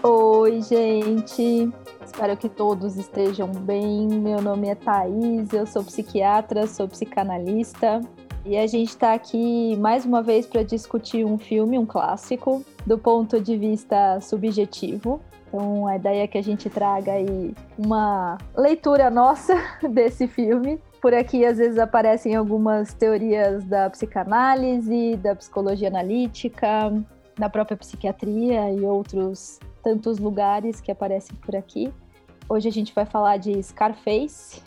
Oi, 0.00 0.62
gente. 0.62 1.72
Espero 2.06 2.36
que 2.36 2.48
todos 2.48 2.96
estejam 2.96 3.48
bem. 3.48 4.06
Meu 4.06 4.40
nome 4.40 4.68
é 4.68 4.76
Thaís, 4.76 5.52
eu 5.52 5.66
sou 5.66 5.82
psiquiatra, 5.82 6.68
sou 6.68 6.86
psicanalista. 6.86 8.00
E 8.44 8.56
a 8.56 8.64
gente 8.68 8.90
está 8.90 9.12
aqui 9.12 9.76
mais 9.76 10.04
uma 10.04 10.22
vez 10.22 10.46
para 10.46 10.62
discutir 10.62 11.24
um 11.24 11.36
filme, 11.36 11.76
um 11.76 11.84
clássico, 11.84 12.64
do 12.86 12.96
ponto 12.96 13.40
de 13.40 13.56
vista 13.56 14.20
subjetivo. 14.20 15.20
Então, 15.48 15.88
a 15.88 15.96
ideia 15.96 16.22
é 16.22 16.26
que 16.28 16.38
a 16.38 16.42
gente 16.42 16.70
traga 16.70 17.12
aí 17.12 17.52
uma 17.76 18.38
leitura 18.56 19.10
nossa 19.10 19.54
desse 19.90 20.28
filme. 20.28 20.80
Por 21.02 21.12
aqui, 21.12 21.44
às 21.44 21.58
vezes, 21.58 21.78
aparecem 21.78 22.36
algumas 22.36 22.94
teorias 22.94 23.64
da 23.64 23.90
psicanálise, 23.90 25.16
da 25.16 25.34
psicologia 25.34 25.88
analítica, 25.88 26.92
da 27.38 27.48
própria 27.48 27.76
psiquiatria 27.76 28.72
e 28.72 28.80
outros 28.80 29.60
tantos 29.82 30.18
lugares 30.18 30.80
que 30.80 30.90
aparecem 30.90 31.36
por 31.36 31.54
aqui. 31.54 31.92
Hoje 32.48 32.68
a 32.68 32.72
gente 32.72 32.94
vai 32.94 33.06
falar 33.06 33.36
de 33.36 33.62
Scarface, 33.62 34.60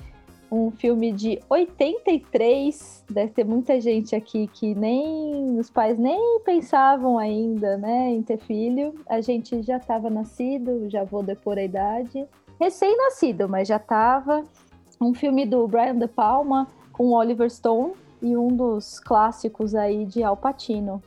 um 0.52 0.70
filme 0.72 1.12
de 1.12 1.40
83. 1.50 3.06
Deve 3.10 3.32
ter 3.32 3.44
muita 3.44 3.80
gente 3.80 4.16
aqui 4.16 4.48
que 4.48 4.76
nem 4.76 5.60
os 5.60 5.70
pais 5.70 5.98
nem 5.98 6.40
pensavam 6.46 7.18
ainda, 7.18 7.78
né, 7.78 8.10
em 8.10 8.22
ter 8.22 8.38
filho. 8.38 8.94
A 9.08 9.22
gente 9.22 9.62
já 9.64 9.78
estava 9.78 10.10
nascido, 10.10 10.90
já 10.90 11.04
vou 11.04 11.24
depor 11.24 11.58
a 11.58 11.64
idade. 11.64 12.26
Recém-nascido, 12.60 13.50
mas 13.50 13.68
já 13.68 13.78
estava. 13.78 14.44
Um 15.00 15.14
filme 15.14 15.46
do 15.46 15.68
Brian 15.68 15.98
De 15.98 16.08
Palma 16.08 16.68
com 16.92 17.12
Oliver 17.12 17.50
Stone 17.50 17.94
e 18.22 18.38
um 18.38 18.50
dos 18.50 19.00
clássicos 19.00 19.74
aí 19.74 20.06
de 20.06 20.24
Al 20.24 20.38
Pacino. 20.38 21.02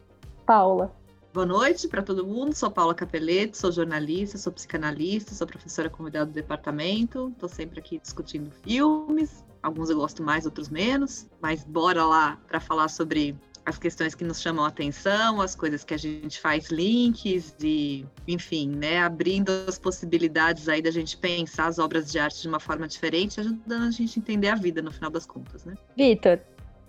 Paula. 0.44 1.03
Boa 1.34 1.44
noite 1.44 1.88
para 1.88 2.00
todo 2.00 2.24
mundo. 2.24 2.54
Sou 2.54 2.70
Paula 2.70 2.94
Capelletti, 2.94 3.58
sou 3.58 3.72
jornalista, 3.72 4.38
sou 4.38 4.52
psicanalista, 4.52 5.34
sou 5.34 5.48
professora 5.48 5.90
convidada 5.90 6.26
do 6.26 6.32
departamento. 6.32 7.32
Estou 7.34 7.48
sempre 7.48 7.80
aqui 7.80 7.98
discutindo 7.98 8.52
filmes. 8.62 9.44
Alguns 9.60 9.90
eu 9.90 9.96
gosto 9.96 10.22
mais, 10.22 10.44
outros 10.44 10.68
menos. 10.68 11.26
Mas 11.42 11.64
bora 11.64 12.06
lá 12.06 12.38
para 12.46 12.60
falar 12.60 12.86
sobre 12.86 13.36
as 13.66 13.76
questões 13.78 14.14
que 14.14 14.22
nos 14.22 14.40
chamam 14.40 14.64
a 14.64 14.68
atenção, 14.68 15.40
as 15.40 15.56
coisas 15.56 15.82
que 15.82 15.92
a 15.92 15.96
gente 15.96 16.38
faz 16.40 16.70
links 16.70 17.56
e, 17.60 18.06
enfim, 18.28 18.68
né, 18.68 19.02
abrindo 19.02 19.50
as 19.66 19.76
possibilidades 19.76 20.68
aí 20.68 20.80
da 20.80 20.92
gente 20.92 21.16
pensar 21.16 21.66
as 21.66 21.80
obras 21.80 22.12
de 22.12 22.18
arte 22.18 22.42
de 22.42 22.46
uma 22.46 22.60
forma 22.60 22.86
diferente, 22.86 23.40
ajudando 23.40 23.88
a 23.88 23.90
gente 23.90 24.20
a 24.20 24.22
entender 24.22 24.48
a 24.50 24.54
vida 24.54 24.80
no 24.80 24.92
final 24.92 25.10
das 25.10 25.26
contas, 25.26 25.64
né? 25.64 25.74
Vitor, 25.96 26.38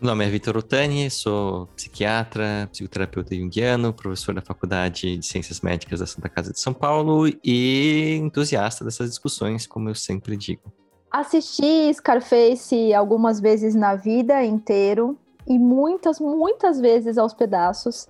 meu 0.02 0.10
nome 0.10 0.26
é 0.26 0.30
Vitor 0.30 0.58
Otani, 0.58 1.10
sou 1.10 1.68
psiquiatra, 1.76 2.68
psicoterapeuta 2.72 3.34
junguiano, 3.34 3.94
professor 3.94 4.36
da 4.36 4.42
Faculdade 4.42 5.18
de 5.18 5.26
Ciências 5.26 5.62
Médicas 5.62 6.02
da 6.02 6.06
Santa 6.06 6.28
Casa 6.28 6.52
de 6.52 6.60
São 6.60 6.74
Paulo 6.74 7.28
e 7.44 8.20
entusiasta 8.22 8.84
dessas 8.84 9.10
discussões, 9.10 9.66
como 9.66 9.90
eu 9.90 9.96
sempre 9.96 10.36
digo. 10.36 10.64
Assisti 11.10 11.94
Scarface 11.94 12.94
algumas 12.94 13.40
vezes 13.40 13.74
na 13.74 13.96
vida 13.96 14.44
inteiro 14.44 15.18
e 15.48 15.58
muitas, 15.58 16.20
muitas 16.20 16.80
vezes 16.80 17.18
aos 17.18 17.34
pedaços. 17.34 18.10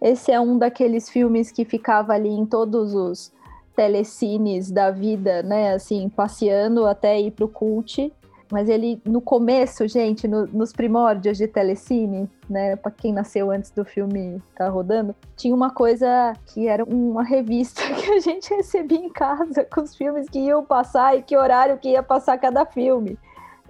Esse 0.00 0.32
é 0.32 0.40
um 0.40 0.56
daqueles 0.56 1.10
filmes 1.10 1.50
que 1.50 1.64
ficava 1.64 2.14
ali 2.14 2.30
em 2.30 2.46
todos 2.46 2.94
os 2.94 3.32
telecines 3.76 4.70
da 4.70 4.90
vida, 4.90 5.42
né? 5.42 5.74
Assim, 5.74 6.08
passeando 6.08 6.86
até 6.86 7.20
ir 7.20 7.32
pro 7.32 7.48
cult. 7.48 8.12
Mas 8.50 8.68
ele, 8.68 9.00
no 9.04 9.20
começo, 9.20 9.86
gente, 9.86 10.26
no, 10.26 10.46
nos 10.46 10.72
primórdios 10.72 11.36
de 11.36 11.46
Telecine, 11.46 12.28
né, 12.48 12.76
para 12.76 12.90
quem 12.90 13.12
nasceu 13.12 13.50
antes 13.50 13.70
do 13.70 13.84
filme 13.84 14.40
tá 14.56 14.68
rodando, 14.68 15.14
tinha 15.36 15.54
uma 15.54 15.70
coisa 15.70 16.32
que 16.46 16.66
era 16.66 16.82
uma 16.82 17.22
revista 17.22 17.82
que 17.94 18.10
a 18.10 18.20
gente 18.20 18.52
recebia 18.54 18.98
em 18.98 19.10
casa 19.10 19.64
com 19.64 19.82
os 19.82 19.94
filmes 19.94 20.28
que 20.28 20.38
iam 20.38 20.64
passar 20.64 21.16
e 21.16 21.22
que 21.22 21.36
horário 21.36 21.78
que 21.78 21.90
ia 21.90 22.02
passar 22.02 22.38
cada 22.38 22.64
filme. 22.64 23.18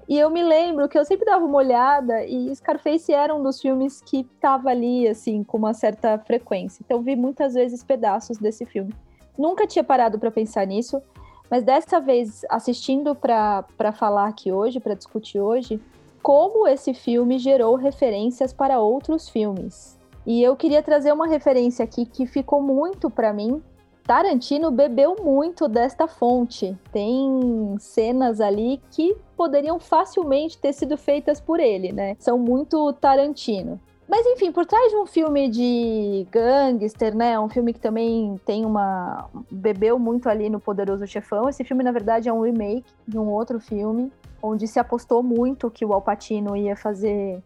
E 0.09 0.19
eu 0.19 0.31
me 0.31 0.43
lembro 0.43 0.89
que 0.89 0.99
eu 0.99 1.05
sempre 1.05 1.27
dava 1.27 1.45
uma 1.45 1.59
olhada 1.59 2.25
e 2.25 2.55
Scarface 2.56 3.12
era 3.12 3.34
um 3.34 3.43
dos 3.43 3.60
filmes 3.60 4.00
que 4.00 4.25
tava 4.41 4.71
ali, 4.71 5.06
assim, 5.06 5.45
com 5.45 5.59
uma 5.59 5.75
certa 5.75 6.19
frequência. 6.19 6.83
Então 6.83 7.03
vi 7.03 7.15
muitas 7.15 7.53
vezes 7.53 7.84
pedaços 7.84 8.39
desse 8.39 8.65
filme. 8.65 8.95
Nunca 9.37 9.66
tinha 9.66 9.84
parado 9.84 10.19
para 10.19 10.31
pensar 10.31 10.66
nisso. 10.66 11.03
Mas 11.50 11.64
dessa 11.64 12.00
vez, 12.00 12.44
assistindo 12.48 13.14
para 13.14 13.92
falar 13.92 14.28
aqui 14.28 14.53
hoje, 14.53 14.81
para 14.81 14.94
discutir 14.94 15.41
hoje, 15.41 15.81
como 16.22 16.66
esse 16.66 16.92
filme 16.92 17.38
gerou 17.38 17.75
referências 17.75 18.53
para 18.53 18.81
outros 18.81 19.28
filmes. 19.28 19.98
E 20.26 20.42
eu 20.42 20.54
queria 20.56 20.82
trazer 20.82 21.12
uma 21.12 21.26
referência 21.26 21.82
aqui 21.82 22.04
que 22.04 22.26
ficou 22.26 22.60
muito 22.60 23.09
para 23.09 23.32
mim. 23.32 23.62
Tarantino 24.04 24.70
bebeu 24.70 25.16
muito 25.22 25.69
desta 25.69 26.06
fonte. 26.06 26.76
Tem 26.92 27.76
cenas 27.78 28.41
ali 28.41 28.80
que 28.91 29.16
poderiam 29.36 29.78
facilmente 29.78 30.59
ter 30.59 30.72
sido 30.72 30.97
feitas 30.97 31.41
por 31.41 31.60
ele, 31.60 31.92
né? 31.92 32.16
São 32.19 32.38
muito 32.38 32.92
Tarantino. 32.94 33.80
Mas 34.09 34.25
enfim, 34.27 34.51
por 34.51 34.65
trás 34.65 34.91
de 34.91 34.97
um 34.97 35.05
filme 35.05 35.51
de 35.51 36.27
gangster, 36.31 37.15
né? 37.15 37.39
Um 37.39 37.49
filme 37.49 37.75
que 37.75 37.81
também 37.81 38.41
tem 38.47 38.65
uma. 38.65 39.29
bebeu 39.51 39.99
muito 39.99 40.31
ali 40.31 40.49
no 40.49 40.59
Poderoso 40.59 41.07
Chefão. 41.07 41.49
Esse 41.49 41.63
filme, 41.63 41.85
na 41.85 41.93
verdade, 41.93 42.29
é 42.29 42.33
um 42.33 42.41
remake 42.41 42.91
de 43.07 43.19
um 43.19 43.29
outro 43.29 43.61
filme, 43.61 44.11
onde 44.43 44.67
se 44.67 44.79
apostou 44.79 45.23
muito 45.23 45.71
que 45.71 45.85
o 45.85 45.93
Alpatino 45.93 46.57
ia 46.57 46.75
fazer 46.75 47.43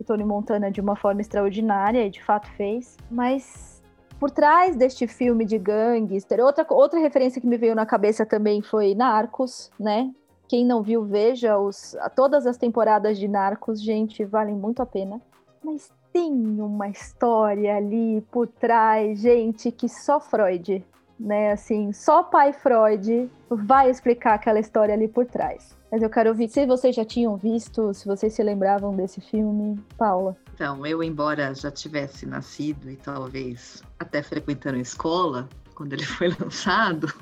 o 0.00 0.04
Tony 0.04 0.24
Montana 0.24 0.68
de 0.68 0.80
uma 0.80 0.96
forma 0.96 1.20
extraordinária, 1.20 2.04
e 2.04 2.10
de 2.10 2.22
fato 2.24 2.50
fez. 2.56 2.96
Mas 3.08 3.80
por 4.18 4.32
trás 4.32 4.74
deste 4.74 5.06
filme 5.06 5.44
de 5.44 5.58
gangster, 5.58 6.40
outra, 6.40 6.66
outra 6.70 6.98
referência 6.98 7.40
que 7.40 7.46
me 7.46 7.56
veio 7.56 7.76
na 7.76 7.86
cabeça 7.86 8.26
também 8.26 8.60
foi 8.60 8.96
Narcos, 8.96 9.70
né? 9.78 10.10
Quem 10.48 10.66
não 10.66 10.82
viu, 10.82 11.04
veja 11.04 11.56
os, 11.56 11.96
todas 12.16 12.48
as 12.48 12.56
temporadas 12.56 13.16
de 13.16 13.28
Narcos, 13.28 13.80
gente, 13.80 14.24
valem 14.24 14.56
muito 14.56 14.82
a 14.82 14.86
pena. 14.86 15.20
Mas 15.62 15.92
tem 16.12 16.32
uma 16.32 16.88
história 16.88 17.76
ali 17.76 18.20
por 18.30 18.46
trás, 18.46 19.20
gente, 19.20 19.70
que 19.70 19.88
só 19.88 20.20
Freud, 20.20 20.84
né? 21.18 21.52
Assim, 21.52 21.92
só 21.92 22.22
pai 22.22 22.52
Freud 22.52 23.30
vai 23.48 23.90
explicar 23.90 24.34
aquela 24.34 24.58
história 24.58 24.94
ali 24.94 25.08
por 25.08 25.26
trás. 25.26 25.76
Mas 25.90 26.02
eu 26.02 26.10
quero 26.10 26.30
ouvir 26.30 26.48
se 26.48 26.64
vocês 26.66 26.94
já 26.94 27.04
tinham 27.04 27.36
visto, 27.36 27.92
se 27.92 28.06
vocês 28.06 28.32
se 28.32 28.42
lembravam 28.42 28.94
desse 28.94 29.20
filme, 29.20 29.78
Paula. 29.98 30.36
Então, 30.54 30.86
eu, 30.86 31.02
embora 31.02 31.54
já 31.54 31.70
tivesse 31.70 32.26
nascido 32.26 32.90
e 32.90 32.96
talvez 32.96 33.82
até 33.98 34.22
frequentando 34.22 34.76
a 34.76 34.80
escola, 34.80 35.48
quando 35.74 35.92
ele 35.94 36.04
foi 36.06 36.28
lançado, 36.40 37.12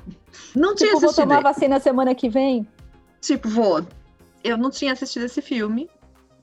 não 0.55 0.75
tipo, 0.75 0.75
tinha 0.75 0.93
assistido. 0.93 1.01
Vou 1.01 1.13
tomar 1.13 1.41
vacina 1.41 1.79
semana 1.79 2.13
que 2.13 2.29
vem? 2.29 2.67
Tipo, 3.21 3.49
vou. 3.49 3.85
Eu 4.43 4.57
não 4.57 4.69
tinha 4.69 4.93
assistido 4.93 5.23
esse 5.23 5.41
filme, 5.41 5.89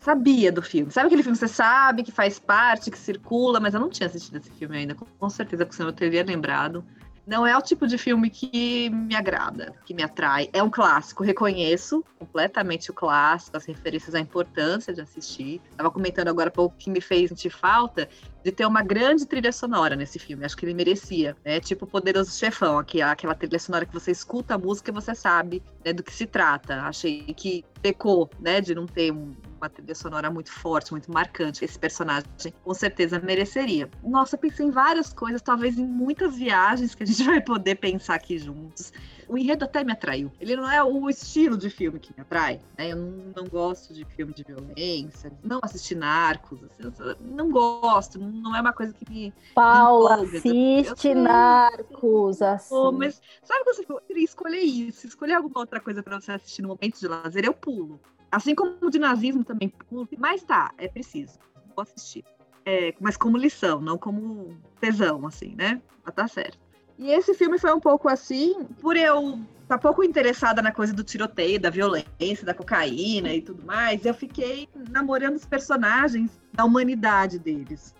sabia 0.06 0.52
do 0.52 0.62
filme. 0.62 0.92
Sabe 0.92 1.08
aquele 1.08 1.22
filme 1.24 1.36
que 1.36 1.44
você 1.44 1.52
sabe, 1.52 2.04
que 2.04 2.12
faz 2.12 2.38
parte, 2.38 2.92
que 2.92 2.98
circula, 2.98 3.58
mas 3.58 3.74
eu 3.74 3.80
não 3.80 3.90
tinha 3.90 4.06
assistido 4.06 4.36
esse 4.36 4.50
filme 4.52 4.76
ainda. 4.78 4.94
Com 4.94 5.28
certeza 5.28 5.66
que 5.66 5.74
você 5.74 5.82
não 5.82 5.92
teria 5.92 6.22
lembrado. 6.22 6.84
Não 7.26 7.44
é 7.44 7.58
o 7.58 7.60
tipo 7.60 7.88
de 7.88 7.98
filme 7.98 8.30
que 8.30 8.88
me 8.88 9.16
agrada, 9.16 9.74
que 9.84 9.92
me 9.92 10.04
atrai. 10.04 10.48
É 10.52 10.62
um 10.62 10.70
clássico, 10.70 11.24
reconheço 11.24 12.04
completamente 12.20 12.88
o 12.92 12.94
clássico, 12.94 13.56
as 13.56 13.64
referências 13.64 14.14
à 14.14 14.20
importância 14.20 14.94
de 14.94 15.00
assistir. 15.00 15.60
Estava 15.72 15.90
comentando 15.90 16.28
agora 16.28 16.52
o 16.56 16.70
que 16.70 16.88
me 16.88 17.00
fez 17.00 17.30
sentir 17.30 17.50
falta 17.50 18.08
de 18.44 18.52
ter 18.52 18.64
uma 18.64 18.80
grande 18.80 19.26
trilha 19.26 19.50
sonora 19.50 19.96
nesse 19.96 20.20
filme. 20.20 20.44
Acho 20.44 20.56
que 20.56 20.64
ele 20.64 20.74
merecia, 20.74 21.36
né? 21.44 21.58
Tipo 21.58 21.84
o 21.84 21.88
Poderoso 21.88 22.30
Chefão, 22.30 22.78
aquela 22.78 23.34
trilha 23.34 23.58
sonora 23.58 23.84
que 23.84 23.92
você 23.92 24.12
escuta 24.12 24.54
a 24.54 24.58
música 24.58 24.92
e 24.92 24.94
você 24.94 25.12
sabe 25.12 25.60
né, 25.84 25.92
do 25.92 26.04
que 26.04 26.14
se 26.14 26.26
trata. 26.26 26.82
Achei 26.82 27.22
que 27.34 27.64
pecou, 27.82 28.30
né, 28.38 28.60
de 28.60 28.72
não 28.72 28.86
ter 28.86 29.10
um, 29.12 29.34
uma 29.56 29.68
trilha 29.68 29.94
sonora 29.94 30.30
muito 30.30 30.50
forte, 30.52 30.92
muito 30.92 31.10
marcante. 31.10 31.64
Esse 31.64 31.78
personagem 31.78 32.26
com 32.62 32.74
certeza 32.74 33.18
mereceria. 33.18 33.88
Nossa, 34.02 34.36
pensei 34.36 34.66
em 34.66 34.70
várias 34.70 35.12
coisas, 35.12 35.42
talvez 35.42 35.78
em 35.78 35.86
muitas 35.86 36.36
viagens 36.36 36.94
que 36.94 37.02
a 37.02 37.06
gente 37.06 37.22
vai 37.24 37.40
poder 37.40 37.76
pensar 37.76 38.14
aqui 38.14 38.38
juntos. 38.38 38.92
O 39.28 39.36
enredo 39.36 39.64
até 39.64 39.82
me 39.82 39.92
atraiu. 39.92 40.30
Ele 40.40 40.54
não 40.54 40.70
é 40.70 40.82
o 40.82 41.10
estilo 41.10 41.56
de 41.56 41.68
filme 41.68 41.98
que 41.98 42.12
me 42.16 42.22
atrai. 42.22 42.60
Né? 42.78 42.92
Eu 42.92 42.96
não, 42.96 43.32
não 43.36 43.44
gosto 43.44 43.92
de 43.92 44.04
filme 44.04 44.32
de 44.32 44.44
violência, 44.44 45.32
não 45.42 45.58
assisti 45.62 45.94
narcos, 45.94 46.60
assim, 46.62 47.16
não 47.20 47.50
gosto, 47.50 48.18
não 48.20 48.54
é 48.54 48.60
uma 48.60 48.72
coisa 48.72 48.92
que 48.92 49.10
me. 49.10 49.34
Paula, 49.54 50.18
me 50.18 50.36
assiste 50.36 51.14
narcos. 51.14 52.40
Assim. 52.40 52.74
Oh, 52.74 52.92
mas 52.92 53.20
sabe 53.42 53.64
quando 53.64 53.76
você 53.76 54.06
queria 54.06 54.24
escolher 54.24 54.60
isso? 54.60 55.06
Escolher 55.06 55.34
alguma 55.34 55.58
outra 55.60 55.80
coisa 55.80 56.02
para 56.02 56.20
você 56.20 56.32
assistir 56.32 56.62
no 56.62 56.68
momento 56.68 56.98
de 56.98 57.08
lazer, 57.08 57.44
eu 57.44 57.54
pulo. 57.54 58.00
Assim 58.36 58.54
como 58.54 58.76
o 58.82 58.90
de 58.90 58.98
nazismo 58.98 59.42
também 59.42 59.70
pulo. 59.70 60.06
Mas 60.18 60.42
tá, 60.42 60.70
é 60.76 60.86
preciso. 60.86 61.38
Vou 61.74 61.82
assistir. 61.82 62.22
É, 62.66 62.92
mas 63.00 63.16
como 63.16 63.38
lição, 63.38 63.80
não 63.80 63.96
como 63.96 64.54
tesão, 64.78 65.26
assim, 65.26 65.54
né? 65.56 65.80
Mas 66.04 66.14
tá 66.14 66.28
certo. 66.28 66.58
E 66.98 67.10
esse 67.10 67.32
filme 67.32 67.58
foi 67.58 67.72
um 67.72 67.80
pouco 67.80 68.10
assim, 68.10 68.64
por 68.78 68.94
eu 68.94 69.40
estar 69.62 69.76
tá 69.76 69.78
pouco 69.78 70.04
interessada 70.04 70.60
na 70.60 70.70
coisa 70.70 70.92
do 70.92 71.02
tiroteio, 71.02 71.58
da 71.58 71.70
violência, 71.70 72.44
da 72.44 72.52
cocaína 72.52 73.32
e 73.32 73.40
tudo 73.40 73.64
mais, 73.64 74.04
eu 74.04 74.12
fiquei 74.12 74.68
namorando 74.90 75.36
os 75.36 75.46
personagens 75.46 76.38
da 76.52 76.62
humanidade 76.66 77.38
deles. 77.38 77.94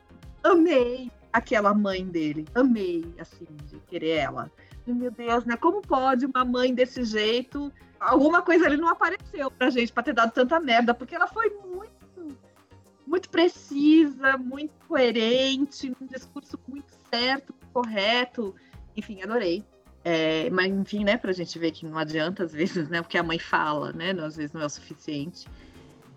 Amei 0.45 1.11
aquela 1.33 1.73
mãe 1.73 2.05
dele, 2.05 2.45
amei, 2.55 3.07
assim, 3.19 3.47
de 3.71 3.79
querer 3.87 4.17
ela. 4.19 4.53
meu 4.87 5.11
Deus, 5.11 5.47
né? 5.47 5.57
Como 5.57 5.81
pode 5.81 6.27
uma 6.27 6.45
mãe 6.45 6.75
desse 6.75 7.05
jeito? 7.05 7.73
Alguma 7.99 8.43
coisa 8.43 8.67
ali 8.67 8.77
não 8.77 8.89
apareceu 8.89 9.51
pra 9.51 9.71
gente 9.71 9.93
pra 9.93 10.03
ter 10.03 10.13
dado 10.13 10.33
tanta 10.33 10.61
merda, 10.61 10.93
porque 10.95 11.15
ela 11.15 11.27
foi 11.27 11.51
muito 11.51 11.97
muito 13.07 13.31
precisa, 13.31 14.37
muito 14.37 14.73
coerente, 14.89 15.95
um 16.01 16.07
discurso 16.07 16.59
muito 16.67 16.93
certo, 17.09 17.55
correto. 17.73 18.55
Enfim, 18.97 19.23
adorei. 19.23 19.65
É, 20.05 20.51
mas, 20.51 20.73
enfim, 20.73 21.05
né, 21.05 21.17
pra 21.17 21.33
gente 21.33 21.59
ver 21.59 21.71
que 21.71 21.87
não 21.87 21.99
adianta 21.99 22.45
às 22.45 22.53
vezes, 22.53 22.89
né, 22.89 23.01
o 23.01 23.05
que 23.05 23.19
a 23.19 23.23
mãe 23.23 23.39
fala, 23.39 23.93
né, 23.93 24.11
às 24.11 24.37
vezes 24.37 24.53
não 24.53 24.61
é 24.61 24.67
o 24.67 24.71
suficiente. 24.71 25.49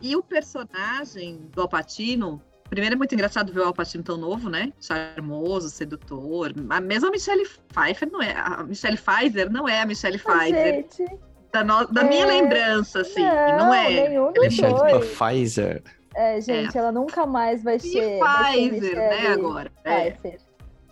E 0.01 0.15
o 0.15 0.23
personagem 0.23 1.37
do 1.51 1.61
Alpatino, 1.61 2.41
primeiro 2.69 2.95
é 2.95 2.97
muito 2.97 3.13
engraçado 3.13 3.51
ver 3.51 3.61
o 3.61 3.65
Alpatino 3.65 4.03
tão 4.03 4.17
novo, 4.17 4.49
né, 4.49 4.71
charmoso, 4.79 5.69
sedutor. 5.69 6.53
A 6.69 6.79
mesma 6.79 7.09
Michelle 7.09 7.47
Pfeiffer 7.73 8.11
não 8.11 8.21
é, 8.21 8.33
a 8.35 8.63
Michelle 8.63 8.97
Pfizer 8.97 9.51
não 9.51 9.67
é 9.67 9.81
a 9.81 9.85
Michelle 9.85 10.19
Pfizer. 10.19 10.85
Da, 11.51 11.63
no, 11.63 11.85
da 11.87 12.01
é... 12.01 12.03
minha 12.03 12.25
lembrança, 12.25 13.01
assim, 13.01 13.23
não, 13.23 13.57
não 13.57 13.73
é. 13.73 14.09
Nenhum 14.09 14.31
dos 14.31 14.43
Michelle 14.43 14.75
Pfizer. 14.99 15.83
É, 16.15 16.41
gente, 16.41 16.77
é. 16.77 16.79
ela 16.79 16.91
nunca 16.91 17.25
mais 17.25 17.63
vai 17.63 17.79
ser. 17.79 18.19
Pfizer, 18.19 18.95
né, 18.95 19.27
agora. 19.27 19.71
É. 19.83 20.17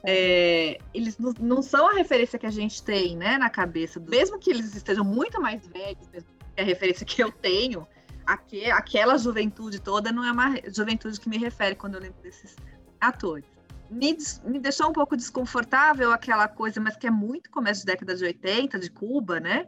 É, 0.09 0.77
eles 0.93 1.17
não, 1.17 1.33
não, 1.39 1.61
são 1.61 1.89
a 1.89 1.93
referência 1.93 2.39
que 2.39 2.45
a 2.45 2.51
gente 2.51 2.81
tem, 2.81 3.17
né, 3.17 3.37
na 3.37 3.49
cabeça. 3.49 3.99
Mesmo 3.99 4.39
que 4.39 4.49
eles 4.49 4.73
estejam 4.73 5.03
muito 5.03 5.41
mais 5.41 5.67
velhos, 5.67 6.07
mesmo 6.13 6.29
que 6.55 6.61
a 6.61 6.63
referência 6.63 7.05
que 7.05 7.21
eu 7.21 7.31
tenho, 7.31 7.85
aqu 8.25 8.71
aquela 8.71 9.17
juventude 9.17 9.81
toda 9.81 10.11
não 10.11 10.23
é 10.23 10.31
uma 10.31 10.55
juventude 10.67 11.19
que 11.19 11.27
me 11.27 11.37
refere 11.37 11.75
quando 11.75 11.95
eu 11.95 12.01
lembro 12.01 12.21
desses 12.21 12.55
atores. 13.01 13.45
Me, 13.89 14.17
me 14.45 14.59
deixou 14.59 14.89
um 14.89 14.93
pouco 14.93 15.15
desconfortável 15.15 16.11
aquela 16.11 16.47
coisa, 16.47 16.79
mas 16.79 16.95
que 16.95 17.07
é 17.07 17.11
muito 17.11 17.49
começo 17.49 17.81
de 17.81 17.87
década 17.87 18.15
de 18.15 18.23
80, 18.23 18.79
de 18.79 18.89
Cuba, 18.89 19.39
né? 19.39 19.67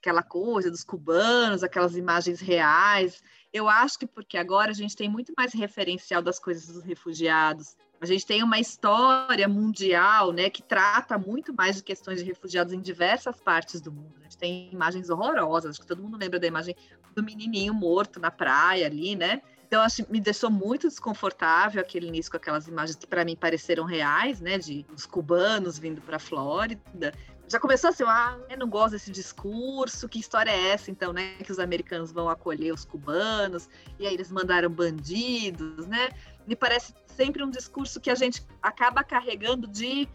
Aquela 0.00 0.22
coisa 0.22 0.70
dos 0.70 0.82
cubanos, 0.82 1.62
aquelas 1.62 1.94
imagens 1.94 2.40
reais. 2.40 3.22
Eu 3.52 3.68
acho 3.68 3.98
que 3.98 4.06
porque 4.06 4.38
agora 4.38 4.70
a 4.70 4.74
gente 4.74 4.96
tem 4.96 5.10
muito 5.10 5.32
mais 5.36 5.52
referencial 5.52 6.22
das 6.22 6.38
coisas 6.38 6.66
dos 6.66 6.82
refugiados. 6.82 7.76
A 8.00 8.06
gente 8.06 8.24
tem 8.24 8.42
uma 8.42 8.58
história 8.58 9.46
mundial, 9.46 10.32
né, 10.32 10.48
que 10.48 10.62
trata 10.62 11.18
muito 11.18 11.52
mais 11.52 11.76
de 11.76 11.82
questões 11.82 12.20
de 12.20 12.24
refugiados 12.24 12.72
em 12.72 12.80
diversas 12.80 13.38
partes 13.38 13.78
do 13.78 13.92
mundo. 13.92 14.14
A 14.20 14.22
gente 14.22 14.38
tem 14.38 14.72
imagens 14.72 15.10
horrorosas, 15.10 15.72
acho 15.72 15.80
que 15.82 15.86
todo 15.86 16.02
mundo 16.02 16.16
lembra 16.16 16.40
da 16.40 16.46
imagem 16.46 16.74
do 17.14 17.22
menininho 17.22 17.74
morto 17.74 18.18
na 18.18 18.30
praia 18.30 18.86
ali, 18.86 19.14
né? 19.14 19.42
Então, 19.66 19.82
acho, 19.82 20.04
me 20.10 20.18
deixou 20.18 20.50
muito 20.50 20.88
desconfortável 20.88 21.80
aquele 21.80 22.08
início 22.08 22.30
com 22.30 22.38
aquelas 22.38 22.66
imagens 22.66 22.96
que 22.96 23.06
para 23.06 23.24
mim 23.24 23.36
pareceram 23.36 23.84
reais, 23.84 24.40
né, 24.40 24.58
de 24.58 24.86
os 24.96 25.04
cubanos 25.04 25.78
vindo 25.78 26.00
para 26.00 26.16
a 26.16 26.18
Flórida 26.18 27.12
já 27.50 27.58
começou 27.58 27.90
assim, 27.90 28.04
ah, 28.06 28.38
eu 28.48 28.56
não 28.56 28.68
gosto 28.68 28.92
desse 28.92 29.10
discurso, 29.10 30.08
que 30.08 30.20
história 30.20 30.50
é 30.52 30.68
essa, 30.68 30.88
então, 30.88 31.12
né? 31.12 31.34
Que 31.42 31.50
os 31.50 31.58
americanos 31.58 32.12
vão 32.12 32.28
acolher 32.28 32.72
os 32.72 32.84
cubanos, 32.84 33.68
e 33.98 34.06
aí 34.06 34.14
eles 34.14 34.30
mandaram 34.30 34.70
bandidos, 34.70 35.84
né? 35.88 36.10
Me 36.46 36.54
parece 36.54 36.94
sempre 37.06 37.42
um 37.42 37.50
discurso 37.50 38.00
que 38.00 38.08
a 38.08 38.14
gente 38.14 38.46
acaba 38.62 39.02
carregando 39.02 39.66
de, 39.66 40.08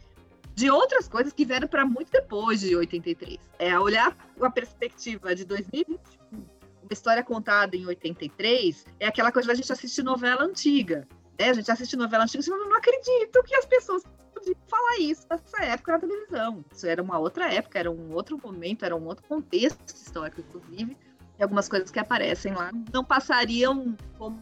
de 0.53 0.71
outras 0.71 1.09
coisas 1.09 1.33
que 1.33 1.43
vieram 1.43 1.67
para 1.67 1.85
muito 1.85 2.09
depois 2.09 2.61
de 2.61 2.73
83. 2.73 3.37
É 3.59 3.77
olhar 3.77 4.15
a 4.39 4.49
perspectiva 4.49 5.35
de 5.35 5.43
2021 5.43 6.55
uma 6.85 6.93
história 6.93 7.23
contada 7.23 7.75
em 7.75 7.85
83 7.85 8.85
é 8.99 9.07
aquela 9.07 9.31
coisa 9.31 9.47
da 9.47 9.55
gente 9.55 9.71
assistir 9.73 10.03
novela 10.03 10.43
antiga. 10.43 11.07
Né? 11.39 11.49
A 11.49 11.53
gente 11.53 11.71
assiste 11.71 11.95
novela 11.95 12.23
antiga 12.23 12.43
e 12.45 12.49
não 12.49 12.75
acredito 12.75 13.43
que 13.43 13.55
as 13.55 13.65
pessoas 13.65 14.03
de 14.45 14.55
falar 14.67 14.99
isso 14.99 15.25
nessa 15.29 15.63
época 15.63 15.93
na 15.93 15.99
televisão. 15.99 16.63
Isso 16.71 16.87
era 16.87 17.01
uma 17.01 17.17
outra 17.17 17.51
época, 17.51 17.79
era 17.79 17.91
um 17.91 18.13
outro 18.13 18.39
momento, 18.41 18.85
era 18.85 18.95
um 18.95 19.05
outro 19.05 19.23
contexto 19.27 19.87
histórico, 19.87 20.41
inclusive. 20.41 20.95
E 21.37 21.43
algumas 21.43 21.67
coisas 21.67 21.91
que 21.91 21.99
aparecem 21.99 22.53
lá 22.53 22.71
não 22.93 23.03
passariam 23.03 23.97
como 24.17 24.39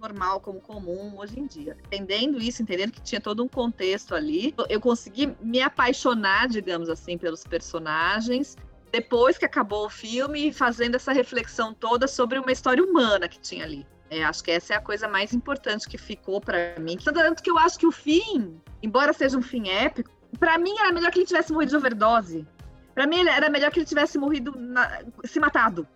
normal, 0.00 0.40
como 0.40 0.60
comum 0.60 1.18
hoje 1.18 1.38
em 1.38 1.46
dia. 1.46 1.76
Entendendo 1.86 2.40
isso, 2.40 2.62
entendendo 2.62 2.92
que 2.92 3.02
tinha 3.02 3.20
todo 3.20 3.44
um 3.44 3.48
contexto 3.48 4.14
ali, 4.14 4.54
eu 4.68 4.80
consegui 4.80 5.36
me 5.42 5.60
apaixonar, 5.60 6.48
digamos 6.48 6.88
assim, 6.88 7.18
pelos 7.18 7.44
personagens. 7.44 8.56
Depois 8.90 9.36
que 9.36 9.44
acabou 9.44 9.86
o 9.86 9.90
filme, 9.90 10.52
fazendo 10.52 10.94
essa 10.94 11.12
reflexão 11.12 11.74
toda 11.74 12.08
sobre 12.08 12.38
uma 12.38 12.50
história 12.50 12.82
humana 12.82 13.28
que 13.28 13.38
tinha 13.38 13.64
ali. 13.64 13.86
É, 14.10 14.24
acho 14.24 14.42
que 14.42 14.50
essa 14.50 14.74
é 14.74 14.76
a 14.76 14.80
coisa 14.80 15.06
mais 15.06 15.32
importante 15.32 15.88
que 15.88 15.96
ficou 15.96 16.40
para 16.40 16.74
mim. 16.80 16.96
Tanto 16.96 17.42
que 17.42 17.50
eu 17.50 17.56
acho 17.56 17.78
que 17.78 17.86
o 17.86 17.92
fim, 17.92 18.60
embora 18.82 19.12
seja 19.12 19.38
um 19.38 19.42
fim 19.42 19.68
épico, 19.68 20.10
para 20.38 20.58
mim 20.58 20.74
era 20.78 20.92
melhor 20.92 21.12
que 21.12 21.20
ele 21.20 21.26
tivesse 21.26 21.52
morrido 21.52 21.70
de 21.70 21.76
overdose. 21.76 22.46
Para 22.92 23.06
mim 23.06 23.20
era 23.20 23.48
melhor 23.48 23.70
que 23.70 23.78
ele 23.78 23.86
tivesse 23.86 24.18
morrido, 24.18 24.52
na, 24.58 25.02
se 25.24 25.38
matado, 25.38 25.86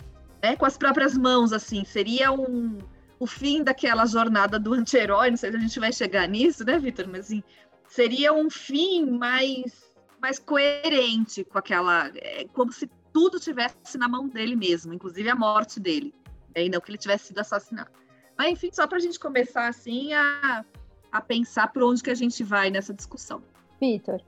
né? 0.40 0.54
Com 0.54 0.64
as 0.64 0.78
próprias 0.78 1.18
mãos, 1.18 1.52
assim. 1.52 1.84
Seria 1.84 2.30
um, 2.30 2.78
o 3.18 3.26
fim 3.26 3.64
daquela 3.64 4.06
jornada 4.06 4.60
do 4.60 4.74
anti-herói. 4.74 5.30
Não 5.30 5.36
sei 5.36 5.50
se 5.50 5.56
a 5.56 5.60
gente 5.60 5.80
vai 5.80 5.92
chegar 5.92 6.28
nisso, 6.28 6.64
né, 6.64 6.78
Vitor? 6.78 7.08
Mas 7.08 7.26
assim, 7.26 7.42
seria 7.88 8.32
um 8.32 8.48
fim 8.48 9.10
mais, 9.10 9.92
mais 10.22 10.38
coerente 10.38 11.42
com 11.42 11.58
aquela. 11.58 12.12
É, 12.14 12.46
como 12.52 12.72
se 12.72 12.88
tudo 13.12 13.40
tivesse 13.40 13.98
na 13.98 14.08
mão 14.08 14.28
dele 14.28 14.54
mesmo, 14.54 14.94
inclusive 14.94 15.28
a 15.28 15.34
morte 15.34 15.80
dele. 15.80 16.14
É, 16.54 16.64
e 16.64 16.68
não 16.68 16.80
que 16.80 16.90
ele 16.90 16.98
tivesse 16.98 17.26
sido 17.28 17.40
assassinado. 17.40 17.90
Mas, 18.36 18.52
enfim, 18.52 18.70
só 18.72 18.86
para 18.86 18.98
a 18.98 19.00
gente 19.00 19.18
começar 19.18 19.68
assim 19.68 20.12
a, 20.12 20.64
a 21.10 21.20
pensar 21.20 21.68
por 21.68 21.82
onde 21.82 22.02
que 22.02 22.10
a 22.10 22.14
gente 22.14 22.42
vai 22.42 22.70
nessa 22.70 22.92
discussão. 22.92 23.42
Vitor. 23.80 24.20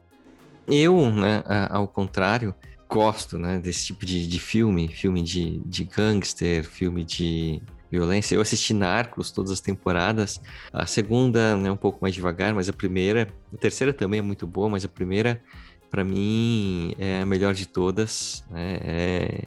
Eu, 0.67 1.11
né, 1.11 1.43
ao 1.71 1.87
contrário, 1.87 2.55
gosto 2.89 3.39
né, 3.39 3.59
desse 3.59 3.87
tipo 3.87 4.05
de, 4.05 4.27
de 4.27 4.39
filme, 4.39 4.89
filme 4.89 5.23
de, 5.23 5.59
de 5.61 5.85
gangster, 5.85 6.65
filme 6.65 7.05
de 7.05 7.63
violência. 7.91 8.35
Eu 8.35 8.41
assisti 8.41 8.75
Narcos 8.75 9.31
todas 9.31 9.51
as 9.51 9.61
temporadas. 9.61 10.41
A 10.73 10.87
segunda 10.87 11.41
é 11.65 11.71
um 11.71 11.77
pouco 11.77 11.99
mais 12.03 12.15
devagar, 12.15 12.55
mas 12.55 12.69
a 12.69 12.73
primeira, 12.73 13.29
a 13.53 13.57
terceira 13.57 13.93
também 13.93 14.19
é 14.19 14.23
muito 14.23 14.47
boa, 14.47 14.69
mas 14.69 14.85
a 14.85 14.89
primeira, 14.89 15.43
para 15.91 16.05
mim, 16.05 16.95
é 16.99 17.21
a 17.21 17.27
melhor 17.27 17.55
de 17.55 17.67
todas. 17.67 18.45
Né? 18.51 18.79
É 18.83 19.43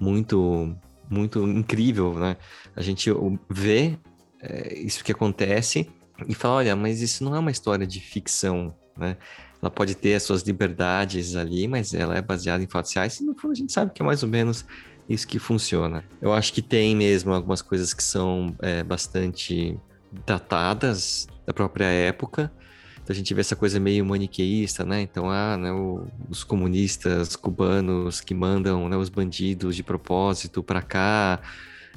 muito 0.00 0.76
muito 1.10 1.46
incrível, 1.46 2.14
né? 2.14 2.36
A 2.74 2.82
gente 2.82 3.10
vê 3.48 3.98
é, 4.40 4.78
isso 4.78 5.04
que 5.04 5.12
acontece 5.12 5.88
e 6.26 6.34
fala, 6.34 6.56
olha, 6.56 6.76
mas 6.76 7.00
isso 7.00 7.24
não 7.24 7.34
é 7.34 7.38
uma 7.38 7.50
história 7.50 7.86
de 7.86 8.00
ficção, 8.00 8.74
né? 8.96 9.16
Ela 9.60 9.70
pode 9.70 9.94
ter 9.94 10.14
as 10.14 10.24
suas 10.24 10.42
liberdades 10.42 11.36
ali, 11.36 11.68
mas 11.68 11.94
ela 11.94 12.16
é 12.16 12.22
baseada 12.22 12.64
em 12.64 12.66
fatos 12.66 12.92
reais 12.92 13.20
e 13.20 13.24
no 13.24 13.34
fundo 13.38 13.52
a 13.52 13.54
gente 13.54 13.72
sabe 13.72 13.92
que 13.92 14.02
é 14.02 14.04
mais 14.04 14.22
ou 14.22 14.28
menos 14.28 14.64
isso 15.08 15.26
que 15.26 15.38
funciona. 15.38 16.04
Eu 16.20 16.32
acho 16.32 16.52
que 16.52 16.60
tem 16.60 16.96
mesmo 16.96 17.32
algumas 17.32 17.62
coisas 17.62 17.94
que 17.94 18.02
são 18.02 18.56
é, 18.60 18.82
bastante 18.82 19.78
datadas 20.26 21.28
da 21.46 21.52
própria 21.52 21.86
época, 21.86 22.52
então 23.02 23.12
a 23.12 23.16
gente 23.16 23.34
vê 23.34 23.40
essa 23.40 23.56
coisa 23.56 23.80
meio 23.80 24.04
maniqueísta, 24.06 24.84
né? 24.84 25.00
Então, 25.00 25.28
ah, 25.28 25.56
né, 25.56 25.72
o, 25.72 26.06
os 26.28 26.44
comunistas 26.44 27.34
cubanos 27.34 28.20
que 28.20 28.32
mandam 28.32 28.88
né, 28.88 28.96
os 28.96 29.08
bandidos 29.08 29.74
de 29.74 29.82
propósito 29.82 30.62
para 30.62 30.80
cá. 30.80 31.40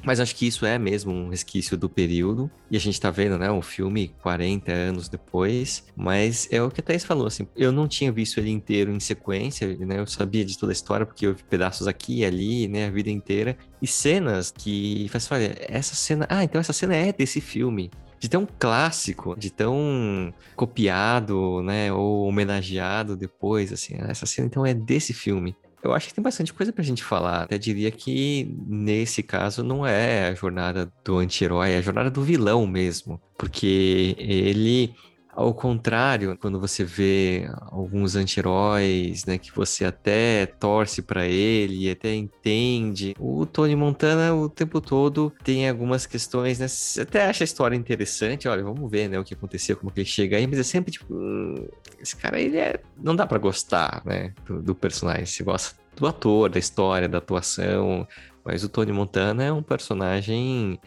Mas 0.04 0.20
acho 0.20 0.36
que 0.36 0.46
isso 0.46 0.66
é 0.66 0.78
mesmo 0.78 1.12
um 1.12 1.30
resquício 1.30 1.76
do 1.76 1.88
período. 1.88 2.50
E 2.70 2.76
a 2.76 2.80
gente 2.80 3.00
tá 3.00 3.10
vendo, 3.10 3.38
né, 3.38 3.50
um 3.50 3.62
filme 3.62 4.14
40 4.20 4.70
anos 4.70 5.08
depois. 5.08 5.84
Mas 5.96 6.48
é 6.50 6.60
o 6.60 6.70
que 6.70 6.80
a 6.80 6.84
Thaís 6.84 7.04
falou, 7.04 7.26
assim. 7.26 7.46
Eu 7.56 7.72
não 7.72 7.88
tinha 7.88 8.12
visto 8.12 8.38
ele 8.38 8.50
inteiro 8.50 8.92
em 8.92 9.00
sequência, 9.00 9.76
né? 9.78 9.98
Eu 9.98 10.06
sabia 10.06 10.44
de 10.44 10.58
toda 10.58 10.72
a 10.72 10.74
história, 10.74 11.06
porque 11.06 11.26
eu 11.26 11.34
vi 11.34 11.42
pedaços 11.44 11.88
aqui 11.88 12.18
e 12.18 12.24
ali, 12.24 12.68
né, 12.68 12.86
a 12.86 12.90
vida 12.90 13.10
inteira. 13.10 13.56
E 13.80 13.86
cenas 13.86 14.52
que 14.52 15.08
faz, 15.08 15.30
olha, 15.30 15.56
essa 15.60 15.94
cena. 15.94 16.26
Ah, 16.28 16.44
então 16.44 16.60
essa 16.60 16.72
cena 16.72 16.94
é 16.94 17.12
desse 17.12 17.40
filme 17.40 17.90
de 18.18 18.28
tão 18.28 18.46
clássico, 18.58 19.36
de 19.38 19.50
tão 19.50 20.32
copiado, 20.54 21.62
né, 21.62 21.92
ou 21.92 22.26
homenageado 22.26 23.16
depois, 23.16 23.72
assim, 23.72 23.96
essa 23.98 24.26
cena 24.26 24.46
então 24.46 24.64
é 24.64 24.74
desse 24.74 25.12
filme. 25.12 25.54
Eu 25.82 25.92
acho 25.92 26.08
que 26.08 26.14
tem 26.14 26.24
bastante 26.24 26.52
coisa 26.52 26.72
pra 26.72 26.82
gente 26.82 27.04
falar. 27.04 27.42
Até 27.42 27.58
diria 27.58 27.92
que 27.92 28.56
nesse 28.66 29.22
caso 29.22 29.62
não 29.62 29.86
é 29.86 30.28
a 30.28 30.34
jornada 30.34 30.92
do 31.04 31.18
anti-herói, 31.18 31.72
é 31.72 31.78
a 31.78 31.82
jornada 31.82 32.10
do 32.10 32.22
vilão 32.22 32.66
mesmo. 32.66 33.20
Porque 33.38 34.16
ele 34.18 34.92
ao 35.36 35.52
contrário, 35.52 36.34
quando 36.38 36.58
você 36.58 36.82
vê 36.82 37.46
alguns 37.70 38.16
anti-heróis, 38.16 39.26
né, 39.26 39.36
que 39.36 39.54
você 39.54 39.84
até 39.84 40.46
torce 40.46 41.02
para 41.02 41.26
ele 41.26 41.90
até 41.90 42.14
entende, 42.14 43.14
o 43.18 43.44
Tony 43.44 43.76
Montana 43.76 44.34
o 44.34 44.48
tempo 44.48 44.80
todo 44.80 45.30
tem 45.44 45.68
algumas 45.68 46.06
questões, 46.06 46.58
né, 46.58 46.66
você 46.66 47.02
até 47.02 47.26
acha 47.26 47.44
a 47.44 47.46
história 47.46 47.76
interessante, 47.76 48.48
olha, 48.48 48.64
vamos 48.64 48.90
ver, 48.90 49.10
né, 49.10 49.18
o 49.18 49.24
que 49.24 49.34
aconteceu, 49.34 49.76
como 49.76 49.92
que 49.92 50.00
ele 50.00 50.08
chega 50.08 50.38
aí, 50.38 50.46
mas 50.46 50.58
é 50.58 50.62
sempre 50.62 50.90
tipo, 50.90 51.12
hum, 51.12 51.68
esse 52.00 52.16
cara, 52.16 52.40
ele 52.40 52.56
é, 52.56 52.80
não 52.96 53.14
dá 53.14 53.26
para 53.26 53.36
gostar, 53.36 54.00
né, 54.06 54.32
do, 54.46 54.62
do 54.62 54.74
personagem, 54.74 55.26
você 55.26 55.44
gosta 55.44 55.76
do 55.94 56.06
ator, 56.06 56.48
da 56.48 56.58
história, 56.58 57.10
da 57.10 57.18
atuação, 57.18 58.08
mas 58.42 58.64
o 58.64 58.70
Tony 58.70 58.90
Montana 58.90 59.44
é 59.44 59.52
um 59.52 59.62
personagem, 59.62 60.80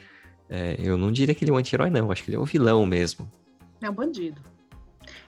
é, 0.49 0.75
eu 0.79 0.97
não 0.97 1.11
diria 1.11 1.35
que 1.35 1.43
ele 1.43 1.51
é 1.51 1.53
um 1.53 1.57
anti-herói 1.57 1.91
não, 1.91 2.11
acho 2.11 2.23
que 2.23 2.31
ele 2.31 2.37
é 2.37 2.39
um 2.39 2.45
vilão 2.45 2.83
mesmo. 2.83 3.31
É 3.81 3.89
um 3.89 3.93
bandido. 3.93 4.41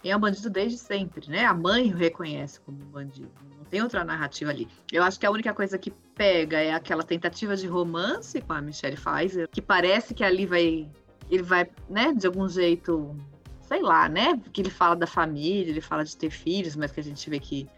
E 0.03 0.09
é 0.09 0.17
um 0.17 0.19
bandido 0.19 0.49
desde 0.49 0.77
sempre, 0.77 1.29
né? 1.29 1.45
A 1.45 1.53
mãe 1.53 1.91
o 1.91 1.95
reconhece 1.95 2.59
como 2.61 2.77
um 2.83 2.87
bandido. 2.87 3.31
Não 3.57 3.65
tem 3.65 3.81
outra 3.81 4.03
narrativa 4.03 4.51
ali. 4.51 4.67
Eu 4.91 5.03
acho 5.03 5.19
que 5.19 5.25
a 5.25 5.31
única 5.31 5.53
coisa 5.53 5.77
que 5.77 5.91
pega 6.15 6.57
é 6.57 6.73
aquela 6.73 7.03
tentativa 7.03 7.55
de 7.55 7.67
romance 7.67 8.41
com 8.41 8.53
a 8.53 8.61
Michelle 8.61 8.97
Pfizer, 8.97 9.47
que 9.49 9.61
parece 9.61 10.13
que 10.13 10.23
ali 10.23 10.45
vai. 10.45 10.89
Ele 11.29 11.43
vai, 11.43 11.69
né, 11.89 12.13
de 12.13 12.27
algum 12.27 12.47
jeito, 12.49 13.15
sei 13.61 13.81
lá, 13.81 14.09
né? 14.09 14.35
Porque 14.37 14.61
ele 14.61 14.69
fala 14.69 14.95
da 14.95 15.07
família, 15.07 15.71
ele 15.71 15.81
fala 15.81 16.03
de 16.03 16.15
ter 16.17 16.29
filhos, 16.29 16.75
mas 16.75 16.91
que 16.91 16.99
a 16.99 17.03
gente 17.03 17.29
vê 17.29 17.39
que 17.39 17.69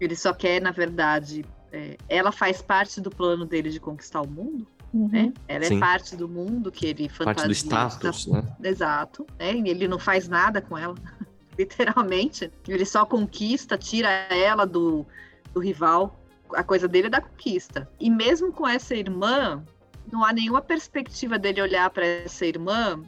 ele 0.00 0.16
só 0.16 0.32
quer, 0.32 0.60
na 0.60 0.70
verdade, 0.70 1.44
é, 1.70 1.96
ela 2.08 2.32
faz 2.32 2.62
parte 2.62 3.00
do 3.00 3.10
plano 3.10 3.44
dele 3.44 3.70
de 3.70 3.78
conquistar 3.78 4.22
o 4.22 4.28
mundo. 4.28 4.66
Uhum. 4.92 5.08
Né? 5.08 5.32
Ela 5.48 5.64
é 5.64 5.68
Sim. 5.68 5.76
é 5.76 5.80
parte 5.80 6.16
do 6.16 6.28
mundo 6.28 6.70
que 6.70 6.86
ele 6.86 7.08
fantasia. 7.08 7.34
Parte 7.34 7.46
do 7.46 7.52
status, 7.52 8.26
né? 8.26 8.44
Exato. 8.62 9.26
Né? 9.38 9.56
Ele 9.56 9.88
não 9.88 9.98
faz 9.98 10.28
nada 10.28 10.60
com 10.60 10.76
ela, 10.76 10.94
literalmente. 11.58 12.50
Ele 12.68 12.84
só 12.84 13.06
conquista, 13.06 13.78
tira 13.78 14.08
ela 14.08 14.66
do, 14.66 15.06
do 15.54 15.60
rival. 15.60 16.18
A 16.54 16.62
coisa 16.62 16.86
dele 16.86 17.06
é 17.06 17.10
da 17.10 17.20
conquista. 17.20 17.88
E 17.98 18.10
mesmo 18.10 18.52
com 18.52 18.68
essa 18.68 18.94
irmã, 18.94 19.64
não 20.10 20.24
há 20.24 20.32
nenhuma 20.32 20.60
perspectiva 20.60 21.38
dele 21.38 21.62
olhar 21.62 21.88
para 21.88 22.04
essa 22.04 22.44
irmã 22.44 23.02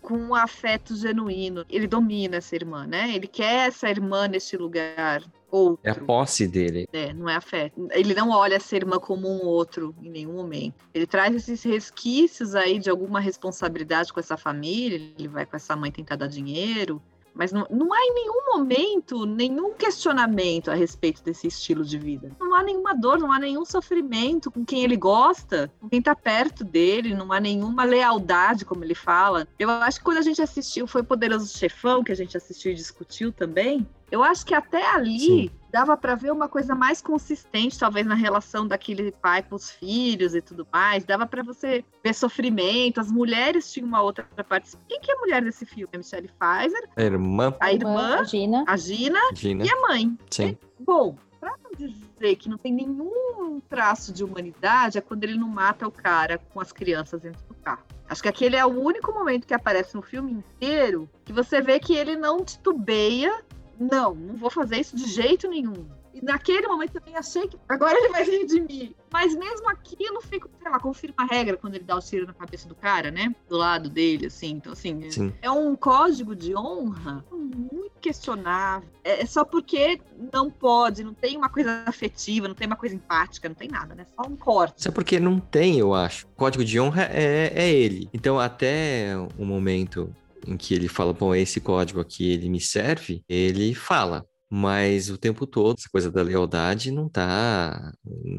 com 0.00 0.16
um 0.16 0.34
afeto 0.34 0.96
genuíno. 0.96 1.64
Ele 1.68 1.86
domina 1.86 2.36
essa 2.36 2.54
irmã, 2.54 2.86
né? 2.86 3.14
Ele 3.14 3.26
quer 3.26 3.68
essa 3.68 3.88
irmã 3.88 4.26
nesse 4.28 4.56
lugar 4.56 5.22
outro. 5.50 5.80
É 5.84 5.90
a 5.90 5.94
posse 5.94 6.46
dele. 6.46 6.88
É, 6.92 7.12
não 7.12 7.28
é 7.28 7.36
afeto. 7.36 7.88
Ele 7.92 8.14
não 8.14 8.30
olha 8.30 8.54
essa 8.54 8.76
irmã 8.76 8.98
como 8.98 9.28
um 9.28 9.46
outro 9.46 9.94
em 10.00 10.10
nenhum 10.10 10.34
momento. 10.34 10.84
Ele 10.94 11.06
traz 11.06 11.34
esses 11.34 11.62
resquícios 11.62 12.54
aí 12.54 12.78
de 12.78 12.88
alguma 12.88 13.20
responsabilidade 13.20 14.12
com 14.12 14.20
essa 14.20 14.36
família. 14.36 15.00
Ele 15.18 15.28
vai 15.28 15.44
com 15.44 15.56
essa 15.56 15.74
mãe 15.76 15.90
tentar 15.90 16.16
dar 16.16 16.28
dinheiro. 16.28 17.02
Mas 17.34 17.52
não, 17.52 17.66
não 17.70 17.92
há 17.92 17.98
em 17.98 18.14
nenhum 18.14 18.46
momento 18.54 19.24
nenhum 19.24 19.72
questionamento 19.72 20.70
a 20.70 20.74
respeito 20.74 21.22
desse 21.22 21.46
estilo 21.46 21.84
de 21.84 21.98
vida. 21.98 22.30
Não 22.38 22.54
há 22.54 22.62
nenhuma 22.62 22.94
dor, 22.94 23.18
não 23.18 23.32
há 23.32 23.38
nenhum 23.38 23.64
sofrimento 23.64 24.50
com 24.50 24.64
quem 24.64 24.82
ele 24.82 24.96
gosta, 24.96 25.72
com 25.80 25.88
quem 25.88 26.02
tá 26.02 26.14
perto 26.14 26.64
dele, 26.64 27.14
não 27.14 27.32
há 27.32 27.40
nenhuma 27.40 27.84
lealdade, 27.84 28.64
como 28.64 28.84
ele 28.84 28.94
fala. 28.94 29.46
Eu 29.58 29.70
acho 29.70 29.98
que 29.98 30.04
quando 30.04 30.18
a 30.18 30.22
gente 30.22 30.42
assistiu, 30.42 30.86
foi 30.86 31.02
Poderoso 31.02 31.56
Chefão, 31.56 32.04
que 32.04 32.12
a 32.12 32.16
gente 32.16 32.36
assistiu 32.36 32.72
e 32.72 32.74
discutiu 32.74 33.32
também, 33.32 33.86
eu 34.10 34.22
acho 34.22 34.44
que 34.44 34.54
até 34.54 34.84
ali 34.90 35.20
Sim. 35.20 35.50
dava 35.70 35.96
para 35.96 36.14
ver 36.14 36.32
uma 36.32 36.48
coisa 36.48 36.74
mais 36.74 37.00
consistente, 37.00 37.78
talvez 37.78 38.06
na 38.06 38.14
relação 38.14 38.66
daquele 38.66 39.12
pai 39.12 39.42
com 39.42 39.54
os 39.54 39.70
filhos 39.70 40.34
e 40.34 40.40
tudo 40.40 40.66
mais. 40.72 41.04
Dava 41.04 41.26
para 41.26 41.42
você 41.42 41.84
ver 42.02 42.14
sofrimento. 42.14 43.00
As 43.00 43.10
mulheres 43.10 43.72
tinham 43.72 43.86
uma 43.86 44.02
outra 44.02 44.26
parte. 44.48 44.76
Quem 44.88 45.00
que 45.00 45.10
é 45.10 45.14
a 45.14 45.18
mulher 45.18 45.42
desse 45.42 45.64
filme? 45.64 45.88
A 45.94 45.98
Michelle 45.98 46.28
Pfizer. 46.28 46.88
A 46.96 47.02
irmã. 47.02 47.54
A 47.60 47.72
irmã. 47.72 48.20
A 48.20 48.24
Gina. 48.24 48.64
A 48.66 48.76
Gina, 48.76 49.20
Gina. 49.34 49.64
E 49.64 49.70
a 49.70 49.80
mãe. 49.80 50.18
Sim. 50.28 50.58
bom, 50.78 51.16
pra 51.38 51.54
não 51.62 51.70
dizer 51.76 52.36
que 52.36 52.48
não 52.48 52.58
tem 52.58 52.72
nenhum 52.72 53.60
traço 53.68 54.12
de 54.12 54.24
humanidade, 54.24 54.98
é 54.98 55.00
quando 55.00 55.24
ele 55.24 55.38
não 55.38 55.48
mata 55.48 55.86
o 55.86 55.92
cara 55.92 56.38
com 56.52 56.60
as 56.60 56.72
crianças 56.72 57.20
dentro 57.20 57.42
do 57.46 57.54
carro. 57.54 57.84
Acho 58.08 58.22
que 58.22 58.28
aquele 58.28 58.56
é 58.56 58.66
o 58.66 58.68
único 58.68 59.12
momento 59.12 59.46
que 59.46 59.54
aparece 59.54 59.94
no 59.94 60.02
filme 60.02 60.32
inteiro 60.32 61.08
que 61.24 61.32
você 61.32 61.60
vê 61.60 61.78
que 61.78 61.94
ele 61.94 62.16
não 62.16 62.44
titubeia 62.44 63.32
não, 63.80 64.14
não 64.14 64.36
vou 64.36 64.50
fazer 64.50 64.76
isso 64.76 64.94
de 64.94 65.06
jeito 65.06 65.48
nenhum. 65.48 65.88
E 66.12 66.22
naquele 66.24 66.66
momento 66.66 66.92
também 66.92 67.16
achei 67.16 67.48
que 67.48 67.56
agora 67.68 67.96
ele 67.96 68.08
vai 68.08 68.24
vir 68.24 68.44
de 68.46 68.60
mim. 68.60 68.94
Mas 69.12 69.34
mesmo 69.34 69.70
aquilo 69.70 70.20
fica, 70.20 70.48
sei 70.60 70.70
lá, 70.70 70.78
confirma 70.78 71.14
a 71.18 71.24
regra 71.24 71.56
quando 71.56 71.76
ele 71.76 71.84
dá 71.84 71.96
o 71.96 72.00
tiro 72.00 72.26
na 72.26 72.34
cabeça 72.34 72.68
do 72.68 72.74
cara, 72.74 73.10
né? 73.10 73.34
Do 73.48 73.56
lado 73.56 73.88
dele, 73.88 74.26
assim. 74.26 74.50
Então, 74.50 74.72
assim, 74.72 75.08
Sim. 75.10 75.32
é 75.40 75.50
um 75.50 75.74
código 75.76 76.34
de 76.34 76.54
honra 76.54 77.24
muito 77.30 77.92
questionável. 78.00 78.88
É, 79.04 79.22
é 79.22 79.26
só 79.26 79.44
porque 79.44 80.00
não 80.32 80.50
pode, 80.50 81.04
não 81.04 81.14
tem 81.14 81.36
uma 81.36 81.48
coisa 81.48 81.84
afetiva, 81.86 82.48
não 82.48 82.54
tem 82.54 82.66
uma 82.66 82.76
coisa 82.76 82.94
empática, 82.94 83.48
não 83.48 83.56
tem 83.56 83.68
nada, 83.68 83.94
né? 83.94 84.04
Só 84.14 84.28
um 84.28 84.36
corte. 84.36 84.80
Isso 84.80 84.88
é 84.88 84.92
porque 84.92 85.20
não 85.20 85.38
tem, 85.38 85.78
eu 85.78 85.94
acho. 85.94 86.26
O 86.26 86.36
código 86.36 86.64
de 86.64 86.78
honra 86.78 87.04
é, 87.04 87.52
é 87.54 87.72
ele. 87.72 88.08
Então, 88.12 88.38
até 88.38 89.14
o 89.38 89.44
momento 89.44 90.12
em 90.46 90.56
que 90.56 90.74
ele 90.74 90.88
fala, 90.88 91.12
bom, 91.12 91.34
esse 91.34 91.60
código 91.60 92.00
aqui 92.00 92.30
ele 92.30 92.48
me 92.48 92.60
serve, 92.60 93.22
ele 93.28 93.74
fala, 93.74 94.24
mas 94.48 95.10
o 95.10 95.18
tempo 95.18 95.46
todo 95.46 95.78
essa 95.78 95.88
coisa 95.88 96.10
da 96.10 96.22
lealdade 96.22 96.90
não 96.90 97.08
tá, 97.08 97.92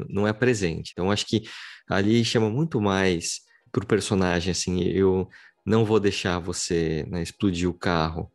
não 0.08 0.26
é 0.28 0.32
presente. 0.32 0.92
Então 0.92 1.10
acho 1.10 1.26
que 1.26 1.42
ali 1.88 2.24
chama 2.24 2.50
muito 2.50 2.80
mais 2.80 3.40
pro 3.70 3.86
personagem 3.86 4.50
assim, 4.50 4.82
eu 4.82 5.28
não 5.64 5.84
vou 5.84 5.98
deixar 5.98 6.38
você 6.38 7.06
né, 7.08 7.22
explodir 7.22 7.68
o 7.68 7.74
carro 7.74 8.30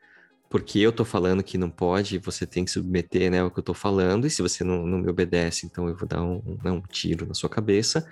porque 0.49 0.79
eu 0.79 0.91
tô 0.91 1.03
falando 1.03 1.43
que 1.43 1.57
não 1.57 1.69
pode, 1.69 2.17
você 2.19 2.45
tem 2.45 2.63
que 2.63 2.71
submeter 2.71 3.29
né, 3.29 3.43
o 3.43 3.51
que 3.51 3.59
eu 3.59 3.63
tô 3.63 3.73
falando, 3.73 4.25
e 4.25 4.29
se 4.29 4.41
você 4.41 4.63
não, 4.63 4.85
não 4.85 4.99
me 4.99 5.09
obedece, 5.09 5.65
então 5.65 5.89
eu 5.89 5.95
vou 5.95 6.07
dar 6.07 6.23
um, 6.23 6.41
um, 6.45 6.71
um 6.71 6.81
tiro 6.81 7.25
na 7.25 7.33
sua 7.33 7.49
cabeça 7.49 8.07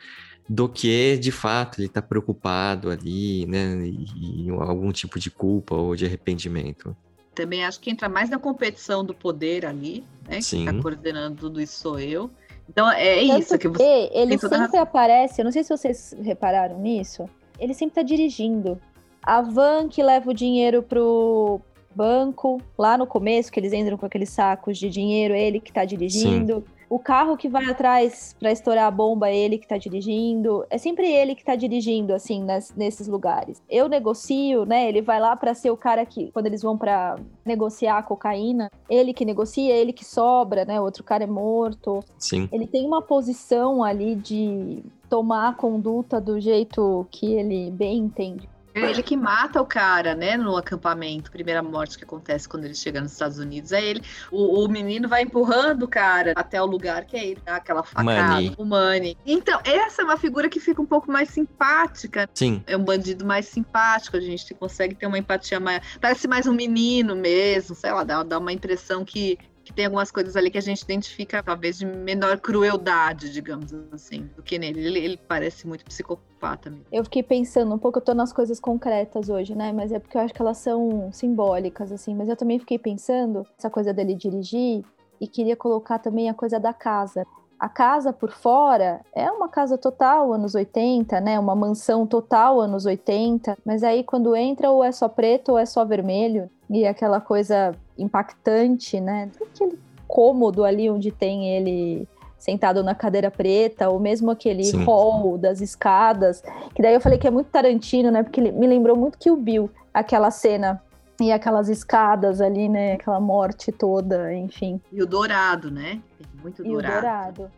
do 0.47 0.69
que 0.69 1.17
de 1.17 1.31
fato 1.31 1.79
ele 1.79 1.87
está 1.87 2.01
preocupado 2.01 2.89
ali, 2.89 3.45
né, 3.45 3.75
e, 3.85 4.47
e, 4.47 4.49
algum 4.51 4.91
tipo 4.91 5.17
de 5.17 5.31
culpa 5.31 5.75
ou 5.75 5.95
de 5.95 6.05
arrependimento. 6.05 6.95
Também 7.33 7.65
acho 7.65 7.79
que 7.79 7.89
entra 7.89 8.07
mais 8.07 8.29
na 8.29 8.39
competição 8.39 9.03
do 9.03 9.13
poder 9.13 9.65
ali, 9.65 10.05
né? 10.27 10.39
Sim. 10.39 10.63
Que 10.63 10.69
está 10.69 10.81
coordenando 10.81 11.35
tudo 11.35 11.59
isso 11.59 11.81
sou 11.81 11.99
eu. 11.99 12.29
Então 12.69 12.89
é 12.89 13.27
Tanto 13.27 13.39
isso 13.39 13.57
que 13.57 13.67
você. 13.67 14.09
Ele 14.13 14.37
sempre 14.37 14.77
aparece, 14.77 15.41
eu 15.41 15.45
não 15.45 15.51
sei 15.51 15.63
se 15.63 15.69
vocês 15.69 16.15
repararam 16.21 16.79
nisso. 16.79 17.29
Ele 17.59 17.73
sempre 17.73 17.91
está 17.91 18.01
dirigindo. 18.01 18.79
A 19.21 19.41
van 19.41 19.89
que 19.89 20.01
leva 20.01 20.29
o 20.29 20.33
dinheiro 20.33 20.81
pro 20.81 21.59
banco, 21.95 22.61
lá 22.77 22.97
no 22.97 23.07
começo, 23.07 23.51
que 23.51 23.59
eles 23.59 23.73
entram 23.73 23.97
com 23.97 24.05
aqueles 24.05 24.29
sacos 24.29 24.77
de 24.77 24.89
dinheiro, 24.89 25.33
ele 25.33 25.59
que 25.59 25.69
está 25.69 25.85
dirigindo. 25.85 26.55
Sim. 26.55 26.75
O 26.87 26.99
carro 26.99 27.35
que 27.35 27.49
vai 27.49 27.65
atrás 27.65 28.35
para 28.39 28.51
estourar 28.51 28.85
a 28.85 28.91
bomba 28.91 29.31
ele 29.31 29.57
que 29.57 29.67
tá 29.67 29.77
dirigindo. 29.77 30.65
É 30.69 30.77
sempre 30.77 31.11
ele 31.11 31.33
que 31.33 31.43
tá 31.43 31.55
dirigindo, 31.55 32.13
assim, 32.13 32.43
nas, 32.43 32.73
nesses 32.75 33.07
lugares. 33.07 33.61
Eu 33.69 33.89
negocio, 33.89 34.65
né? 34.65 34.87
Ele 34.87 35.01
vai 35.01 35.19
lá 35.19 35.35
para 35.35 35.53
ser 35.55 35.71
o 35.71 35.77
cara 35.77 36.05
que, 36.05 36.31
quando 36.31 36.45
eles 36.45 36.61
vão 36.61 36.77
para 36.77 37.17
negociar 37.43 37.97
a 37.97 38.03
cocaína, 38.03 38.69
ele 38.87 39.13
que 39.13 39.25
negocia, 39.25 39.73
ele 39.73 39.91
que 39.91 40.05
sobra, 40.05 40.63
né? 40.63 40.79
O 40.79 40.83
outro 40.83 41.03
cara 41.03 41.23
é 41.23 41.27
morto. 41.27 42.03
Sim. 42.19 42.47
Ele 42.51 42.67
tem 42.67 42.85
uma 42.85 43.01
posição 43.01 43.83
ali 43.83 44.15
de 44.15 44.83
tomar 45.09 45.49
a 45.49 45.53
conduta 45.53 46.21
do 46.21 46.39
jeito 46.39 47.05
que 47.09 47.33
ele 47.33 47.71
bem 47.71 47.97
entende. 47.97 48.47
É 48.75 48.89
ele 48.89 49.01
que 49.01 49.15
mata 49.15 49.61
o 49.61 49.65
cara, 49.65 50.13
né, 50.13 50.35
no 50.35 50.57
acampamento. 50.57 51.31
Primeira 51.31 51.63
morte 51.63 51.97
que 51.97 52.03
acontece 52.03 52.47
quando 52.47 52.65
ele 52.65 52.75
chega 52.75 52.99
nos 52.99 53.13
Estados 53.13 53.39
Unidos 53.39 53.71
é 53.71 53.83
ele. 53.83 54.01
O, 54.29 54.65
o 54.65 54.67
menino 54.67 55.07
vai 55.07 55.21
empurrando 55.21 55.83
o 55.83 55.87
cara 55.87 56.33
até 56.35 56.61
o 56.61 56.65
lugar 56.65 57.05
que 57.05 57.15
é 57.15 57.25
ele, 57.25 57.41
dá 57.43 57.55
aquela 57.55 57.83
facada, 57.83 58.33
Money. 58.33 58.53
o 58.57 58.65
Money. 58.65 59.17
Então, 59.25 59.59
essa 59.63 60.01
é 60.01 60.05
uma 60.05 60.17
figura 60.17 60.49
que 60.49 60.59
fica 60.59 60.81
um 60.81 60.85
pouco 60.85 61.09
mais 61.09 61.29
simpática. 61.29 62.29
Sim. 62.33 62.61
É 62.67 62.75
um 62.75 62.83
bandido 62.83 63.25
mais 63.25 63.47
simpático, 63.47 64.17
a 64.17 64.21
gente 64.21 64.53
consegue 64.53 64.93
ter 64.93 65.07
uma 65.07 65.17
empatia 65.17 65.59
mais. 65.59 65.81
Parece 66.01 66.27
mais 66.27 66.45
um 66.45 66.53
menino 66.53 67.15
mesmo, 67.15 67.73
sei 67.75 67.91
lá, 67.91 68.03
dá, 68.03 68.23
dá 68.23 68.37
uma 68.37 68.51
impressão 68.51 69.05
que 69.05 69.39
que 69.65 69.73
tem 69.73 69.85
algumas 69.85 70.11
coisas 70.11 70.35
ali 70.35 70.51
que 70.51 70.59
a 70.59 70.61
gente 70.61 70.83
identifica, 70.83 71.41
talvez, 71.41 71.79
de 71.79 71.87
menor 71.87 72.39
crueldade, 72.39 73.31
digamos 73.31 73.73
assim, 73.91 74.29
do 74.35 74.43
que 74.43 74.59
nele. 74.59 74.85
Ele, 74.85 74.99
ele 74.99 75.17
parece 75.17 75.67
muito 75.67 75.83
psicopata 75.83 76.69
mesmo. 76.69 76.85
Eu 76.91 77.03
fiquei 77.03 77.23
pensando 77.23 77.73
um 77.73 77.79
pouco, 77.79 77.97
eu 77.97 78.03
tô 78.03 78.13
nas 78.13 78.31
coisas 78.31 78.59
concretas 78.59 79.27
hoje, 79.27 79.55
né? 79.55 79.73
Mas 79.73 79.91
é 79.91 79.97
porque 79.97 80.15
eu 80.15 80.21
acho 80.21 80.33
que 80.33 80.41
elas 80.41 80.59
são 80.59 81.09
simbólicas, 81.11 81.91
assim. 81.91 82.13
Mas 82.13 82.29
eu 82.29 82.35
também 82.35 82.59
fiquei 82.59 82.77
pensando, 82.77 83.43
essa 83.57 83.69
coisa 83.69 83.91
dele 83.91 84.13
dirigir, 84.13 84.85
e 85.19 85.27
queria 85.27 85.55
colocar 85.55 85.97
também 85.97 86.29
a 86.29 86.33
coisa 86.35 86.59
da 86.59 86.71
casa. 86.71 87.25
A 87.59 87.67
casa 87.67 88.13
por 88.13 88.29
fora 88.29 89.01
é 89.15 89.31
uma 89.31 89.49
casa 89.49 89.79
total 89.79 90.31
anos 90.31 90.53
80, 90.53 91.19
né? 91.21 91.39
Uma 91.39 91.55
mansão 91.55 92.05
total 92.05 92.61
anos 92.61 92.85
80, 92.85 93.57
mas 93.65 93.83
aí 93.83 94.03
quando 94.03 94.35
entra 94.35 94.69
ou 94.69 94.83
é 94.83 94.91
só 94.91 95.09
preto 95.09 95.53
ou 95.53 95.57
é 95.57 95.65
só 95.65 95.83
vermelho 95.83 96.49
e 96.69 96.85
aquela 96.85 97.19
coisa 97.19 97.73
impactante, 97.97 98.99
né? 98.99 99.29
Aquele 99.51 99.79
cômodo 100.07 100.63
ali 100.63 100.89
onde 100.89 101.11
tem 101.11 101.49
ele 101.55 102.07
sentado 102.37 102.83
na 102.83 102.93
cadeira 102.93 103.31
preta, 103.31 103.89
ou 103.89 103.99
mesmo 103.99 104.29
aquele 104.29 104.63
Sim. 104.63 104.83
hall 104.83 105.37
das 105.37 105.61
escadas, 105.61 106.43
que 106.75 106.81
daí 106.81 106.93
eu 106.93 107.01
falei 107.01 107.17
que 107.17 107.27
é 107.27 107.31
muito 107.31 107.47
Tarantino, 107.47 108.11
né? 108.11 108.21
Porque 108.21 108.39
me 108.39 108.67
lembrou 108.67 108.95
muito 108.95 109.17
que 109.17 109.31
o 109.31 109.35
Bill, 109.35 109.69
aquela 109.93 110.29
cena 110.29 110.81
e 111.19 111.31
aquelas 111.31 111.69
escadas 111.69 112.41
ali, 112.41 112.69
né? 112.69 112.93
Aquela 112.93 113.19
morte 113.19 113.71
toda, 113.71 114.33
enfim. 114.33 114.79
E 114.91 115.01
o 115.01 115.07
dourado, 115.07 115.71
né? 115.71 115.99
Muito 116.41 116.63
dourado. 116.63 116.69
E 116.69 116.89
o 116.89 117.01
dourado. 117.01 117.51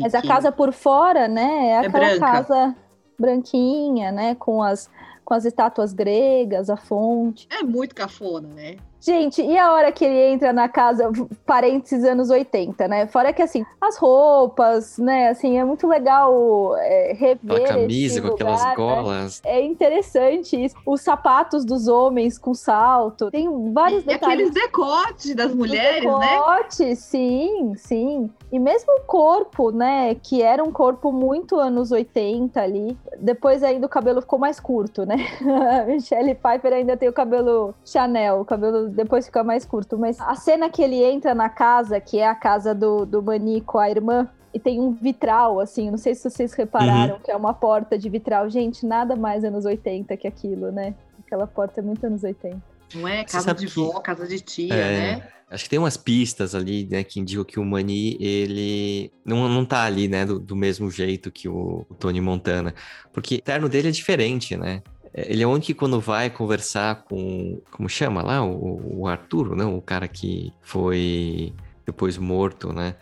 Mas 0.00 0.14
a 0.14 0.22
casa 0.22 0.50
por 0.50 0.72
fora, 0.72 1.28
né? 1.28 1.68
É, 1.68 1.70
é 1.70 1.78
aquela 1.78 2.06
branca. 2.06 2.20
casa 2.20 2.76
branquinha, 3.18 4.10
né? 4.10 4.34
Com 4.34 4.62
as 4.62 4.90
com 5.24 5.32
as 5.32 5.44
estátuas 5.44 5.92
gregas, 5.92 6.68
a 6.68 6.76
fonte. 6.76 7.48
É 7.50 7.62
muito 7.62 7.94
cafona, 7.94 8.48
né? 8.48 8.76
Gente, 9.04 9.42
e 9.42 9.58
a 9.58 9.70
hora 9.70 9.92
que 9.92 10.02
ele 10.02 10.32
entra 10.32 10.50
na 10.50 10.66
casa, 10.66 11.12
parênteses 11.44 12.04
anos 12.06 12.30
80, 12.30 12.88
né? 12.88 13.06
Fora 13.06 13.34
que, 13.34 13.42
assim, 13.42 13.62
as 13.78 13.98
roupas, 13.98 14.96
né? 14.96 15.28
Assim, 15.28 15.58
é 15.58 15.64
muito 15.64 15.86
legal 15.86 16.74
é, 16.78 17.12
rever. 17.12 17.66
A 17.66 17.74
camisa 17.74 18.22
com 18.22 18.28
lugar, 18.28 18.34
aquelas 18.34 18.64
né? 18.64 18.74
golas. 18.74 19.42
É 19.44 19.60
interessante 19.60 20.64
isso. 20.64 20.74
Os 20.86 21.02
sapatos 21.02 21.66
dos 21.66 21.86
homens 21.86 22.38
com 22.38 22.54
salto. 22.54 23.30
Tem 23.30 23.46
vários 23.74 24.04
E 24.04 24.06
detalhes. 24.06 24.48
aqueles 24.48 24.54
decotes 24.54 25.34
das 25.34 25.54
mulheres, 25.54 26.04
né? 26.04 26.38
decote, 26.38 26.96
sim, 26.96 27.74
sim. 27.76 28.30
E 28.50 28.58
mesmo 28.58 28.90
o 28.90 29.00
corpo, 29.02 29.70
né? 29.70 30.14
Que 30.14 30.40
era 30.40 30.64
um 30.64 30.72
corpo 30.72 31.12
muito 31.12 31.56
anos 31.56 31.92
80 31.92 32.58
ali. 32.58 32.96
Depois 33.18 33.62
ainda 33.62 33.84
o 33.86 33.88
cabelo 33.88 34.22
ficou 34.22 34.38
mais 34.38 34.58
curto, 34.58 35.04
né? 35.04 35.16
A 35.82 35.84
Michelle 35.84 36.34
Pfeiffer 36.34 36.72
ainda 36.72 36.96
tem 36.96 37.08
o 37.08 37.12
cabelo 37.12 37.74
Chanel, 37.84 38.40
o 38.40 38.44
cabelo 38.46 38.93
depois 38.94 39.26
fica 39.26 39.42
mais 39.44 39.64
curto. 39.64 39.98
Mas 39.98 40.20
a 40.20 40.34
cena 40.34 40.70
que 40.70 40.82
ele 40.82 41.02
entra 41.02 41.34
na 41.34 41.48
casa, 41.48 42.00
que 42.00 42.18
é 42.18 42.26
a 42.26 42.34
casa 42.34 42.74
do, 42.74 43.04
do 43.04 43.22
Mani 43.22 43.60
com 43.60 43.78
a 43.78 43.90
irmã, 43.90 44.28
e 44.52 44.58
tem 44.60 44.80
um 44.80 44.92
vitral, 44.92 45.58
assim, 45.58 45.90
não 45.90 45.98
sei 45.98 46.14
se 46.14 46.28
vocês 46.30 46.52
Uhum. 46.52 46.56
repararam, 46.58 47.18
que 47.18 47.30
é 47.30 47.36
uma 47.36 47.52
porta 47.52 47.98
de 47.98 48.08
vitral. 48.08 48.48
Gente, 48.48 48.86
nada 48.86 49.16
mais 49.16 49.42
anos 49.44 49.64
80 49.64 50.16
que 50.16 50.28
aquilo, 50.28 50.70
né? 50.70 50.94
Aquela 51.26 51.46
porta 51.46 51.80
é 51.80 51.82
muito 51.82 52.04
anos 52.06 52.22
80. 52.22 52.62
Não 52.94 53.08
é? 53.08 53.24
Casa 53.24 53.52
de 53.52 53.66
que- 53.66 53.72
vó, 53.74 53.98
casa 54.00 54.26
de 54.28 54.38
tia, 54.40 54.72
É. 54.74 55.16
né? 55.16 55.28
Acho 55.50 55.64
que 55.64 55.70
tem 55.70 55.78
umas 55.78 55.96
pistas 55.96 56.54
ali, 56.54 56.88
né, 56.90 57.04
que 57.04 57.20
indicam 57.20 57.44
que 57.44 57.60
o 57.60 57.64
Mani, 57.64 58.16
ele 58.20 59.12
não, 59.24 59.48
não 59.48 59.64
tá 59.64 59.84
ali, 59.84 60.08
né, 60.08 60.24
do, 60.24 60.38
do 60.40 60.56
mesmo 60.56 60.90
jeito 60.90 61.30
que 61.30 61.48
o, 61.48 61.84
o 61.88 61.94
Tony 61.94 62.20
Montana. 62.20 62.74
Porque 63.12 63.36
o 63.36 63.42
terno 63.42 63.68
dele 63.68 63.88
é 63.88 63.90
diferente, 63.90 64.56
né? 64.56 64.82
É, 65.14 65.30
Ele 65.32 65.42
é 65.42 65.46
o 65.46 65.50
único 65.50 65.66
que 65.66 65.74
quando 65.74 66.00
vai 66.00 66.28
conversar 66.28 67.04
com, 67.04 67.60
como 67.70 67.88
chama 67.88 68.22
lá, 68.22 68.44
o, 68.44 69.00
o 69.00 69.08
Arturo, 69.08 69.54
não? 69.54 69.76
O 69.76 69.82
cara 69.82 70.08
que 70.08 70.52
foi 70.60 71.54
depois 71.86 72.18
morto, 72.18 72.72
né? 72.72 72.96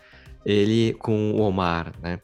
Ele 0.45 0.93
com 0.93 1.31
o 1.31 1.41
Omar, 1.41 1.93
né? 2.01 2.19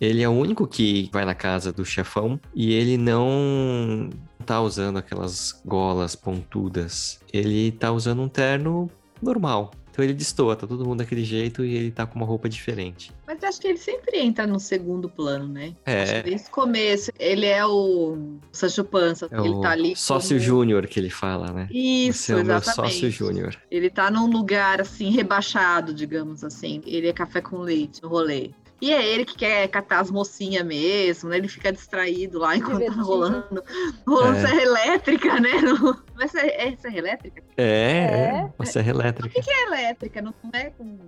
Ele 0.00 0.22
é 0.22 0.28
o 0.28 0.32
único 0.32 0.66
que 0.66 1.08
vai 1.12 1.24
na 1.24 1.34
casa 1.34 1.72
do 1.72 1.84
chefão 1.84 2.38
e 2.54 2.74
ele 2.74 2.98
não 2.98 4.10
tá 4.44 4.60
usando 4.60 4.98
aquelas 4.98 5.52
golas 5.64 6.14
pontudas. 6.14 7.18
Ele 7.32 7.72
tá 7.72 7.90
usando 7.90 8.20
um 8.22 8.28
terno 8.28 8.90
normal. 9.22 9.70
Então 9.96 10.04
ele 10.04 10.12
destoa, 10.12 10.54
tá 10.54 10.66
todo 10.66 10.84
mundo 10.84 10.98
daquele 10.98 11.24
jeito 11.24 11.64
e 11.64 11.74
ele 11.74 11.90
tá 11.90 12.06
com 12.06 12.16
uma 12.18 12.26
roupa 12.26 12.50
diferente. 12.50 13.10
Mas 13.26 13.42
acho 13.42 13.58
que 13.58 13.66
ele 13.66 13.78
sempre 13.78 14.18
entra 14.18 14.46
no 14.46 14.60
segundo 14.60 15.08
plano, 15.08 15.48
né? 15.48 15.74
É. 15.86 16.02
Acho 16.02 16.14
que 16.16 16.22
desde 16.24 16.48
o 16.48 16.50
começo. 16.50 17.10
Ele 17.18 17.46
é 17.46 17.64
o 17.64 18.36
Sancho 18.52 18.84
Panza. 18.84 19.26
É 19.32 19.38
ele 19.40 19.58
tá 19.62 19.70
ali. 19.70 19.96
sócio 19.96 20.36
como- 20.36 20.40
júnior 20.46 20.86
que 20.86 21.00
ele 21.00 21.08
fala, 21.08 21.50
né? 21.50 21.66
Isso, 21.72 22.24
Você 22.24 22.32
é 22.32 22.34
o 22.36 22.44
meu 22.44 22.56
exatamente. 22.56 22.92
sócio 22.92 23.10
júnior. 23.10 23.56
Ele 23.70 23.88
tá 23.88 24.10
num 24.10 24.26
lugar 24.26 24.82
assim, 24.82 25.08
rebaixado, 25.08 25.94
digamos 25.94 26.44
assim. 26.44 26.82
Ele 26.84 27.08
é 27.08 27.12
café 27.14 27.40
com 27.40 27.56
leite 27.60 28.02
no 28.02 28.10
rolê. 28.10 28.50
E 28.80 28.92
é 28.92 29.04
ele 29.06 29.24
que 29.24 29.36
quer 29.36 29.66
catar 29.68 30.00
as 30.00 30.10
mocinhas 30.10 30.64
mesmo, 30.64 31.30
né? 31.30 31.38
Ele 31.38 31.48
fica 31.48 31.72
distraído 31.72 32.38
lá 32.38 32.56
enquanto 32.56 32.84
tá 32.84 32.92
rolando, 32.92 33.64
rolando 34.06 34.36
É. 34.36 34.40
serra 34.46 34.62
elétrica, 34.62 35.40
né? 35.40 35.52
Não, 35.62 35.78
não 35.78 35.96
é, 36.22 36.28
serra, 36.28 36.46
é 36.46 36.76
serra 36.76 36.98
elétrica? 36.98 37.42
É, 37.56 37.64
é, 37.64 38.38
É. 38.38 38.52
uma 38.58 38.66
serra 38.66 38.90
elétrica. 38.90 39.40
É 39.40 39.62
elétrica, 39.62 40.20
não 40.20 40.34
é 40.52 40.70
com, 40.70 40.98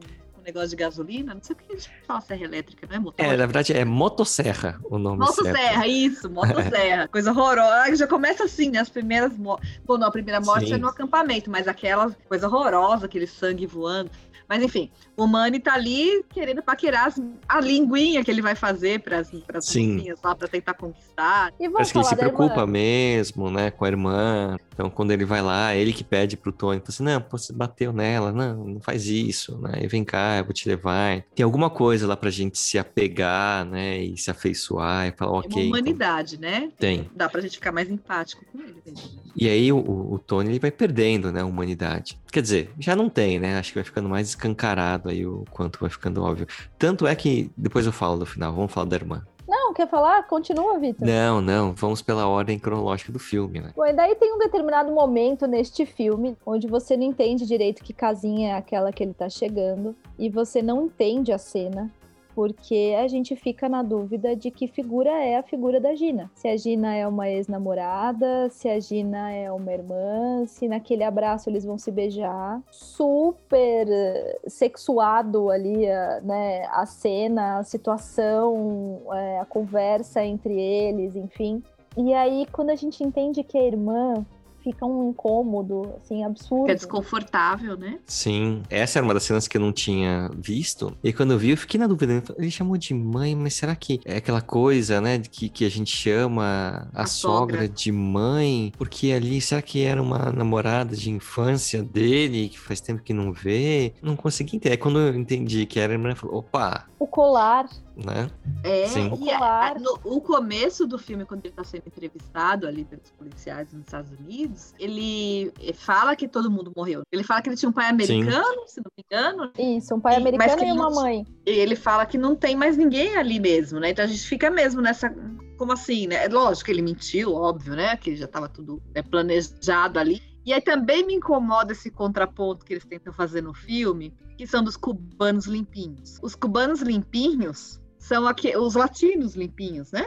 negócio 0.49 0.71
de 0.71 0.77
gasolina? 0.77 1.35
Não 1.35 1.43
sei 1.43 1.55
o 1.55 1.59
que 1.59 1.73
a 1.73 1.77
gente 1.77 1.91
fala 2.07 2.21
serra 2.23 2.45
elétrica, 2.45 2.87
não 2.89 2.97
é 2.97 2.99
motor? 2.99 3.25
É, 3.25 3.37
na 3.37 3.47
verdade 3.47 3.73
é 3.73 3.85
motosserra 3.85 4.81
o 4.85 4.99
nome 4.99 5.25
certo. 5.27 5.45
Motosserra, 5.45 5.87
isso, 5.87 6.31
motosserra. 6.31 7.09
Coisa 7.13 7.31
horrorosa. 7.31 7.97
Já 7.97 8.07
começa 8.07 8.45
assim, 8.45 8.71
né? 8.71 8.79
As 8.79 8.89
primeiras 8.89 9.37
mortes. 9.37 9.81
Bom, 9.85 9.99
não, 9.99 10.09
a 10.09 10.11
primeira 10.11 10.41
morte 10.41 10.69
Sim. 10.69 10.75
é 10.75 10.79
no 10.79 10.89
acampamento, 10.89 11.51
mas 11.51 11.69
aquela 11.69 12.11
coisa 12.29 12.47
horrorosa, 12.49 13.07
aquele 13.07 13.27
sangue 13.27 13.67
voando. 13.67 14.11
Mas 14.49 14.63
enfim, 14.63 14.91
o 15.17 15.27
Manny 15.27 15.61
tá 15.61 15.75
ali 15.75 16.25
querendo 16.31 16.63
paquerar 16.63 17.07
as- 17.09 17.21
a 17.49 17.61
linguinha 17.61 18.25
que 18.25 18.31
ele 18.31 18.41
vai 18.41 18.55
fazer 18.55 19.01
para 19.01 19.19
as 19.19 19.31
Sim. 19.61 20.05
lá 20.25 20.35
para 20.35 20.49
tentar 20.49 20.75
conquistar. 20.75 21.53
E 21.61 21.69
Parece 21.69 21.93
que 21.93 21.99
ele 21.99 22.05
se 22.05 22.11
da 22.13 22.17
preocupa 22.17 22.61
irmã. 22.63 22.67
mesmo, 22.67 23.51
né, 23.51 23.71
com 23.71 23.85
a 23.85 23.89
irmã. 23.89 24.57
Então, 24.73 24.89
quando 24.89 25.11
ele 25.11 25.25
vai 25.25 25.43
lá, 25.43 25.75
ele 25.75 25.93
que 25.93 26.05
pede 26.05 26.37
pro 26.37 26.53
Tony, 26.53 26.79
fala 26.79 26.89
assim, 26.89 27.03
não, 27.03 27.21
pô, 27.21 27.37
você 27.37 27.53
bateu 27.53 27.93
nela, 27.93 28.31
não, 28.33 28.65
não 28.65 28.81
faz 28.81 29.07
isso, 29.07 29.59
né, 29.59 29.81
e 29.83 29.89
vem 29.89 30.05
cá, 30.05 30.39
eu 30.39 30.45
vou 30.45 30.53
te 30.55 30.69
levar. 30.69 31.23
Tem 31.35 31.43
alguma 31.45 31.69
coisa 31.69 32.07
lá 32.07 32.17
pra 32.17 32.31
gente 32.31 32.57
se 32.59 32.79
apegar, 32.79 33.65
né, 33.65 33.99
e 33.99 34.17
se 34.17 34.31
afeiçoar 34.31 35.09
e 35.09 35.13
falar, 35.13 35.31
É 35.31 35.35
uma 35.35 35.39
ok, 35.41 35.51
então, 35.51 35.67
humanidade, 35.67 36.39
né? 36.41 36.71
tem. 36.79 37.11
Dá 37.15 37.29
pra 37.29 37.41
gente 37.41 37.55
ficar 37.55 37.73
mais 37.73 37.91
empático 37.91 38.45
com 38.53 38.61
ele. 38.61 38.77
né? 38.87 38.93
E 39.37 39.49
aí 39.49 39.73
o, 39.73 39.79
o- 39.79 40.15
o 40.15 40.19
Tony, 40.19 40.51
ele 40.51 40.59
vai 40.61 40.71
perdendo, 40.71 41.31
né, 41.33 41.41
a 41.43 41.47
humanidade. 41.47 42.17
Quer 42.31 42.43
dizer, 42.43 42.71
já 42.79 42.95
não 42.95 43.09
tem, 43.09 43.39
né, 43.39 43.59
acho 43.59 43.71
que 43.71 43.77
vai 43.77 43.85
ficando 43.85 44.09
mais 44.09 44.29
escancarado 44.29 45.09
aí 45.09 45.27
o 45.27 45.45
quanto 45.51 45.81
vai 45.81 45.89
ficando 45.89 46.23
óbvio. 46.23 46.47
Tanto 46.79 47.07
é 47.07 47.15
que, 47.15 47.51
depois 47.57 47.87
eu 47.87 47.93
falo 47.93 48.19
do 48.19 48.27
final, 48.27 48.53
vamos 48.53 48.73
falar 48.73 48.87
da 48.87 48.97
irmã. 48.97 49.25
Não, 49.49 49.73
quer 49.73 49.89
falar? 49.89 50.27
Continua, 50.27 50.79
Vitor. 50.79 51.07
Não, 51.09 51.41
não, 51.41 51.73
vamos 51.73 52.03
pela 52.03 52.29
ordem 52.29 52.59
cronológica 52.59 53.11
do 53.11 53.19
filme, 53.19 53.61
né. 53.61 53.73
Bom, 53.75 53.87
e 53.87 53.95
daí 53.95 54.15
tem 54.15 54.35
um 54.35 54.39
determinado 54.39 54.93
momento 54.93 55.47
neste 55.47 55.87
filme 55.87 56.37
onde 56.45 56.67
você 56.67 56.99
não 56.99 57.05
entende 57.05 57.47
direito 57.47 57.83
que 57.83 57.95
casinha 57.95 58.51
é 58.51 58.53
aquela 58.55 58.93
que 58.93 59.03
ele 59.03 59.15
tá 59.15 59.31
chegando 59.31 59.97
e 60.19 60.29
você 60.29 60.61
não 60.61 60.85
entende 60.85 61.33
a 61.33 61.39
cena 61.39 61.91
porque 62.39 62.95
a 62.97 63.09
gente 63.09 63.35
fica 63.35 63.69
na 63.69 63.83
dúvida 63.83 64.37
de 64.37 64.49
que 64.49 64.69
figura 64.69 65.11
é 65.11 65.39
a 65.39 65.43
figura 65.43 65.81
da 65.81 65.93
Gina. 65.97 66.31
Se 66.37 66.47
a 66.47 66.57
Gina 66.57 66.95
é 66.95 67.05
uma 67.05 67.29
ex-namorada, 67.29 68.49
se 68.49 68.69
a 68.69 68.79
Gina 68.79 69.33
é 69.33 69.51
uma 69.51 69.73
irmã, 69.73 70.47
se 70.47 70.69
naquele 70.69 71.03
abraço 71.03 71.51
eles 71.51 71.65
vão 71.65 71.77
se 71.77 71.91
beijar. 71.91 72.63
Super 72.71 73.89
eh, 73.91 74.39
sexuado 74.47 75.51
ali, 75.51 75.85
eh, 75.85 76.21
né, 76.23 76.65
a 76.67 76.87
cena, 76.87 77.59
a 77.59 77.65
situação, 77.65 79.03
eh, 79.13 79.41
a 79.41 79.45
conversa 79.45 80.25
entre 80.25 80.55
eles, 80.61 81.17
enfim. 81.17 81.61
E 81.97 82.15
aí, 82.15 82.47
quando 82.53 82.71
a 82.71 82.77
gente 82.77 83.03
entende 83.03 83.43
que 83.43 83.59
é 83.59 83.67
irmã, 83.67 84.25
fica 84.63 84.85
um 84.85 85.11
incômodo, 85.11 85.95
assim, 86.03 86.25
absurdo. 86.25 86.63
Fica 86.63 86.75
desconfortável, 86.75 87.77
né? 87.77 87.99
Sim, 88.07 88.63
essa 88.69 88.99
era 88.99 89.05
uma 89.07 89.15
das 89.15 89.23
cenas 89.23 89.47
que 89.49 89.57
eu 89.57 89.61
não 89.61 89.73
tinha 89.73 90.31
visto. 90.37 90.97
E 91.03 91.13
quando 91.13 91.33
eu 91.33 91.39
vi, 91.39 91.51
eu 91.51 91.57
fiquei 91.57 91.79
na 91.81 91.87
dúvida. 91.87 92.23
Ele 92.37 92.51
chamou 92.51 92.77
de 92.77 92.93
mãe, 92.95 93.35
mas 93.35 93.55
será 93.55 93.75
que 93.75 94.01
é 94.05 94.17
aquela 94.17 94.41
coisa, 94.41 95.01
né, 95.01 95.19
de 95.19 95.29
que, 95.31 95.49
que 95.49 95.65
a 95.65 95.71
gente 95.71 95.91
chama 95.95 96.89
a, 96.95 97.03
A 97.03 97.07
sogra. 97.07 97.59
sogra. 97.63 97.69
de 97.69 97.93
mãe? 97.93 98.73
Porque 98.77 99.13
ali, 99.13 99.41
será 99.41 99.63
que 99.63 99.83
era 99.83 100.03
uma 100.03 100.31
namorada 100.33 100.95
de 100.97 101.11
infância 101.11 101.83
dele, 101.83 102.49
que 102.49 102.59
faz 102.59 102.81
tempo 102.81 103.03
que 103.03 103.13
não 103.13 103.33
vê? 103.33 103.95
Não 104.03 104.17
consegui 104.17 104.57
entender. 104.57 104.73
Aí 104.73 104.79
quando 104.79 104.99
eu 104.99 105.15
entendi 105.15 105.67
que 105.67 105.79
era 105.81 105.93
irmã, 105.93 106.11
eu 106.11 106.17
falei, 106.17 106.37
opa, 106.37 106.85
O 106.99 107.07
colar, 107.07 107.69
né? 107.97 108.29
É, 108.65 108.87
Sim. 108.87 109.11
e 109.21 109.31
a- 109.31 109.39
Colar. 109.39 109.77
a- 109.77 109.79
no, 109.79 109.99
o 110.05 110.21
começo 110.21 110.87
do 110.87 110.99
filme, 110.99 111.25
quando 111.25 111.41
ele 111.45 111.51
está 111.51 111.63
sendo 111.65 111.85
entrevistado 111.87 112.67
ali 112.67 112.85
pelos 112.85 113.11
policiais 113.13 113.69
nos 113.73 113.83
Estados 113.83 114.11
Unidos, 114.19 114.58
ele 114.79 115.53
fala 115.75 116.15
que 116.17 116.27
todo 116.29 116.51
mundo 116.51 116.73
morreu. 116.77 117.03
Ele 117.13 117.23
fala 117.23 117.41
que 117.43 117.49
ele 117.49 117.57
tinha 117.57 117.69
um 117.69 117.73
pai 117.73 117.89
americano, 117.89 118.63
se 118.67 118.81
não 118.81 118.91
me 118.97 119.05
engano, 119.05 119.51
isso, 119.59 119.95
um 119.95 120.01
pai 120.01 120.17
E- 120.17 120.21
mas 120.21 120.27
americano 120.35 120.65
e 120.65 120.73
uma 120.73 120.91
não- 120.91 120.95
mãe. 121.03 121.27
e 121.47 121.51
ele 121.51 121.77
fala 121.77 122.05
que 122.07 122.17
não 122.19 122.35
tem 122.37 122.57
mais 122.57 122.77
ninguém 122.77 123.17
ali 123.17 123.39
mesmo, 123.41 123.79
né? 123.81 123.91
Então 123.91 124.05
a 124.05 124.09
gente 124.09 124.27
fica 124.27 124.51
mesmo 124.51 124.81
nessa. 124.81 125.15
Como 125.57 125.73
assim, 125.73 126.07
né? 126.07 126.25
É 126.25 126.29
Lógico 126.29 126.67
que 126.67 126.71
ele 126.73 126.83
mentiu, 126.83 127.35
óbvio, 127.35 127.75
né? 127.75 127.97
Que 127.97 128.15
já 128.15 128.27
estava 128.27 128.49
tudo 128.49 128.81
né, 128.95 129.03
planejado 129.03 129.99
ali. 129.99 130.23
E 130.47 130.53
aí 130.53 130.61
também 130.61 131.05
me 131.05 131.15
incomoda 131.15 131.73
esse 131.73 131.91
contraponto 131.91 132.65
que 132.65 132.73
eles 132.73 132.85
tentam 132.85 133.13
fazer 133.13 133.43
no 133.43 133.53
filme, 133.53 134.15
que 134.37 134.47
são 134.47 134.63
dos 134.63 134.77
cubanos 134.77 135.47
limpinhos. 135.47 136.19
Os 136.23 136.35
cubanos 136.35 136.81
limpinhos 136.81 137.81
são 137.99 138.27
aqui, 138.27 138.57
os 138.57 138.75
latinos 138.75 139.35
limpinhos, 139.35 139.91
né? 139.93 140.07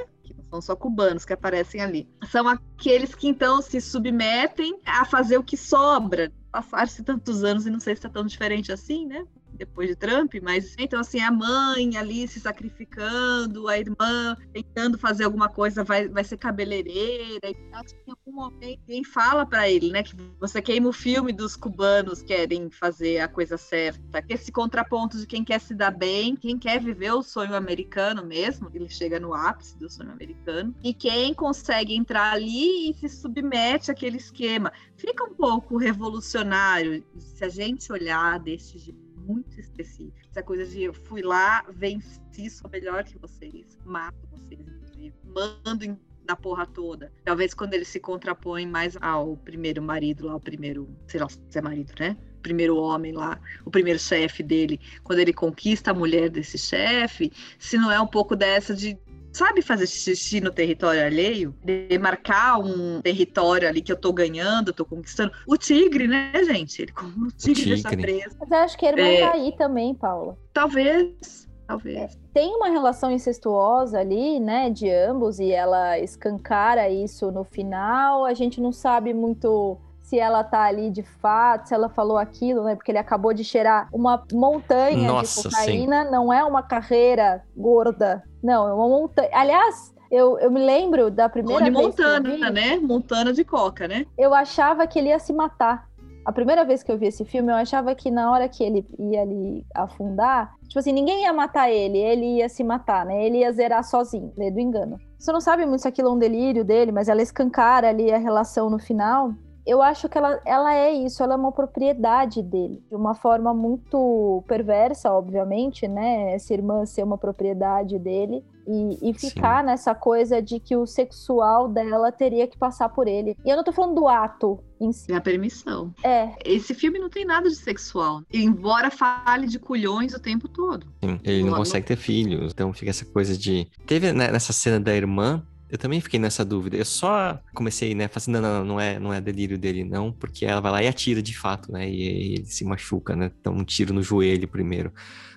São 0.51 0.61
só 0.61 0.75
cubanos 0.75 1.23
que 1.23 1.31
aparecem 1.31 1.79
ali. 1.79 2.09
São 2.29 2.45
aqueles 2.45 3.15
que 3.15 3.25
então 3.25 3.61
se 3.61 3.79
submetem 3.79 4.77
a 4.85 5.05
fazer 5.05 5.37
o 5.37 5.43
que 5.43 5.55
sobra. 5.55 6.29
Passaram-se 6.51 7.03
tantos 7.03 7.41
anos 7.41 7.65
e 7.65 7.69
não 7.69 7.79
sei 7.79 7.95
se 7.95 7.99
está 7.99 8.09
tão 8.09 8.25
diferente 8.25 8.69
assim, 8.69 9.07
né? 9.07 9.25
Depois 9.61 9.87
de 9.87 9.95
Trump, 9.95 10.33
mas 10.41 10.75
então 10.79 10.99
assim, 10.99 11.19
a 11.19 11.31
mãe 11.31 11.95
ali 11.95 12.27
se 12.27 12.39
sacrificando, 12.39 13.67
a 13.67 13.77
irmã 13.77 14.35
tentando 14.51 14.97
fazer 14.97 15.23
alguma 15.23 15.47
coisa, 15.47 15.83
vai, 15.83 16.07
vai 16.07 16.23
ser 16.23 16.37
cabeleireira, 16.37 17.47
e 17.47 17.55
acho 17.73 17.95
que 17.95 18.01
em 18.07 18.11
algum 18.11 18.31
momento 18.31 18.79
alguém 18.81 19.03
fala 19.03 19.45
para 19.45 19.69
ele, 19.69 19.91
né, 19.91 20.01
que 20.01 20.15
você 20.39 20.61
queima 20.61 20.89
o 20.89 20.93
filme 20.93 21.31
dos 21.31 21.55
cubanos 21.55 22.23
querem 22.23 22.71
fazer 22.71 23.19
a 23.19 23.27
coisa 23.27 23.55
certa, 23.55 24.21
que 24.21 24.33
esse 24.33 24.51
contraponto 24.51 25.19
de 25.19 25.27
quem 25.27 25.43
quer 25.43 25.61
se 25.61 25.75
dar 25.75 25.91
bem, 25.91 26.35
quem 26.35 26.57
quer 26.57 26.81
viver 26.81 27.11
o 27.11 27.21
sonho 27.21 27.53
americano 27.53 28.25
mesmo, 28.25 28.71
ele 28.73 28.89
chega 28.89 29.19
no 29.19 29.33
ápice 29.33 29.77
do 29.77 29.87
sonho 29.91 30.11
americano, 30.11 30.73
e 30.83 30.91
quem 30.91 31.35
consegue 31.35 31.93
entrar 31.93 32.33
ali 32.33 32.89
e 32.89 32.93
se 32.95 33.09
submete 33.09 33.91
àquele 33.91 34.17
esquema. 34.17 34.71
Fica 34.97 35.23
um 35.23 35.35
pouco 35.35 35.77
revolucionário 35.77 37.03
se 37.19 37.45
a 37.45 37.49
gente 37.49 37.91
olhar 37.91 38.39
desse 38.39 38.79
jeito 38.79 39.10
muito 39.25 39.59
específico. 39.59 40.27
Essa 40.29 40.43
coisa 40.43 40.65
de 40.65 40.83
eu 40.83 40.93
fui 40.93 41.21
lá, 41.21 41.63
venci, 41.69 42.49
sou 42.49 42.69
melhor 42.69 43.03
que 43.03 43.17
vocês, 43.17 43.77
mato 43.85 44.27
vocês, 44.31 44.59
inclusive, 44.59 45.13
mando 45.25 45.85
em 45.85 45.97
na 46.27 46.35
porra 46.35 46.65
toda. 46.65 47.11
Talvez 47.23 47.53
quando 47.53 47.73
ele 47.73 47.85
se 47.85 47.99
contrapõe 47.99 48.65
mais 48.65 48.97
ao 49.01 49.35
primeiro 49.37 49.81
marido 49.81 50.27
lá, 50.27 50.35
o 50.35 50.39
primeiro, 50.39 50.87
sei 51.07 51.19
lá 51.19 51.27
se 51.29 51.39
é 51.55 51.61
marido, 51.61 51.93
né? 51.99 52.17
O 52.37 52.41
primeiro 52.41 52.77
homem 52.77 53.11
lá, 53.11 53.39
o 53.65 53.71
primeiro 53.71 53.99
chefe 53.99 54.41
dele, 54.41 54.79
quando 55.03 55.19
ele 55.19 55.33
conquista 55.33 55.91
a 55.91 55.93
mulher 55.93 56.29
desse 56.29 56.57
chefe, 56.57 57.31
se 57.59 57.77
não 57.77 57.91
é 57.91 57.99
um 57.99 58.07
pouco 58.07 58.35
dessa 58.35 58.73
de 58.73 58.97
sabe 59.31 59.61
fazer 59.61 59.87
xixi 59.87 60.41
no 60.41 60.51
território 60.51 61.05
alheio? 61.05 61.55
Demarcar 61.63 62.59
um 62.59 63.01
território 63.01 63.67
ali 63.67 63.81
que 63.81 63.91
eu 63.91 63.97
tô 63.97 64.11
ganhando, 64.11 64.73
tô 64.73 64.85
conquistando. 64.85 65.31
O 65.47 65.57
tigre, 65.57 66.07
né, 66.07 66.31
gente? 66.43 66.81
Ele 66.81 66.91
como 66.91 67.27
o 67.27 67.31
tigre, 67.31 67.75
tigre. 67.75 67.81
deixa 67.81 67.89
preso. 67.89 68.35
Mas 68.39 68.51
eu 68.51 68.57
acho 68.57 68.77
que 68.77 68.85
ele 68.85 69.01
é... 69.01 69.19
tá 69.21 69.33
aí 69.33 69.55
também, 69.57 69.93
Paula. 69.95 70.37
Talvez, 70.53 71.47
talvez. 71.67 71.97
É, 71.97 72.09
tem 72.33 72.55
uma 72.55 72.69
relação 72.69 73.11
incestuosa 73.11 73.99
ali, 73.99 74.39
né, 74.39 74.69
de 74.69 74.89
ambos, 74.89 75.39
e 75.39 75.51
ela 75.51 75.99
escancara 75.99 76.89
isso 76.89 77.31
no 77.31 77.43
final. 77.43 78.25
A 78.25 78.33
gente 78.33 78.59
não 78.59 78.71
sabe 78.71 79.13
muito 79.13 79.77
se 80.11 80.19
ela 80.19 80.43
tá 80.43 80.63
ali 80.63 80.91
de 80.91 81.03
fato, 81.03 81.69
se 81.69 81.73
ela 81.73 81.87
falou 81.87 82.17
aquilo, 82.17 82.65
né? 82.65 82.75
Porque 82.75 82.91
ele 82.91 82.97
acabou 82.97 83.33
de 83.33 83.45
cheirar 83.45 83.87
uma 83.93 84.21
montanha 84.33 85.07
Nossa, 85.07 85.47
de 85.47 85.55
cocaína, 85.55 86.03
sim. 86.03 86.11
não 86.11 86.33
é 86.33 86.43
uma 86.43 86.61
carreira 86.61 87.41
gorda. 87.55 88.21
Não, 88.43 88.67
é 88.67 88.73
uma 88.73 88.89
montanha. 88.89 89.29
Aliás, 89.31 89.95
eu, 90.11 90.37
eu 90.39 90.51
me 90.51 90.59
lembro 90.59 91.09
da 91.09 91.29
primeira 91.29 91.63
vez. 91.63 91.73
Montana, 91.73 92.29
vi, 92.29 92.51
né? 92.51 92.75
Montana 92.75 93.31
de 93.31 93.45
coca, 93.45 93.87
né? 93.87 94.05
Eu 94.17 94.33
achava 94.33 94.85
que 94.85 94.99
ele 94.99 95.07
ia 95.07 95.19
se 95.19 95.31
matar. 95.31 95.87
A 96.25 96.33
primeira 96.33 96.65
vez 96.65 96.83
que 96.83 96.91
eu 96.91 96.97
vi 96.97 97.07
esse 97.07 97.23
filme, 97.23 97.49
eu 97.49 97.55
achava 97.55 97.95
que 97.95 98.11
na 98.11 98.33
hora 98.33 98.49
que 98.49 98.65
ele 98.65 98.85
ia 98.99 99.21
ali 99.21 99.65
afundar, 99.73 100.53
tipo 100.67 100.77
assim, 100.77 100.91
ninguém 100.91 101.23
ia 101.23 101.31
matar 101.31 101.71
ele, 101.71 101.97
ele 101.97 102.39
ia 102.39 102.49
se 102.49 102.65
matar, 102.65 103.05
né? 103.05 103.25
Ele 103.25 103.37
ia 103.37 103.51
zerar 103.53 103.81
sozinho, 103.85 104.29
do 104.35 104.59
engano. 104.59 104.99
Você 105.17 105.31
não 105.31 105.39
sabe 105.39 105.65
muito 105.65 105.83
se 105.83 105.87
aquilo 105.87 106.09
é 106.09 106.11
um 106.11 106.19
delírio 106.19 106.65
dele, 106.65 106.91
mas 106.91 107.07
ela 107.07 107.21
escancara 107.21 107.87
ali 107.87 108.11
a 108.11 108.17
relação 108.17 108.69
no 108.69 108.77
final 108.77 109.33
eu 109.65 109.81
acho 109.81 110.09
que 110.09 110.17
ela, 110.17 110.41
ela 110.45 110.73
é 110.73 110.91
isso, 110.91 111.21
ela 111.23 111.33
é 111.33 111.37
uma 111.37 111.51
propriedade 111.51 112.41
dele, 112.41 112.81
de 112.89 112.95
uma 112.95 113.13
forma 113.13 113.53
muito 113.53 114.43
perversa, 114.47 115.11
obviamente, 115.11 115.87
né? 115.87 116.33
Essa 116.33 116.53
irmã 116.53 116.85
ser 116.85 117.03
uma 117.03 117.17
propriedade 117.17 117.97
dele 117.99 118.43
e, 118.67 119.09
e 119.09 119.13
ficar 119.13 119.61
Sim. 119.61 119.65
nessa 119.67 119.93
coisa 119.93 120.41
de 120.41 120.59
que 120.59 120.75
o 120.75 120.85
sexual 120.85 121.67
dela 121.67 122.11
teria 122.11 122.47
que 122.47 122.57
passar 122.57 122.89
por 122.89 123.07
ele. 123.07 123.35
E 123.45 123.49
eu 123.49 123.55
não 123.55 123.63
tô 123.63 123.71
falando 123.71 123.95
do 123.95 124.07
ato 124.07 124.59
em 124.79 124.91
si. 124.91 125.11
É 125.11 125.15
a 125.15 125.21
permissão. 125.21 125.93
É. 126.03 126.31
Esse 126.43 126.73
filme 126.73 126.99
não 126.99 127.09
tem 127.09 127.25
nada 127.25 127.49
de 127.49 127.55
sexual, 127.55 128.23
embora 128.31 128.89
fale 128.89 129.47
de 129.47 129.59
culhões 129.59 130.13
o 130.13 130.19
tempo 130.19 130.47
todo. 130.47 130.87
Sim, 131.03 131.19
ele 131.23 131.43
não 131.43 131.57
consegue 131.57 131.85
ter 131.85 131.95
filhos, 131.95 132.51
então 132.51 132.73
fica 132.73 132.89
essa 132.89 133.05
coisa 133.05 133.37
de. 133.37 133.67
Teve 133.85 134.11
né, 134.11 134.31
nessa 134.31 134.53
cena 134.53 134.79
da 134.79 134.93
irmã 134.93 135.45
eu 135.71 135.77
também 135.77 136.01
fiquei 136.01 136.19
nessa 136.19 136.43
dúvida. 136.43 136.75
Eu 136.75 136.85
só 136.85 137.39
comecei, 137.53 137.95
né, 137.95 138.07
falando, 138.07 138.17
assim, 138.17 138.31
não, 138.31 138.41
não, 138.41 138.65
não 138.65 138.79
é, 138.79 138.99
não 138.99 139.13
é 139.13 139.21
delírio 139.21 139.57
dele, 139.57 139.83
não, 139.83 140.11
porque 140.11 140.45
ela 140.45 140.59
vai 140.59 140.71
lá 140.71 140.83
e 140.83 140.87
atira 140.87 141.21
de 141.21 141.35
fato, 141.37 141.71
né, 141.71 141.89
e 141.89 142.33
ele 142.33 142.45
se 142.45 142.65
machuca, 142.65 143.15
né, 143.15 143.31
dá 143.41 143.49
um 143.49 143.63
tiro 143.63 143.93
no 143.93 144.03
joelho 144.03 144.47
primeiro. 144.47 144.91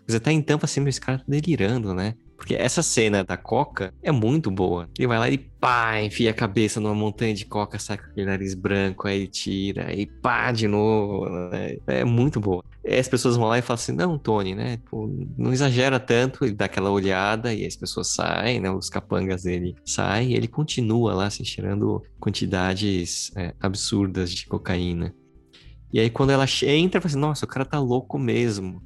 Mas 0.07 0.17
até 0.17 0.33
então, 0.33 0.59
assim, 0.61 0.87
esse 0.87 1.01
cara 1.01 1.19
tá 1.19 1.25
delirando, 1.27 1.95
né? 1.95 2.15
Porque 2.37 2.55
essa 2.55 2.83
cena 2.83 3.25
da 3.25 3.37
coca 3.37 3.95
é 4.03 4.13
muito 4.13 4.51
boa. 4.51 4.89
Ele 4.99 5.07
vai 5.07 5.19
lá 5.19 5.31
e 5.31 5.39
pá, 5.39 6.03
enfia 6.03 6.31
a 6.31 6.35
cabeça 6.35 6.79
numa 6.81 6.95
montanha 6.95 7.33
de 7.33 7.47
coca, 7.47 7.79
sai 7.79 7.97
com 7.97 8.05
aquele 8.05 8.27
nariz 8.27 8.55
branco, 8.55 9.09
aí 9.09 9.27
tira, 9.27 9.87
aí 9.87 10.05
pá 10.07 10.53
de 10.53 10.69
novo. 10.69 11.27
Né? 11.51 11.79
É 11.87 12.05
muito 12.05 12.41
boa. 12.41 12.63
As 12.87 13.09
pessoas 13.09 13.37
vão 13.37 13.49
lá 13.49 13.59
e 13.59 13.63
falam 13.63 13.81
assim: 13.81 13.93
não, 13.93 14.19
Tony, 14.19 14.55
né? 14.55 14.79
Pô, 14.91 15.09
não 15.39 15.53
exagera 15.53 15.99
tanto. 15.99 16.45
Ele 16.45 16.55
dá 16.55 16.67
aquela 16.67 16.91
olhada 16.91 17.55
e 17.55 17.65
as 17.65 17.77
pessoas 17.77 18.09
saem, 18.09 18.61
né? 18.61 18.71
Os 18.71 18.91
capangas 18.91 19.45
dele 19.45 19.75
saem 19.85 20.33
e 20.33 20.35
ele 20.35 20.47
continua 20.47 21.15
lá, 21.15 21.27
assim, 21.27 21.45
cheirando 21.45 22.03
quantidades 22.21 23.31
é, 23.37 23.55
absurdas 23.61 24.31
de 24.33 24.47
cocaína. 24.47 25.15
E 25.93 26.01
aí, 26.01 26.11
quando 26.11 26.31
ela 26.31 26.45
entra, 26.63 27.01
fala 27.01 27.11
assim: 27.11 27.19
nossa, 27.19 27.45
o 27.47 27.49
cara 27.49 27.65
tá 27.65 27.79
louco 27.79 28.19
mesmo. 28.19 28.83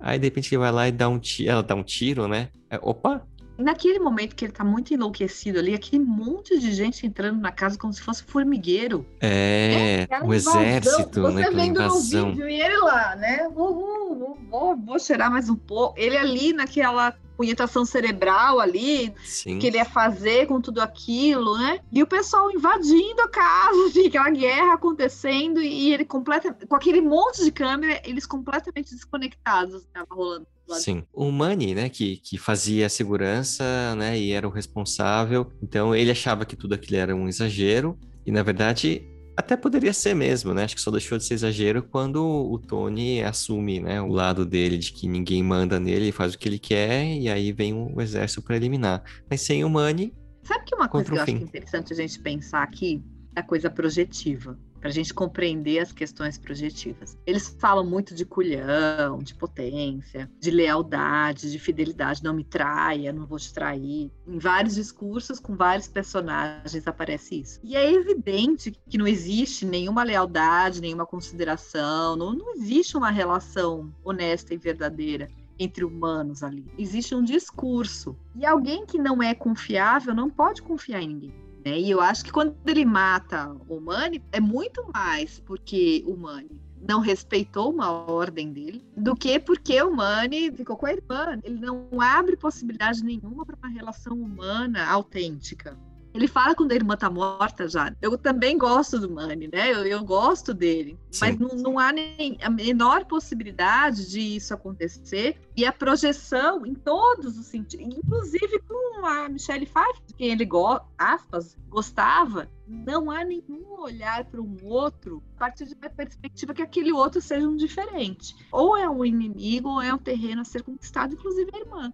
Aí 0.00 0.18
de 0.18 0.26
repente 0.26 0.54
ele 0.54 0.58
vai 0.58 0.72
lá 0.72 0.88
e 0.88 0.92
dá 0.92 1.08
um 1.08 1.18
tiro, 1.18 1.50
ela 1.50 1.62
dá 1.62 1.74
um 1.74 1.82
tiro, 1.82 2.26
né? 2.26 2.48
É, 2.70 2.78
opa! 2.82 3.26
Naquele 3.60 3.98
momento 3.98 4.34
que 4.34 4.44
ele 4.44 4.52
tá 4.52 4.64
muito 4.64 4.94
enlouquecido 4.94 5.58
ali, 5.58 5.74
aquele 5.74 6.02
monte 6.02 6.58
de 6.58 6.72
gente 6.72 7.06
entrando 7.06 7.40
na 7.40 7.52
casa 7.52 7.78
como 7.78 7.92
se 7.92 8.00
fosse 8.00 8.24
formigueiro. 8.24 9.06
É, 9.20 10.06
é 10.10 10.22
o 10.22 10.32
exército, 10.32 11.22
Você 11.22 11.34
né? 11.34 11.44
Você 11.44 11.50
vendo 11.50 11.80
invasão. 11.80 12.26
no 12.26 12.32
vídeo 12.32 12.48
e 12.48 12.60
ele 12.60 12.78
lá, 12.78 13.16
né? 13.16 13.46
Uhul, 13.54 14.38
vou, 14.50 14.76
vou 14.76 14.98
cheirar 14.98 15.30
mais 15.30 15.50
um 15.50 15.56
pouco. 15.56 15.94
Ele 15.98 16.16
ali 16.16 16.52
naquela 16.52 17.14
punhetação 17.40 17.86
cerebral 17.86 18.60
ali, 18.60 19.14
Sim. 19.24 19.58
que 19.58 19.66
ele 19.66 19.78
ia 19.78 19.84
fazer 19.86 20.46
com 20.46 20.60
tudo 20.60 20.78
aquilo, 20.78 21.56
né? 21.56 21.80
E 21.90 22.02
o 22.02 22.06
pessoal 22.06 22.50
invadindo 22.50 23.22
a 23.22 23.28
casa, 23.30 23.86
assim, 23.88 24.08
aquela 24.08 24.28
guerra 24.28 24.74
acontecendo, 24.74 25.58
e 25.62 25.90
ele 25.90 26.04
completa 26.04 26.54
com 26.68 26.76
aquele 26.76 27.00
monte 27.00 27.42
de 27.42 27.50
câmera, 27.50 27.98
eles 28.04 28.26
completamente 28.26 28.94
desconectados, 28.94 29.84
estava 29.84 30.14
rolando. 30.14 30.46
Sim. 30.68 31.02
O 31.14 31.32
Manny, 31.32 31.74
né, 31.74 31.88
que, 31.88 32.18
que 32.18 32.36
fazia 32.36 32.84
a 32.84 32.90
segurança, 32.90 33.94
né, 33.96 34.18
e 34.18 34.32
era 34.32 34.46
o 34.46 34.50
responsável. 34.50 35.50
Então 35.62 35.94
ele 35.96 36.10
achava 36.10 36.44
que 36.44 36.54
tudo 36.54 36.74
aquilo 36.74 36.98
era 36.98 37.16
um 37.16 37.26
exagero. 37.26 37.98
E 38.26 38.30
na 38.30 38.42
verdade 38.42 39.02
até 39.40 39.56
poderia 39.56 39.92
ser 39.92 40.14
mesmo, 40.14 40.54
né? 40.54 40.64
Acho 40.64 40.76
que 40.76 40.80
só 40.80 40.90
deixou 40.90 41.18
de 41.18 41.24
ser 41.24 41.34
exagero 41.34 41.82
quando 41.82 42.24
o 42.24 42.58
Tony 42.58 43.22
assume, 43.22 43.80
né, 43.80 44.00
o 44.00 44.08
lado 44.08 44.46
dele 44.46 44.78
de 44.78 44.92
que 44.92 45.08
ninguém 45.08 45.42
manda 45.42 45.80
nele, 45.80 46.04
ele 46.04 46.12
faz 46.12 46.34
o 46.34 46.38
que 46.38 46.48
ele 46.48 46.58
quer 46.58 47.04
e 47.04 47.28
aí 47.28 47.52
vem 47.52 47.74
o 47.74 48.00
exército 48.00 48.42
para 48.42 48.56
eliminar. 48.56 49.02
Mas 49.28 49.40
sem 49.40 49.64
o 49.64 49.68
Money. 49.68 50.14
Sabe 50.42 50.64
que 50.64 50.74
uma 50.74 50.88
coisa 50.88 51.10
que 51.10 51.18
eu 51.18 51.24
fim. 51.24 51.32
acho 51.32 51.38
que 51.38 51.44
é 51.44 51.48
interessante 51.48 51.92
a 51.92 51.96
gente 51.96 52.18
pensar 52.20 52.62
aqui 52.62 53.02
é 53.34 53.40
a 53.40 53.42
coisa 53.42 53.70
projetiva 53.70 54.58
para 54.80 54.88
a 54.88 54.92
gente 54.92 55.12
compreender 55.12 55.78
as 55.78 55.92
questões 55.92 56.38
projetivas. 56.38 57.16
Eles 57.26 57.54
falam 57.60 57.84
muito 57.84 58.14
de 58.14 58.24
culhão, 58.24 59.18
de 59.18 59.34
potência, 59.34 60.30
de 60.40 60.50
lealdade, 60.50 61.50
de 61.52 61.58
fidelidade, 61.58 62.24
não 62.24 62.34
me 62.34 62.44
traia, 62.44 63.12
não 63.12 63.26
vou 63.26 63.38
te 63.38 63.52
trair. 63.52 64.10
Em 64.26 64.38
vários 64.38 64.74
discursos, 64.74 65.38
com 65.38 65.54
vários 65.54 65.86
personagens, 65.86 66.86
aparece 66.86 67.40
isso. 67.40 67.60
E 67.62 67.76
é 67.76 67.92
evidente 67.92 68.72
que 68.88 68.98
não 68.98 69.06
existe 69.06 69.66
nenhuma 69.66 70.02
lealdade, 70.02 70.80
nenhuma 70.80 71.06
consideração, 71.06 72.16
não, 72.16 72.32
não 72.32 72.54
existe 72.54 72.96
uma 72.96 73.10
relação 73.10 73.92
honesta 74.02 74.54
e 74.54 74.56
verdadeira 74.56 75.28
entre 75.58 75.84
humanos 75.84 76.42
ali. 76.42 76.64
Existe 76.78 77.14
um 77.14 77.22
discurso. 77.22 78.16
E 78.34 78.46
alguém 78.46 78.86
que 78.86 78.98
não 78.98 79.22
é 79.22 79.34
confiável 79.34 80.14
não 80.14 80.30
pode 80.30 80.62
confiar 80.62 81.02
em 81.02 81.08
ninguém. 81.08 81.49
Né? 81.64 81.78
E 81.78 81.90
eu 81.90 82.00
acho 82.00 82.24
que 82.24 82.32
quando 82.32 82.56
ele 82.66 82.84
mata 82.84 83.54
o 83.68 83.80
Mani, 83.80 84.22
é 84.32 84.40
muito 84.40 84.84
mais 84.92 85.40
porque 85.40 86.02
o 86.06 86.16
Mani 86.16 86.60
não 86.80 87.00
respeitou 87.00 87.70
uma 87.70 87.90
ordem 87.90 88.52
dele, 88.52 88.82
do 88.96 89.14
que 89.14 89.38
porque 89.38 89.80
o 89.82 89.94
Mani 89.94 90.50
ficou 90.50 90.76
com 90.76 90.86
a 90.86 90.92
irmã. 90.92 91.38
Ele 91.44 91.60
não 91.60 91.88
abre 92.00 92.36
possibilidade 92.36 93.04
nenhuma 93.04 93.44
para 93.44 93.56
uma 93.56 93.68
relação 93.68 94.14
humana 94.14 94.88
autêntica. 94.88 95.76
Ele 96.12 96.26
fala 96.26 96.54
quando 96.54 96.72
a 96.72 96.74
irmã 96.74 96.96
tá 96.96 97.08
morta 97.08 97.68
já. 97.68 97.94
Eu 98.02 98.18
também 98.18 98.58
gosto 98.58 98.98
do 98.98 99.10
Manny, 99.10 99.48
né? 99.52 99.72
Eu, 99.72 99.86
eu 99.86 100.04
gosto 100.04 100.52
dele. 100.52 100.98
Sim. 101.10 101.20
Mas 101.20 101.38
não, 101.38 101.48
não, 101.56 101.78
há 101.78 101.92
nem 101.92 102.36
a 102.42 102.50
menor 102.50 103.04
possibilidade 103.04 104.10
de 104.10 104.20
isso 104.20 104.52
acontecer. 104.52 105.40
E 105.56 105.64
a 105.64 105.72
projeção 105.72 106.66
em 106.66 106.74
todos 106.74 107.38
os 107.38 107.46
sentidos, 107.46 107.96
inclusive 107.96 108.60
com 108.60 109.06
a 109.06 109.28
Michelle 109.28 109.66
Pfeiffer, 109.66 110.02
de 110.06 110.14
quem 110.14 110.30
ele 110.30 110.44
go 110.44 110.80
aspas, 110.98 111.56
gostava, 111.68 112.48
não 112.66 113.10
há 113.10 113.24
nenhum 113.24 113.80
olhar 113.80 114.24
para 114.24 114.40
um 114.40 114.56
outro 114.62 115.22
a 115.36 115.38
partir 115.38 115.66
de 115.66 115.74
uma 115.74 115.88
perspectiva 115.88 116.52
que 116.52 116.62
aquele 116.62 116.92
outro 116.92 117.20
seja 117.20 117.48
um 117.48 117.56
diferente. 117.56 118.34
Ou 118.50 118.76
é 118.76 118.88
um 118.88 119.04
inimigo, 119.04 119.68
ou 119.68 119.82
é 119.82 119.94
um 119.94 119.98
terreno 119.98 120.42
a 120.42 120.44
ser 120.44 120.62
conquistado, 120.62 121.14
inclusive 121.14 121.50
a 121.54 121.58
irmã. 121.58 121.92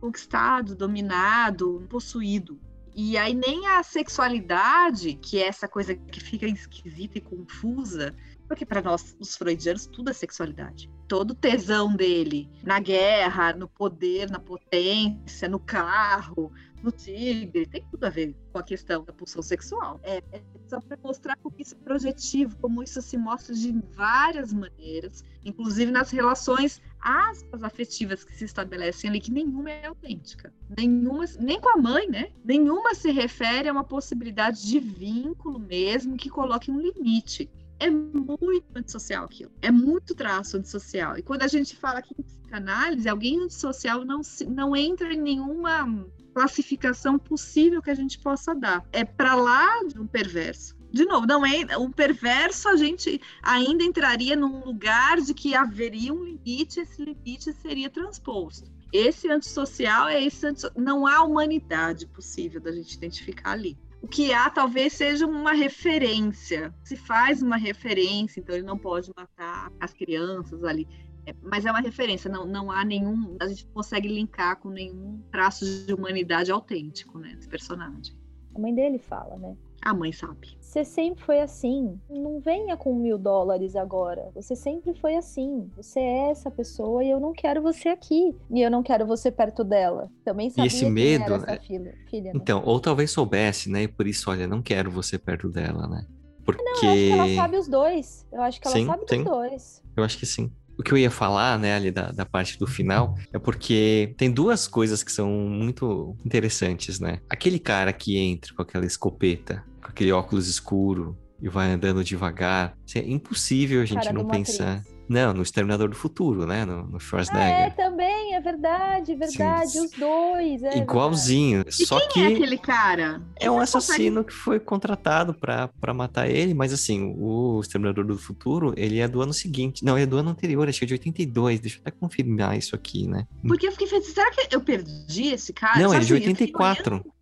Conquistado, 0.00 0.74
dominado, 0.74 1.86
possuído. 1.90 2.58
E 2.94 3.16
aí 3.16 3.34
nem 3.34 3.66
a 3.66 3.82
sexualidade, 3.82 5.14
que 5.14 5.38
é 5.38 5.46
essa 5.46 5.68
coisa 5.68 5.94
que 5.94 6.20
fica 6.20 6.46
esquisita 6.46 7.18
e 7.18 7.20
confusa, 7.20 8.14
porque 8.48 8.66
para 8.66 8.82
nós, 8.82 9.16
os 9.20 9.36
freudianos, 9.36 9.86
tudo 9.86 10.10
é 10.10 10.12
sexualidade. 10.12 10.90
Todo 11.06 11.34
tesão 11.34 11.94
dele 11.94 12.50
na 12.64 12.80
guerra, 12.80 13.52
no 13.52 13.68
poder, 13.68 14.28
na 14.28 14.40
potência, 14.40 15.48
no 15.48 15.60
carro, 15.60 16.52
no 16.82 16.90
tigre, 16.90 17.66
tem 17.66 17.84
tudo 17.90 18.04
a 18.04 18.10
ver 18.10 18.34
com 18.52 18.58
a 18.58 18.62
questão 18.62 19.04
da 19.04 19.12
pulsão 19.12 19.42
sexual. 19.42 20.00
É, 20.02 20.22
é 20.32 20.42
só 20.68 20.80
para 20.80 20.96
mostrar 21.02 21.36
como 21.36 21.54
isso 21.58 21.74
é 21.74 21.78
projetivo, 21.78 22.56
como 22.58 22.82
isso 22.82 23.00
se 23.02 23.16
mostra 23.16 23.54
de 23.54 23.72
várias 23.94 24.52
maneiras, 24.52 25.24
inclusive 25.44 25.90
nas 25.90 26.10
relações 26.10 26.80
aspas 27.00 27.62
afetivas 27.62 28.24
que 28.24 28.36
se 28.36 28.44
estabelecem 28.44 29.10
ali, 29.10 29.20
que 29.20 29.30
nenhuma 29.30 29.70
é 29.70 29.86
autêntica. 29.86 30.52
Nenhuma, 30.76 31.24
nem 31.38 31.60
com 31.60 31.70
a 31.70 31.76
mãe, 31.76 32.08
né? 32.08 32.30
Nenhuma 32.44 32.94
se 32.94 33.10
refere 33.10 33.68
a 33.68 33.72
uma 33.72 33.84
possibilidade 33.84 34.66
de 34.66 34.78
vínculo 34.78 35.58
mesmo 35.58 36.16
que 36.16 36.28
coloque 36.28 36.70
um 36.70 36.80
limite 36.80 37.50
é 37.80 37.88
muito 37.88 38.66
antissocial 38.76 39.24
aquilo. 39.24 39.50
É 39.62 39.70
muito 39.70 40.14
traço 40.14 40.58
antissocial. 40.58 41.16
E 41.16 41.22
quando 41.22 41.42
a 41.42 41.48
gente 41.48 41.74
fala 41.74 41.98
aqui 42.00 42.14
em 42.16 42.22
psicanálise, 42.22 43.08
alguém 43.08 43.42
antissocial 43.42 44.04
não, 44.04 44.22
se, 44.22 44.44
não 44.44 44.76
entra 44.76 45.12
em 45.12 45.20
nenhuma 45.20 46.06
classificação 46.32 47.18
possível 47.18 47.82
que 47.82 47.90
a 47.90 47.94
gente 47.94 48.18
possa 48.18 48.54
dar. 48.54 48.84
É 48.92 49.04
para 49.04 49.34
lá 49.34 49.82
de 49.84 49.98
um 49.98 50.06
perverso. 50.06 50.78
De 50.92 51.04
novo, 51.04 51.26
não 51.26 51.46
é 51.46 51.76
o 51.76 51.88
perverso, 51.88 52.68
a 52.68 52.76
gente 52.76 53.20
ainda 53.42 53.84
entraria 53.84 54.34
num 54.34 54.64
lugar 54.64 55.20
de 55.20 55.32
que 55.32 55.54
haveria 55.54 56.12
um 56.12 56.24
limite, 56.24 56.80
esse 56.80 57.00
limite 57.02 57.52
seria 57.52 57.88
transposto. 57.88 58.68
Esse 58.92 59.30
antissocial 59.30 60.08
é 60.08 60.22
esse 60.22 60.44
anti... 60.46 60.66
não 60.76 61.06
há 61.06 61.22
humanidade 61.22 62.06
possível 62.06 62.60
da 62.60 62.72
gente 62.72 62.94
identificar 62.94 63.52
ali. 63.52 63.78
O 64.02 64.08
que 64.08 64.32
há 64.32 64.50
talvez 64.50 64.94
seja 64.94 65.26
uma 65.26 65.52
referência. 65.52 66.74
Se 66.82 66.96
faz 66.96 67.40
uma 67.40 67.56
referência, 67.56 68.40
então 68.40 68.54
ele 68.54 68.64
não 68.64 68.78
pode 68.78 69.12
matar 69.16 69.70
as 69.78 69.92
crianças 69.92 70.64
ali. 70.64 70.88
É, 71.26 71.34
mas 71.42 71.64
é 71.64 71.70
uma 71.70 71.80
referência, 71.80 72.30
não, 72.30 72.46
não 72.46 72.70
há 72.70 72.84
nenhum. 72.84 73.36
A 73.40 73.48
gente 73.48 73.66
consegue 73.66 74.08
linkar 74.08 74.56
com 74.60 74.70
nenhum 74.70 75.20
traço 75.30 75.64
de 75.86 75.92
humanidade 75.92 76.50
autêntico, 76.50 77.18
né? 77.18 77.34
Esse 77.38 77.48
personagem. 77.48 78.14
A 78.54 78.58
mãe 78.58 78.74
dele 78.74 78.98
fala, 78.98 79.36
né? 79.36 79.56
A 79.82 79.94
mãe 79.94 80.12
sabe. 80.12 80.58
Você 80.60 80.84
sempre 80.84 81.24
foi 81.24 81.40
assim. 81.40 81.98
Não 82.08 82.38
venha 82.38 82.76
com 82.76 82.94
mil 82.94 83.16
dólares 83.16 83.74
agora. 83.74 84.30
Você 84.34 84.54
sempre 84.54 84.92
foi 84.94 85.16
assim. 85.16 85.70
Você 85.76 85.98
é 85.98 86.30
essa 86.30 86.50
pessoa 86.50 87.02
e 87.02 87.10
eu 87.10 87.18
não 87.18 87.32
quero 87.32 87.62
você 87.62 87.88
aqui. 87.88 88.36
E 88.50 88.60
eu 88.60 88.70
não 88.70 88.82
quero 88.82 89.06
você 89.06 89.30
perto 89.32 89.64
dela. 89.64 90.10
Também 90.22 90.50
sabia 90.50 90.64
e 90.64 90.66
esse 90.66 90.88
medo, 90.88 91.34
essa 91.34 91.58
filha, 91.60 91.94
filha, 92.10 92.32
né? 92.32 92.32
Então, 92.34 92.62
ou 92.64 92.78
talvez 92.78 93.10
soubesse, 93.10 93.70
né? 93.70 93.84
E 93.84 93.88
por 93.88 94.06
isso, 94.06 94.30
olha, 94.30 94.46
não 94.46 94.60
quero 94.60 94.90
você 94.90 95.18
perto 95.18 95.48
dela, 95.48 95.88
né? 95.88 96.06
Porque... 96.44 96.62
Não, 96.62 96.72
eu 96.72 96.90
acho 96.90 97.00
que 97.00 97.12
ela 97.12 97.34
sabe 97.34 97.56
os 97.56 97.68
dois. 97.68 98.26
Eu 98.30 98.42
acho 98.42 98.60
que 98.60 98.68
ela 98.68 98.76
sim, 98.76 98.86
sabe 98.86 99.04
sim. 99.08 99.16
dos 99.16 99.24
dois. 99.24 99.82
Eu 99.96 100.04
acho 100.04 100.18
que 100.18 100.26
sim. 100.26 100.52
O 100.80 100.82
que 100.82 100.94
eu 100.94 100.96
ia 100.96 101.10
falar, 101.10 101.58
né, 101.58 101.74
ali 101.74 101.90
da, 101.90 102.10
da 102.10 102.24
parte 102.24 102.58
do 102.58 102.66
final, 102.66 103.14
é 103.34 103.38
porque 103.38 104.14
tem 104.16 104.30
duas 104.30 104.66
coisas 104.66 105.02
que 105.02 105.12
são 105.12 105.28
muito 105.28 106.16
interessantes, 106.24 106.98
né? 106.98 107.20
Aquele 107.28 107.58
cara 107.58 107.92
que 107.92 108.16
entra 108.16 108.54
com 108.54 108.62
aquela 108.62 108.86
escopeta, 108.86 109.62
com 109.82 109.90
aquele 109.90 110.10
óculos 110.10 110.48
escuro 110.48 111.18
e 111.38 111.50
vai 111.50 111.70
andando 111.70 112.02
devagar, 112.02 112.74
é 112.94 113.00
impossível 113.00 113.82
a 113.82 113.84
gente 113.84 114.04
Cara 114.04 114.14
não 114.14 114.26
pensar. 114.26 114.76
Matrix. 114.76 115.00
Não, 115.06 115.34
no 115.34 115.42
Exterminador 115.42 115.88
do 115.88 115.96
Futuro, 115.96 116.46
né? 116.46 116.64
No, 116.64 116.86
no 116.86 116.96
é, 116.96 117.00
Schwarzenegger. 117.00 117.74
também, 117.74 118.19
é 118.40 118.42
verdade, 118.42 119.14
verdade. 119.14 119.70
Sim. 119.70 119.84
Os 119.84 119.90
dois. 119.92 120.62
É 120.62 120.78
Igualzinho. 120.78 121.64
E 121.68 121.72
Só 121.86 121.98
quem 122.00 122.08
que 122.08 122.20
é 122.20 122.26
aquele 122.36 122.58
cara? 122.58 123.22
é 123.38 123.50
um 123.50 123.58
assassino 123.58 124.24
que 124.24 124.32
foi 124.32 124.58
contratado 124.58 125.34
pra 125.34 125.68
pra 125.80 125.94
matar 125.94 126.28
ele, 126.28 126.54
mas 126.54 126.72
assim, 126.72 127.14
o 127.18 127.60
Exterminador 127.60 128.04
do 128.04 128.16
Futuro, 128.18 128.74
ele 128.76 128.98
é 128.98 129.06
do 129.08 129.20
ano 129.22 129.32
seguinte. 129.32 129.84
Não, 129.84 129.94
ele 129.96 130.04
é 130.04 130.06
do 130.06 130.16
ano 130.16 130.30
anterior, 130.30 130.68
acho 130.68 130.78
que 130.78 130.84
é 130.84 130.88
de 130.88 130.94
82. 130.94 131.60
Deixa 131.60 131.76
eu 131.76 131.80
até 131.82 131.90
confirmar 131.90 132.56
isso 132.56 132.74
aqui, 132.74 133.06
né? 133.06 133.26
Porque 133.46 133.66
eu 133.66 133.72
fiquei 133.72 133.86
pensando, 133.88 134.12
será 134.14 134.30
que 134.30 134.54
eu 134.54 134.60
perdi 134.60 135.28
esse 135.28 135.52
cara? 135.52 135.78
Não, 135.78 135.92
é 135.94 135.98
de 135.98 136.04
assim, 136.04 136.14
eu 136.14 136.18
fiquei 136.20 136.46
84. 136.46 136.94
olhando- 136.94 137.12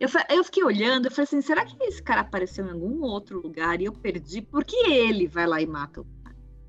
Eu, 0.00 0.08
eu 0.36 0.44
fiquei 0.44 0.64
olhando, 0.64 1.06
eu 1.06 1.10
falei 1.10 1.24
assim, 1.24 1.40
será 1.42 1.64
que 1.64 1.76
esse 1.84 2.02
cara 2.02 2.20
apareceu 2.22 2.66
em 2.66 2.70
algum 2.70 3.02
outro 3.02 3.40
lugar 3.40 3.80
e 3.80 3.84
eu 3.84 3.92
perdi? 3.92 4.40
Por 4.42 4.64
que 4.64 4.76
ele 4.88 5.26
vai 5.26 5.46
lá 5.46 5.60
e 5.60 5.66
mata 5.66 6.00
o? 6.00 6.06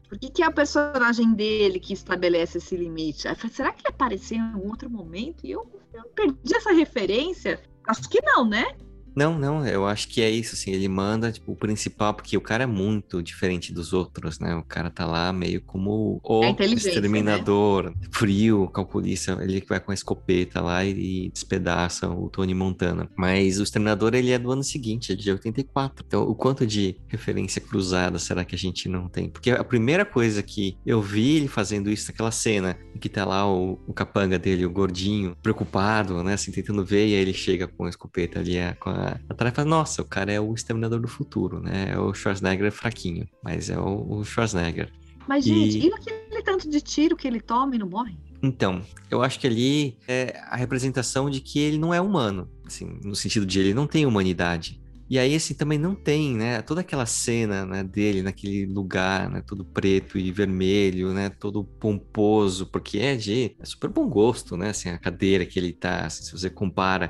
Por 0.07 0.17
que, 0.17 0.29
que 0.29 0.43
é 0.43 0.47
o 0.47 0.53
personagem 0.53 1.33
dele 1.33 1.79
que 1.79 1.93
estabelece 1.93 2.57
esse 2.59 2.75
limite? 2.77 3.27
Eu 3.27 3.35
falei, 3.35 3.53
será 3.53 3.73
que 3.73 3.81
ele 3.81 3.93
apareceu 3.93 4.37
em 4.37 4.53
algum 4.53 4.69
outro 4.69 4.89
momento 4.89 5.45
e 5.45 5.51
eu, 5.51 5.69
eu 5.93 6.03
perdi 6.15 6.55
essa 6.55 6.71
referência? 6.71 7.61
Acho 7.85 8.09
que 8.09 8.21
não, 8.21 8.47
né? 8.47 8.75
Não, 9.17 9.35
não, 9.35 9.65
eu 9.65 9.87
acho 9.87 10.09
que 10.09 10.21
é 10.21 10.29
isso, 10.29 10.53
assim, 10.53 10.69
ele 10.71 10.87
manda, 10.87 11.31
tipo, 11.31 11.51
o 11.51 11.55
principal, 11.55 12.13
porque 12.13 12.37
o 12.37 12.41
cara 12.41 12.65
é 12.65 12.67
muito 12.67 13.23
diferente 13.23 13.73
dos 13.73 13.91
outros, 13.91 14.37
né? 14.37 14.53
O 14.53 14.61
cara 14.61 14.91
tá 14.91 15.07
lá 15.07 15.33
meio 15.33 15.59
como 15.59 16.21
o 16.23 16.43
É 16.43 16.49
inteligência, 16.49 16.89
exterminador, 16.89 17.95
frio, 18.11 18.67
calculista, 18.67 19.39
ele 19.41 19.59
que 19.59 19.69
vai 19.69 19.79
com 19.79 19.89
a 19.89 19.95
escopeta 19.95 20.61
lá 20.61 20.85
e, 20.85 21.31
despedaça 21.33 22.07
o 22.07 22.29
Tony 22.29 22.53
Montana. 22.53 23.09
Mas 23.17 23.59
o 23.59 23.63
exterminador, 23.63 24.13
ele 24.13 24.29
é 24.29 24.37
do 24.37 24.51
ano 24.51 24.63
seguinte, 24.63 25.11
é 25.11 25.15
de 25.15 25.31
84. 25.31 26.05
Então, 26.07 26.21
o 26.21 26.35
quanto 26.35 26.67
de 26.67 26.95
referência 27.07 27.59
cruzada 27.59 28.19
será 28.19 28.45
que 28.45 28.53
a 28.53 28.57
gente 28.57 28.87
não 28.87 29.09
tem? 29.09 29.29
Porque 29.29 29.49
a 29.49 29.63
primeira 29.63 30.05
coisa 30.05 30.43
que 30.43 30.77
eu 30.85 31.01
vi 31.01 31.37
ele 31.37 31.47
fazendo 31.47 31.89
isso 31.89 32.11
naquela 32.11 32.29
cena, 32.29 32.77
em 32.93 32.99
que 32.99 33.09
tá 33.09 33.25
lá 33.25 33.51
o, 33.51 33.79
o 33.87 33.93
capanga 33.93 34.37
dele, 34.37 34.63
o 34.63 34.69
gordinho, 34.69 35.35
preocupado, 35.41 36.23
né, 36.23 36.33
assim, 36.33 36.51
tentando 36.51 36.85
ver, 36.85 37.07
e 37.07 37.15
aí 37.15 37.21
ele 37.21 37.33
chega 37.33 37.67
com 37.67 37.85
a 37.85 37.89
escopeta 37.89 38.39
ali, 38.39 38.57
é, 38.57 38.73
com 38.73 38.91
a, 38.91 39.06
a 39.29 39.33
tarefa, 39.33 39.63
nossa, 39.65 40.01
o 40.01 40.05
cara 40.05 40.31
é 40.31 40.39
o 40.39 40.53
exterminador 40.53 40.99
do 40.99 41.07
futuro, 41.07 41.59
né, 41.61 41.91
é 41.93 41.99
o 41.99 42.13
Schwarzenegger 42.13 42.71
fraquinho, 42.71 43.27
mas 43.43 43.69
é 43.69 43.77
o, 43.79 44.19
o 44.19 44.23
Schwarzenegger. 44.23 44.91
Mas, 45.27 45.45
E- 45.45 45.49
gente, 45.49 45.87
e 45.87 45.93
aquele 45.93 46.43
tanto 46.43 46.69
de 46.69 46.79
tiro 46.81 47.15
que 47.15 47.27
ele 47.27 47.41
toma 47.41 47.75
e 47.75 47.79
não 47.79 47.89
morre? 47.89 48.15
Então, 48.41 48.81
eu 49.09 49.21
acho 49.23 49.39
que 49.39 49.47
ali 49.47 49.97
é 50.07 50.39
a 50.49 50.55
representação 50.55 51.29
de 51.29 51.41
que 51.41 51.59
ele 51.59 51.77
não 51.77 51.93
é 51.93 51.99
humano, 51.99 52.47
assim, 52.65 52.99
no 53.03 53.15
sentido 53.15 53.45
de 53.45 53.59
ele 53.59 53.73
não 53.73 53.87
tem 53.87 54.05
humanidade. 54.05 54.79
E 55.09 55.17
aí, 55.17 55.33
assim, 55.35 55.53
também 55.53 55.79
não 55.79 55.95
tem, 55.95 56.35
né, 56.35 56.61
toda 56.61 56.81
aquela 56.81 57.05
cena, 57.05 57.65
né, 57.65 57.81
dele 57.81 58.21
naquele 58.21 58.65
lugar, 58.65 59.29
né, 59.29 59.41
todo 59.47 59.63
preto 59.63 60.17
e 60.19 60.31
vermelho, 60.33 61.13
né, 61.13 61.29
todo 61.29 61.63
pomposo, 61.63 62.67
porque 62.67 62.97
é 62.99 63.15
de 63.15 63.55
é 63.59 63.65
super 63.65 63.89
bom 63.89 64.07
gosto, 64.09 64.57
né, 64.57 64.69
assim, 64.69 64.89
a 64.89 64.99
cadeira 64.99 65.45
que 65.45 65.57
ele 65.57 65.71
tá, 65.71 66.05
assim, 66.05 66.23
se 66.23 66.31
você 66.33 66.49
compara 66.49 67.09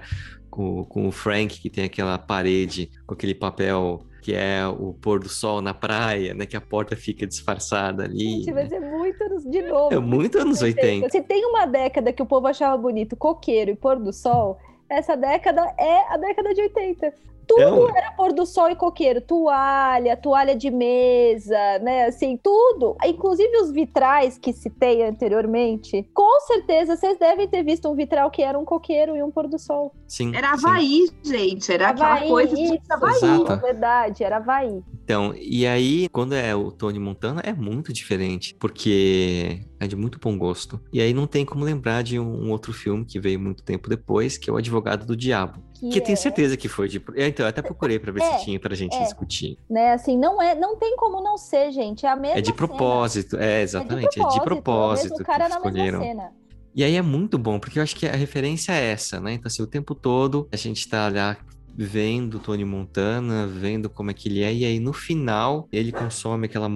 com, 0.58 0.84
com 0.86 1.08
o 1.08 1.12
Frank, 1.12 1.62
que 1.62 1.70
tem 1.70 1.84
aquela 1.84 2.18
parede 2.18 2.90
com 3.06 3.14
aquele 3.14 3.36
papel 3.36 4.02
que 4.24 4.34
é 4.34 4.66
o 4.68 4.92
pôr 4.92 5.20
do 5.20 5.30
sol 5.30 5.62
na 5.62 5.74
praia, 5.74 6.34
né, 6.34 6.48
que 6.48 6.58
a 6.58 6.62
porta 6.62 6.96
fica 6.98 7.28
disfarçada 7.28 8.06
ali. 8.06 8.40
Gente, 8.40 8.52
né? 8.52 8.64
mas 8.64 8.72
é 8.72 8.80
muito 8.80 9.24
anos 9.24 9.44
de 9.44 9.62
novo. 9.62 9.94
É 9.94 10.00
muito 10.00 10.40
anos 10.40 10.60
80. 10.60 11.10
Se 11.10 11.22
tem 11.22 11.46
uma 11.46 11.68
década 11.68 12.12
que 12.12 12.22
o 12.24 12.26
povo 12.26 12.48
achava 12.48 12.76
bonito, 12.76 13.16
coqueiro 13.16 13.70
e 13.70 13.76
pôr 13.76 14.00
do 14.00 14.12
sol, 14.12 14.58
essa 14.90 15.16
década 15.16 15.62
é 15.78 16.12
a 16.12 16.18
década 16.18 16.54
de 16.56 16.62
80. 16.62 17.14
Tudo 17.48 17.62
Então- 17.62 17.96
era 17.98 18.12
pôr 18.12 18.34
do 18.34 18.46
sol 18.46 18.70
e 18.70 18.76
coqueiro, 18.76 19.22
toalha, 19.22 20.18
toalha 20.18 20.56
de 20.56 20.70
mesa, 20.70 21.80
né? 21.82 22.06
Assim, 22.06 22.38
tudo. 22.42 22.96
Inclusive 23.06 23.58
os 23.62 23.72
vitrais 23.72 24.38
que 24.38 24.52
citei 24.54 25.04
anteriormente. 25.04 26.08
Com 26.14 26.40
certeza 26.42 26.96
vocês 26.96 27.18
devem 27.18 27.48
ter 27.48 27.64
visto 27.64 27.88
um 27.90 27.96
vitral 27.96 28.30
que 28.30 28.42
era 28.42 28.58
um 28.58 28.66
coqueiro 28.66 29.16
e 29.16 29.24
um 29.24 29.32
pôr 29.32 29.48
do 29.48 29.58
sol. 29.58 29.94
Sim, 30.08 30.36
Era 30.36 30.58
sim. 30.58 30.66
Havaí, 30.68 31.10
gente. 31.24 31.72
Era 31.72 31.90
aquela 31.90 32.16
Havaí, 32.16 32.28
coisa 32.30 32.56
de 32.56 32.62
isso, 32.64 32.78
Havaí. 32.90 33.12
Exato. 33.16 33.52
é 33.52 33.56
verdade, 33.58 34.24
era 34.24 34.38
Havaí. 34.38 34.84
Então, 35.04 35.34
e 35.40 35.66
aí, 35.66 36.10
quando 36.10 36.36
é 36.36 36.54
o 36.54 36.70
Tony 36.70 37.00
Montana, 37.00 37.42
é 37.46 37.54
muito 37.54 37.94
diferente, 37.94 38.54
porque 38.60 39.62
é 39.80 39.88
de 39.88 39.96
muito 39.96 40.20
bom 40.20 40.38
gosto. 40.38 40.80
E 40.92 41.00
aí 41.00 41.14
não 41.14 41.26
tem 41.26 41.46
como 41.46 41.64
lembrar 41.64 42.02
de 42.04 42.20
um, 42.20 42.46
um 42.48 42.52
outro 42.52 42.74
filme 42.74 43.06
que 43.06 43.18
veio 43.20 43.40
muito 43.40 43.64
tempo 43.64 43.90
depois, 43.90 44.38
que 44.38 44.50
é 44.50 44.54
O 44.54 44.58
Advogado 44.58 45.06
do 45.06 45.16
Diabo. 45.16 45.64
Que, 45.80 45.90
Que 45.90 46.00
eu 46.00 46.02
é, 46.02 46.06
tenho 46.06 46.18
certeza 46.18 46.58
que 46.58 46.68
foi 46.68 46.88
de. 46.88 47.02
é, 47.16 47.28
Então, 47.28 47.46
eu 47.46 47.50
até 47.50 47.62
procurei 47.62 48.00
pra 48.00 48.12
ver 48.12 48.22
É, 48.24 48.38
se 48.40 48.46
tinha 48.46 48.60
pra 48.60 48.74
gente 48.76 48.96
é. 48.96 49.04
discutir. 49.04 49.58
né? 49.70 49.94
Assim, 49.94 50.18
não 50.18 50.42
é, 50.42 50.56
não 50.56 50.76
tem 50.78 50.96
como 50.98 51.22
não 51.22 51.38
ser, 51.38 51.72
gente. 51.72 52.06
É 52.06 52.10
a 52.10 52.16
mesma 52.16 52.38
É 52.38 52.42
de 52.42 52.48
cena. 52.48 52.58
propósito, 52.58 53.38
é, 53.38 53.62
exatamente, 53.62 54.20
é 54.20 54.28
de 54.28 54.42
propósito, 54.42 55.06
é 55.06 55.08
o 55.08 55.12
mesmo 55.12 55.18
que 55.18 55.24
cara 55.24 55.50
na 55.50 55.56
escolheram. 55.58 56.00
mesma 56.00 56.22
cena. 56.24 56.32
E 56.76 56.84
aí 56.84 56.96
é 56.96 57.02
muito 57.02 57.38
bom, 57.38 57.60
porque 57.60 57.80
eu 57.80 57.84
acho 57.84 57.96
que 57.96 58.06
a 58.08 58.16
referência 58.16 58.72
é 58.72 58.92
essa, 58.92 59.20
né? 59.20 59.34
Então, 59.34 59.48
assim, 59.48 59.64
o 59.64 59.68
tempo 59.68 59.96
todo 59.96 60.48
a 60.52 60.56
gente 60.56 60.88
tá 60.88 61.10
lá 61.10 61.36
vendo 61.76 62.36
o 62.38 62.40
Tony 62.40 62.66
Montana, 62.66 63.46
vendo 63.48 63.90
como 63.90 64.10
é 64.12 64.14
que 64.14 64.28
ele 64.30 64.44
é, 64.44 64.54
e 64.54 64.66
aí 64.66 64.80
no 64.80 64.94
final 64.94 65.68
ele 65.72 65.92
consome 65.92 66.46
aquela 66.46 66.68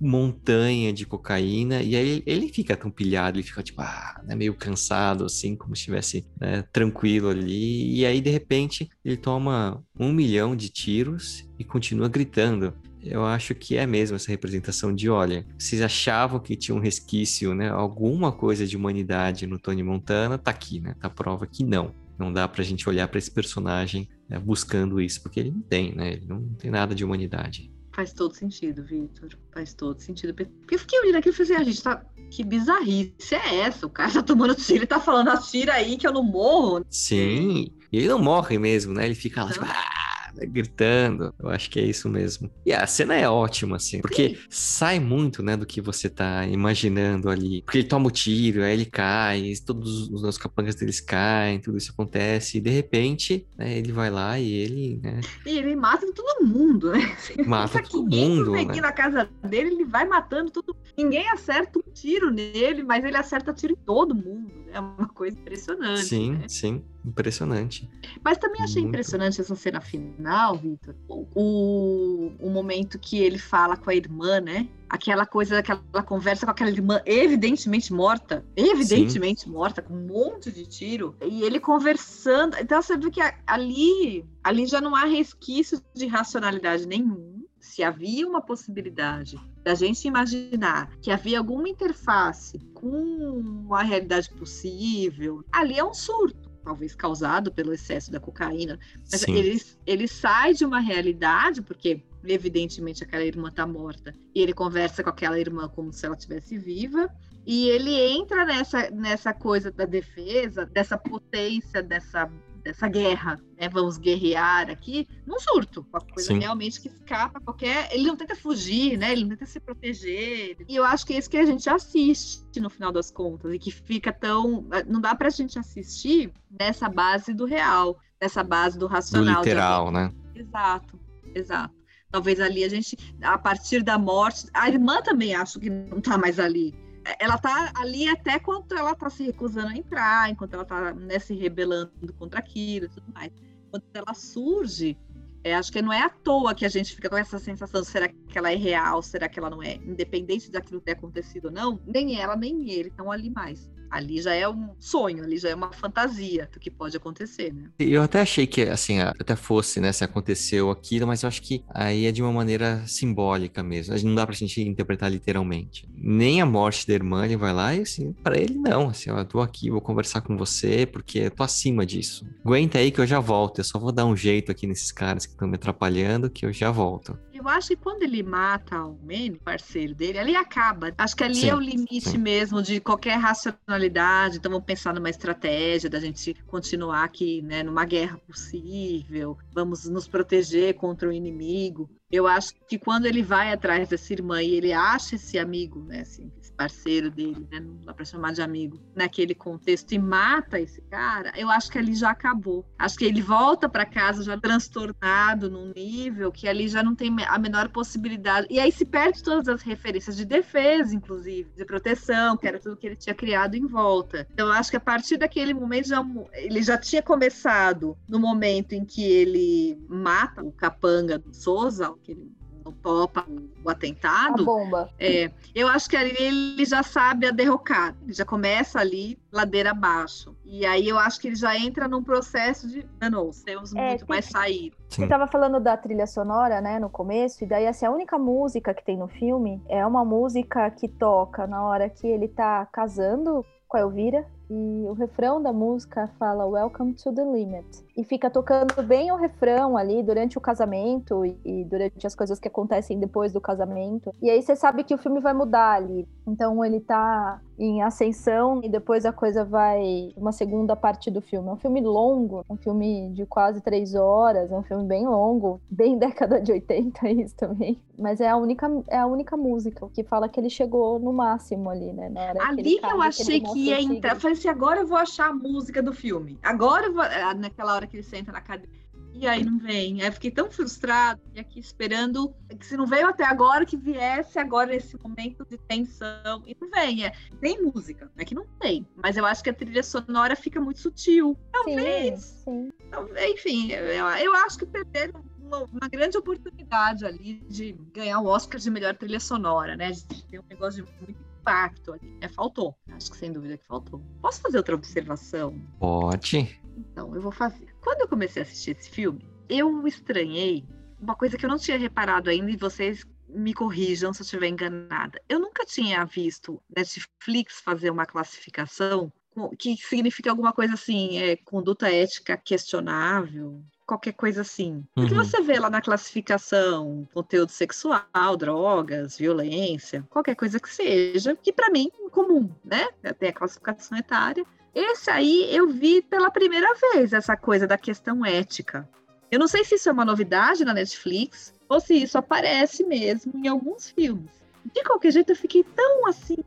montanha 0.00 0.92
de 0.92 1.06
cocaína, 1.06 1.82
e 1.82 1.96
aí 1.96 2.22
ele 2.26 2.48
fica 2.48 2.76
tão 2.76 2.90
pilhado, 2.90 3.38
ele 3.38 3.46
fica 3.46 3.62
tipo, 3.62 3.80
ah, 3.80 4.20
né, 4.26 4.34
meio 4.34 4.54
cansado, 4.54 5.24
assim, 5.24 5.56
como 5.56 5.74
se 5.74 5.80
estivesse 5.80 6.26
né, 6.40 6.62
tranquilo 6.72 7.28
ali, 7.28 7.98
e 7.98 8.06
aí 8.06 8.20
de 8.20 8.30
repente 8.30 8.88
ele 9.04 9.16
toma 9.16 9.82
um 9.98 10.12
milhão 10.12 10.54
de 10.54 10.68
tiros 10.68 11.48
e 11.58 11.64
continua 11.64 12.08
gritando. 12.08 12.74
Eu 13.02 13.24
acho 13.24 13.54
que 13.54 13.76
é 13.76 13.86
mesmo 13.86 14.16
essa 14.16 14.30
representação 14.30 14.92
de, 14.92 15.08
olha, 15.08 15.46
vocês 15.56 15.80
achavam 15.80 16.40
que 16.40 16.56
tinha 16.56 16.74
um 16.74 16.80
resquício, 16.80 17.54
né? 17.54 17.68
Alguma 17.68 18.32
coisa 18.32 18.66
de 18.66 18.76
humanidade 18.76 19.46
no 19.46 19.60
Tony 19.60 19.82
Montana, 19.82 20.36
tá 20.36 20.50
aqui, 20.50 20.80
né? 20.80 20.94
Tá 21.00 21.08
prova 21.08 21.46
que 21.46 21.62
não. 21.62 21.94
Não 22.18 22.32
dá 22.32 22.48
pra 22.48 22.64
gente 22.64 22.88
olhar 22.88 23.06
pra 23.06 23.18
esse 23.18 23.30
personagem 23.30 24.08
né, 24.28 24.38
buscando 24.40 25.00
isso, 25.00 25.22
porque 25.22 25.38
ele 25.38 25.52
não 25.52 25.60
tem, 25.60 25.94
né? 25.94 26.14
Ele 26.14 26.26
não 26.26 26.42
tem 26.54 26.70
nada 26.70 26.94
de 26.94 27.04
humanidade. 27.04 27.70
Faz 27.96 28.12
todo 28.12 28.34
sentido, 28.34 28.84
Victor. 28.84 29.30
Faz 29.54 29.72
todo 29.72 29.98
sentido. 29.98 30.34
Porque 30.34 30.74
eu 30.74 30.78
fiquei 30.78 31.00
olhando 31.00 31.16
aqui 31.16 31.30
e 31.30 31.32
falei 31.32 31.52
assim, 31.54 31.62
a 31.62 31.64
gente 31.64 31.82
tá. 31.82 32.04
Que 32.30 32.44
bizarrice 32.44 33.34
é 33.34 33.60
essa? 33.60 33.86
O 33.86 33.90
cara 33.90 34.12
tá 34.12 34.22
tomando 34.22 34.54
tiro 34.54 34.84
e 34.84 34.86
tá 34.86 35.00
falando, 35.00 35.28
atira 35.30 35.72
aí 35.74 35.96
que 35.96 36.06
eu 36.06 36.12
não 36.12 36.22
morro. 36.24 36.84
Sim, 36.90 37.68
e 37.90 37.96
ele 37.96 38.08
não 38.08 38.18
morre 38.18 38.58
mesmo, 38.58 38.92
né? 38.92 39.06
Ele 39.06 39.14
fica 39.14 39.40
lá, 39.42 39.46
Não. 39.46 39.52
tipo, 39.54 39.64
"Ah", 39.64 39.68
né, 39.70 40.05
gritando. 40.44 41.32
Eu 41.38 41.48
acho 41.48 41.70
que 41.70 41.80
é 41.80 41.84
isso 41.84 42.08
mesmo. 42.08 42.50
E 42.64 42.72
a 42.72 42.86
cena 42.86 43.14
é 43.14 43.28
ótima, 43.28 43.76
assim, 43.76 44.00
porque 44.00 44.38
sai 44.50 45.00
muito, 45.00 45.42
né, 45.42 45.56
do 45.56 45.66
que 45.66 45.80
você 45.80 46.08
tá 46.08 46.46
imaginando 46.46 47.30
ali. 47.30 47.62
Porque 47.62 47.78
ele 47.78 47.88
toma 47.88 48.08
o 48.08 48.10
tiro, 48.10 48.62
aí 48.62 48.72
ele 48.72 48.84
cai, 48.84 49.52
todos 49.64 50.08
os 50.08 50.26
os 50.26 50.38
capangas 50.38 50.74
deles 50.74 51.00
caem, 51.00 51.60
tudo 51.60 51.78
isso 51.78 51.92
acontece, 51.92 52.58
e 52.58 52.60
de 52.60 52.70
repente, 52.70 53.46
né, 53.56 53.78
ele 53.78 53.92
vai 53.92 54.10
lá 54.10 54.38
e 54.38 54.52
ele, 54.52 55.00
né, 55.02 55.20
E 55.44 55.58
ele 55.58 55.74
mata 55.76 56.06
todo 56.12 56.46
mundo, 56.46 56.92
né? 56.92 57.16
mata 57.46 57.82
todo 57.82 58.08
500 58.08 58.28
mundo, 58.28 58.52
né? 58.52 58.80
na 58.80 58.92
casa 58.92 59.28
dele, 59.42 59.70
ele 59.70 59.84
vai 59.84 60.06
matando 60.06 60.50
tudo. 60.50 60.76
Ninguém 60.96 61.28
acerta 61.30 61.78
um 61.78 61.92
tiro 61.92 62.30
nele, 62.30 62.82
mas 62.82 63.04
ele 63.04 63.16
acerta 63.16 63.52
tiro 63.52 63.72
em 63.72 63.84
todo 63.84 64.14
mundo. 64.14 64.50
É 64.72 64.80
uma 64.80 65.08
coisa 65.08 65.36
impressionante. 65.36 66.04
Sim, 66.04 66.32
né? 66.32 66.48
sim, 66.48 66.84
impressionante. 67.06 67.88
Mas 68.22 68.36
também 68.38 68.62
achei 68.62 68.82
Muito. 68.82 68.94
impressionante 68.94 69.40
essa 69.40 69.54
cena 69.54 69.80
final, 69.80 70.56
Vitor. 70.56 70.94
O, 71.08 72.32
o 72.40 72.50
momento 72.50 72.98
que 72.98 73.18
ele 73.18 73.38
fala 73.38 73.76
com 73.76 73.90
a 73.90 73.94
irmã, 73.94 74.40
né? 74.40 74.68
Aquela 74.88 75.24
coisa, 75.24 75.58
aquela 75.58 76.02
conversa 76.04 76.46
com 76.46 76.52
aquela 76.52 76.70
irmã 76.70 77.00
evidentemente 77.06 77.92
morta, 77.92 78.44
evidentemente 78.56 79.48
morta, 79.48 79.82
com 79.82 79.94
um 79.94 80.06
monte 80.06 80.50
de 80.50 80.66
tiro, 80.66 81.16
e 81.24 81.42
ele 81.42 81.60
conversando. 81.60 82.56
Então 82.60 82.80
você 82.82 82.96
vê 82.96 83.10
que 83.10 83.20
ali, 83.46 84.24
ali 84.42 84.66
já 84.66 84.80
não 84.80 84.94
há 84.94 85.04
resquício 85.04 85.80
de 85.94 86.06
racionalidade 86.06 86.86
nenhum. 86.86 87.44
Se 87.58 87.82
havia 87.82 88.26
uma 88.26 88.40
possibilidade 88.40 89.36
da 89.64 89.74
gente 89.74 90.06
imaginar 90.06 90.88
que 91.02 91.10
havia 91.10 91.38
alguma 91.38 91.68
interface 91.68 92.60
com 92.72 93.66
a 93.74 93.82
realidade 93.82 94.30
possível, 94.30 95.44
ali 95.50 95.76
é 95.76 95.84
um 95.84 95.92
surto, 95.92 96.45
talvez 96.66 96.96
causado 96.96 97.52
pelo 97.52 97.72
excesso 97.72 98.10
da 98.10 98.18
cocaína. 98.18 98.76
Mas 99.10 99.20
Sim. 99.20 99.36
ele, 99.36 99.62
ele 99.86 100.08
sai 100.08 100.52
de 100.52 100.64
uma 100.64 100.80
realidade, 100.80 101.62
porque 101.62 102.02
evidentemente 102.24 103.04
aquela 103.04 103.24
irmã 103.24 103.52
tá 103.52 103.64
morta, 103.64 104.12
e 104.34 104.40
ele 104.42 104.52
conversa 104.52 105.00
com 105.04 105.10
aquela 105.10 105.38
irmã 105.38 105.68
como 105.68 105.92
se 105.92 106.04
ela 106.04 106.16
estivesse 106.16 106.58
viva, 106.58 107.08
e 107.46 107.68
ele 107.68 107.94
entra 107.94 108.44
nessa, 108.44 108.90
nessa 108.90 109.32
coisa 109.32 109.70
da 109.70 109.84
defesa, 109.84 110.66
dessa 110.66 110.98
potência, 110.98 111.80
dessa, 111.84 112.28
dessa 112.66 112.88
guerra, 112.88 113.40
né? 113.56 113.68
Vamos 113.68 113.96
guerrear 113.96 114.68
aqui, 114.68 115.06
num 115.24 115.38
surto, 115.38 115.86
uma 115.88 116.00
coisa 116.00 116.32
Sim. 116.32 116.40
realmente 116.40 116.80
que 116.80 116.88
escapa 116.88 117.40
qualquer. 117.40 117.88
Ele 117.92 118.04
não 118.04 118.16
tenta 118.16 118.34
fugir, 118.34 118.98
né? 118.98 119.12
Ele 119.12 119.22
não 119.22 119.30
tenta 119.30 119.46
se 119.46 119.60
proteger. 119.60 120.56
E 120.68 120.74
eu 120.74 120.84
acho 120.84 121.06
que 121.06 121.14
é 121.14 121.18
isso 121.18 121.30
que 121.30 121.36
a 121.36 121.46
gente 121.46 121.70
assiste 121.70 122.58
no 122.60 122.68
final 122.68 122.90
das 122.90 123.10
contas, 123.10 123.54
e 123.54 123.58
que 123.58 123.70
fica 123.70 124.12
tão. 124.12 124.66
Não 124.88 125.00
dá 125.00 125.14
pra 125.14 125.30
gente 125.30 125.58
assistir 125.58 126.32
nessa 126.58 126.88
base 126.88 127.32
do 127.32 127.44
real, 127.44 127.98
nessa 128.20 128.42
base 128.42 128.76
do 128.76 128.86
Do 128.88 128.92
racional. 128.92 129.42
de 129.42 129.48
literal, 129.48 129.92
né? 129.92 130.12
Exato, 130.34 130.98
exato. 131.34 131.74
Talvez 132.10 132.40
ali 132.40 132.64
a 132.64 132.68
gente, 132.68 132.96
a 133.22 133.38
partir 133.38 133.82
da 133.82 133.96
morte, 133.98 134.46
a 134.52 134.68
irmã 134.68 135.00
também 135.02 135.34
acho 135.34 135.60
que 135.60 135.70
não 135.70 136.00
tá 136.00 136.18
mais 136.18 136.40
ali. 136.40 136.74
Ela 137.18 137.38
tá 137.38 137.72
ali 137.76 138.08
até 138.08 138.38
quando 138.38 138.72
ela 138.76 138.94
tá 138.94 139.08
se 139.08 139.24
recusando 139.24 139.68
a 139.68 139.76
entrar, 139.76 140.30
enquanto 140.30 140.54
ela 140.54 140.64
tá 140.64 140.92
né, 140.92 141.18
se 141.18 141.34
rebelando 141.34 142.12
contra 142.18 142.40
aquilo 142.40 142.86
e 142.86 142.88
tudo 142.88 143.12
mais. 143.12 143.32
Quando 143.70 143.84
ela 143.94 144.14
surge, 144.14 144.98
é, 145.46 145.54
acho 145.54 145.70
que 145.70 145.80
não 145.80 145.92
é 145.92 146.02
à 146.02 146.08
toa 146.08 146.54
que 146.54 146.64
a 146.64 146.68
gente 146.68 146.94
fica 146.94 147.08
com 147.08 147.16
essa 147.16 147.38
sensação: 147.38 147.84
será 147.84 148.08
que 148.08 148.36
ela 148.36 148.50
é 148.50 148.56
real, 148.56 149.00
será 149.00 149.28
que 149.28 149.38
ela 149.38 149.48
não 149.48 149.62
é? 149.62 149.76
Independente 149.76 150.50
daquilo 150.50 150.80
ter 150.80 150.92
acontecido 150.92 151.46
ou 151.46 151.50
não, 151.52 151.80
nem 151.86 152.20
ela 152.20 152.34
nem 152.34 152.68
ele 152.70 152.88
estão 152.88 153.12
ali 153.12 153.30
mais. 153.30 153.70
Ali 153.90 154.20
já 154.20 154.34
é 154.34 154.48
um 154.48 154.70
sonho, 154.78 155.24
ali 155.24 155.38
já 155.38 155.48
é 155.48 155.54
uma 155.54 155.72
fantasia 155.72 156.48
do 156.52 156.58
que 156.58 156.70
pode 156.70 156.96
acontecer, 156.96 157.52
né? 157.52 157.70
Eu 157.78 158.02
até 158.02 158.20
achei 158.20 158.46
que, 158.46 158.62
assim, 158.62 159.00
até 159.00 159.36
fosse, 159.36 159.80
né, 159.80 159.92
se 159.92 160.04
aconteceu 160.04 160.70
aquilo, 160.70 161.06
mas 161.06 161.22
eu 161.22 161.28
acho 161.28 161.42
que 161.42 161.64
aí 161.68 162.06
é 162.06 162.12
de 162.12 162.22
uma 162.22 162.32
maneira 162.32 162.82
simbólica 162.86 163.62
mesmo. 163.62 163.94
Não 164.04 164.14
dá 164.14 164.26
pra 164.26 164.34
gente 164.34 164.60
interpretar 164.60 165.10
literalmente. 165.10 165.88
Nem 165.96 166.40
a 166.40 166.46
morte 166.46 166.86
da 166.86 166.94
irmã, 166.94 167.24
ele 167.24 167.36
vai 167.36 167.52
lá 167.52 167.74
e, 167.74 167.82
assim, 167.82 168.12
pra 168.12 168.36
ele 168.38 168.54
não. 168.54 168.88
Assim, 168.88 169.10
eu 169.10 169.24
tô 169.24 169.40
aqui, 169.40 169.70
vou 169.70 169.80
conversar 169.80 170.20
com 170.20 170.36
você, 170.36 170.86
porque 170.86 171.20
eu 171.20 171.30
tô 171.30 171.42
acima 171.42 171.84
disso. 171.84 172.26
Aguenta 172.44 172.78
aí 172.78 172.90
que 172.90 173.00
eu 173.00 173.06
já 173.06 173.20
volto. 173.20 173.60
Eu 173.60 173.64
só 173.64 173.78
vou 173.78 173.92
dar 173.92 174.06
um 174.06 174.16
jeito 174.16 174.50
aqui 174.50 174.66
nesses 174.66 174.92
caras 174.92 175.26
que 175.26 175.32
estão 175.32 175.48
me 175.48 175.56
atrapalhando, 175.56 176.30
que 176.30 176.44
eu 176.46 176.52
já 176.52 176.70
volto. 176.70 177.18
Eu 177.36 177.46
acho 177.48 177.68
que 177.68 177.76
quando 177.76 178.02
ele 178.02 178.22
mata 178.22 178.82
o 178.82 178.98
Manny, 179.02 179.38
parceiro 179.44 179.94
dele, 179.94 180.18
ali 180.18 180.34
acaba. 180.34 180.92
Acho 180.96 181.14
que 181.14 181.22
ali 181.22 181.34
Sim, 181.34 181.50
é 181.50 181.54
o 181.54 181.60
limite 181.60 182.10
sim. 182.10 182.18
mesmo 182.18 182.62
de 182.62 182.80
qualquer 182.80 183.18
racionalidade. 183.18 184.38
Então 184.38 184.50
vamos 184.50 184.64
pensar 184.64 184.94
numa 184.94 185.10
estratégia 185.10 185.90
da 185.90 186.00
gente 186.00 186.32
continuar 186.46 187.04
aqui, 187.04 187.42
né, 187.42 187.62
numa 187.62 187.84
guerra 187.84 188.16
possível. 188.26 189.36
Vamos 189.52 189.84
nos 189.84 190.08
proteger 190.08 190.74
contra 190.74 191.08
o 191.08 191.12
inimigo. 191.12 191.90
Eu 192.10 192.26
acho 192.26 192.54
que 192.66 192.78
quando 192.78 193.04
ele 193.04 193.22
vai 193.22 193.52
atrás 193.52 193.88
dessa 193.88 194.12
irmã 194.12 194.42
e 194.42 194.54
ele 194.54 194.72
acha 194.72 195.16
esse 195.16 195.38
amigo, 195.38 195.82
né, 195.84 196.00
assim, 196.00 196.32
parceiro 196.56 197.10
dele, 197.10 197.46
né, 197.50 197.60
não 197.60 197.76
dá 197.84 197.92
para 197.92 198.04
chamar 198.04 198.32
de 198.32 198.42
amigo, 198.42 198.80
naquele 198.94 199.34
contexto 199.34 199.92
e 199.92 199.98
mata 199.98 200.58
esse 200.58 200.80
cara, 200.82 201.32
eu 201.36 201.50
acho 201.50 201.70
que 201.70 201.78
ali 201.78 201.94
já 201.94 202.10
acabou. 202.10 202.64
Acho 202.78 202.98
que 202.98 203.04
ele 203.04 203.20
volta 203.20 203.68
para 203.68 203.84
casa 203.84 204.22
já 204.22 204.38
transtornado 204.38 205.50
num 205.50 205.72
nível 205.74 206.32
que 206.32 206.48
ali 206.48 206.68
já 206.68 206.82
não 206.82 206.94
tem 206.94 207.14
a 207.26 207.38
menor 207.38 207.68
possibilidade. 207.68 208.46
E 208.50 208.58
aí 208.58 208.72
se 208.72 208.84
perde 208.84 209.22
todas 209.22 209.48
as 209.48 209.62
referências 209.62 210.16
de 210.16 210.24
defesa, 210.24 210.94
inclusive, 210.94 211.50
de 211.56 211.64
proteção, 211.64 212.36
que 212.36 212.46
era 212.46 212.58
tudo 212.58 212.76
que 212.76 212.86
ele 212.86 212.96
tinha 212.96 213.14
criado 213.14 213.54
em 213.54 213.66
volta. 213.66 214.26
Então 214.32 214.46
eu 214.46 214.52
acho 214.52 214.70
que 214.70 214.76
a 214.76 214.80
partir 214.80 215.16
daquele 215.16 215.52
momento 215.52 215.88
já, 215.88 216.04
ele 216.32 216.62
já 216.62 216.78
tinha 216.78 217.02
começado 217.02 217.96
no 218.08 218.18
momento 218.18 218.72
em 218.72 218.84
que 218.84 219.04
ele 219.04 219.78
mata 219.88 220.42
o 220.42 220.52
capanga 220.52 221.18
do 221.18 221.34
Souza, 221.34 221.92
que 222.02 222.12
ele 222.12 222.30
não 222.66 222.72
topa 222.72 223.24
o 223.64 223.68
A 223.68 223.72
atentado. 223.72 224.44
bomba. 224.44 224.90
É, 224.98 225.30
eu 225.54 225.68
acho 225.68 225.88
que 225.88 225.96
ali 225.96 226.14
ele 226.18 226.64
já 226.64 226.82
sabe 226.82 227.26
a 227.26 227.30
derrocada, 227.30 227.96
ele 228.02 228.12
já 228.12 228.24
começa 228.24 228.80
ali 228.80 229.16
ladeira 229.32 229.70
abaixo. 229.70 230.34
E 230.44 230.66
aí 230.66 230.88
eu 230.88 230.98
acho 230.98 231.20
que 231.20 231.28
ele 231.28 231.36
já 231.36 231.56
entra 231.56 231.86
num 231.86 232.02
processo 232.02 232.68
de, 232.68 232.84
não, 233.10 233.30
temos 233.44 233.72
É, 233.74 233.88
muito 233.88 234.00
tem- 234.00 234.08
mais 234.08 234.24
saída. 234.26 234.76
Sim. 234.88 235.02
Você 235.02 235.08
tava 235.08 235.26
falando 235.26 235.60
da 235.60 235.76
trilha 235.76 236.06
sonora, 236.06 236.60
né, 236.60 236.78
no 236.78 236.90
começo, 236.90 237.44
e 237.44 237.46
daí 237.46 237.66
assim, 237.66 237.86
a 237.86 237.90
única 237.90 238.18
música 238.18 238.74
que 238.74 238.84
tem 238.84 238.96
no 238.96 239.08
filme 239.08 239.62
é 239.68 239.86
uma 239.86 240.04
música 240.04 240.68
que 240.70 240.88
toca 240.88 241.46
na 241.46 241.62
hora 241.64 241.88
que 241.88 242.06
ele 242.06 242.28
tá 242.28 242.66
casando 242.66 243.44
com 243.68 243.76
a 243.76 243.80
Elvira, 243.80 244.24
e 244.48 244.86
o 244.88 244.92
refrão 244.92 245.42
da 245.42 245.52
música 245.52 246.08
fala 246.18 246.46
Welcome 246.46 246.94
to 246.94 247.12
the 247.12 247.24
Limit. 247.24 247.84
E 247.96 248.04
fica 248.04 248.30
tocando 248.30 248.82
bem 248.82 249.10
o 249.10 249.16
refrão 249.16 249.76
ali 249.76 250.02
durante 250.02 250.38
o 250.38 250.40
casamento 250.40 251.24
e, 251.24 251.64
durante 251.64 252.06
as 252.06 252.14
coisas 252.14 252.38
que 252.38 252.48
acontecem 252.48 252.98
depois 252.98 253.32
do 253.32 253.40
casamento. 253.40 254.12
E 254.22 254.30
aí 254.30 254.40
você 254.42 254.54
sabe 254.54 254.84
que 254.84 254.94
o 254.94 254.98
filme 254.98 255.20
vai 255.20 255.34
mudar 255.34 255.72
ali. 255.72 256.08
Então 256.26 256.64
ele 256.64 256.80
tá 256.80 257.40
em 257.58 257.82
ascensão 257.82 258.60
e 258.62 258.68
depois 258.68 259.04
a 259.04 259.12
coisa 259.12 259.44
vai 259.44 260.12
uma 260.16 260.32
segunda 260.32 260.76
parte 260.76 261.10
do 261.10 261.20
filme. 261.20 261.48
É 261.48 261.52
um 261.52 261.56
filme 261.56 261.80
longo, 261.80 262.44
um 262.48 262.56
filme 262.56 263.10
de 263.10 263.24
quase 263.26 263.60
três 263.60 263.94
horas, 263.94 264.50
é 264.50 264.56
um 264.56 264.62
filme 264.62 264.84
bem 264.84 265.06
longo, 265.06 265.60
bem 265.70 265.96
década 265.98 266.40
de 266.40 266.52
80 266.52 267.10
isso 267.10 267.34
também. 267.36 267.80
Mas 267.98 268.20
é 268.20 268.28
a 268.28 268.36
única, 268.36 268.70
é 268.88 268.98
a 268.98 269.06
única 269.06 269.36
música 269.36 269.88
que 269.94 270.02
fala 270.02 270.28
que 270.28 270.38
ele 270.38 270.50
chegou 270.50 270.98
no 270.98 271.12
máximo 271.12 271.70
ali, 271.70 271.92
né? 271.92 272.08
Na 272.08 272.20
hora 272.22 272.48
Ali 272.48 272.78
que 272.78 272.86
eu 272.86 273.02
achei 273.02 273.40
que 273.40 273.58
ia 273.58 273.80
entrar. 273.80 274.14
Eu 274.14 274.20
falei 274.20 274.36
assim, 274.36 274.48
agora 274.48 274.80
eu 274.80 274.86
vou 274.86 274.98
achar 274.98 275.30
a 275.30 275.34
música 275.34 275.82
do 275.82 275.92
filme. 275.92 276.38
Agora 276.42 276.86
eu 276.86 276.92
vou. 276.92 277.02
ah, 277.02 277.34
Naquela 277.34 277.74
hora 277.74 277.86
que 277.86 277.96
ele 277.96 278.02
senta 278.02 278.32
na 278.32 278.40
cadeira. 278.40 278.70
E 279.18 279.26
aí 279.26 279.42
não 279.42 279.58
vem. 279.58 280.02
Aí 280.02 280.08
eu 280.08 280.12
fiquei 280.12 280.30
tão 280.30 280.50
frustrado 280.50 281.20
e 281.34 281.40
aqui 281.40 281.58
esperando 281.58 282.34
que 282.58 282.66
se 282.66 282.76
não 282.76 282.86
veio 282.86 283.08
até 283.08 283.24
agora, 283.24 283.64
que 283.64 283.76
viesse 283.76 284.38
agora 284.38 284.74
esse 284.74 284.96
momento 285.02 285.44
de 285.46 285.56
tensão. 285.56 286.42
E 286.46 286.54
não 286.60 286.70
vem. 286.70 287.06
É, 287.06 287.12
tem 287.40 287.62
música, 287.62 288.10
é 288.16 288.24
que 288.24 288.34
não 288.34 288.46
tem. 288.60 288.86
Mas 288.94 289.16
eu 289.16 289.24
acho 289.24 289.42
que 289.42 289.50
a 289.50 289.54
trilha 289.54 289.82
sonora 289.82 290.36
fica 290.36 290.60
muito 290.60 290.80
sutil. 290.80 291.38
Talvez. 291.50 292.20
Sim, 292.20 292.36
sim. 292.44 292.72
Então, 292.86 293.08
Enfim, 293.16 293.72
eu, 293.72 293.86
eu 293.86 294.34
acho 294.34 294.58
que 294.58 294.66
perderam 294.66 295.24
uma, 295.40 295.64
uma 295.64 295.88
grande 295.88 296.18
oportunidade 296.18 297.06
ali 297.06 297.40
de 297.48 297.72
ganhar 297.94 298.20
o 298.20 298.26
Oscar 298.26 298.60
de 298.60 298.70
melhor 298.70 298.94
trilha 298.96 299.20
sonora, 299.20 299.76
né? 299.76 299.92
De 299.92 300.24
ter 300.24 300.38
um 300.38 300.44
negócio 300.48 300.84
de 300.84 300.92
muito 301.00 301.24
impacto 301.40 301.92
ali. 301.92 302.18
É, 302.20 302.28
faltou. 302.28 302.74
Acho 302.92 303.10
que 303.10 303.16
sem 303.16 303.32
dúvida 303.32 303.56
que 303.56 303.64
faltou. 303.64 304.02
Posso 304.20 304.40
fazer 304.40 304.58
outra 304.58 304.74
observação? 304.74 305.58
Pode. 305.78 306.60
Então, 306.76 307.14
eu 307.14 307.22
vou 307.22 307.32
fazer. 307.32 307.75
Quando 307.86 308.00
eu 308.00 308.08
comecei 308.08 308.42
a 308.42 308.44
assistir 308.44 308.76
esse 308.76 308.90
filme, 308.90 309.24
eu 309.48 309.86
estranhei 309.86 310.64
uma 311.00 311.14
coisa 311.14 311.38
que 311.38 311.46
eu 311.46 311.48
não 311.48 311.56
tinha 311.56 311.78
reparado 311.78 312.28
ainda 312.28 312.50
e 312.50 312.56
vocês 312.56 313.04
me 313.28 313.54
corrijam 313.54 314.12
se 314.12 314.22
eu 314.22 314.24
estiver 314.24 314.48
enganada. 314.48 315.22
Eu 315.28 315.38
nunca 315.38 315.64
tinha 315.64 316.04
visto 316.04 316.60
Netflix 316.76 317.60
fazer 317.60 317.90
uma 317.90 318.04
classificação 318.04 319.12
que 319.56 319.76
significa 319.76 320.30
alguma 320.30 320.52
coisa 320.52 320.74
assim, 320.74 321.16
é, 321.18 321.36
conduta 321.36 321.88
ética 321.88 322.36
questionável, 322.36 323.62
qualquer 323.86 324.14
coisa 324.14 324.40
assim. 324.40 324.84
Porque 324.92 325.14
Uhum. 325.14 325.24
você 325.24 325.40
vê 325.40 325.60
lá 325.60 325.70
na 325.70 325.80
classificação 325.80 327.06
conteúdo 327.14 327.52
sexual, 327.52 328.36
drogas, 328.36 329.16
violência, 329.16 330.04
qualquer 330.10 330.34
coisa 330.34 330.58
que 330.58 330.68
seja, 330.68 331.36
que 331.36 331.52
para 331.52 331.70
mim 331.70 331.88
é 332.04 332.10
comum, 332.10 332.50
né? 332.64 332.88
Tem 333.20 333.28
a 333.28 333.32
classificação 333.32 333.96
etária. 333.96 334.44
Esse 334.76 335.10
aí 335.10 335.48
eu 335.56 335.66
vi 335.70 336.02
pela 336.02 336.30
primeira 336.30 336.68
vez 336.74 337.14
essa 337.14 337.34
coisa 337.34 337.66
da 337.66 337.78
questão 337.78 338.22
ética. 338.26 338.86
Eu 339.30 339.38
não 339.38 339.48
sei 339.48 339.64
se 339.64 339.76
isso 339.76 339.88
é 339.88 339.92
uma 339.92 340.04
novidade 340.04 340.66
na 340.66 340.74
Netflix 340.74 341.54
ou 341.66 341.80
se 341.80 341.94
isso 341.94 342.18
aparece 342.18 342.84
mesmo 342.84 343.32
em 343.34 343.48
alguns 343.48 343.88
filmes. 343.88 344.30
De 344.74 344.84
qualquer 344.84 345.12
jeito, 345.12 345.30
eu 345.30 345.36
fiquei 345.36 345.64
tão 345.64 346.06
assim. 346.06 346.44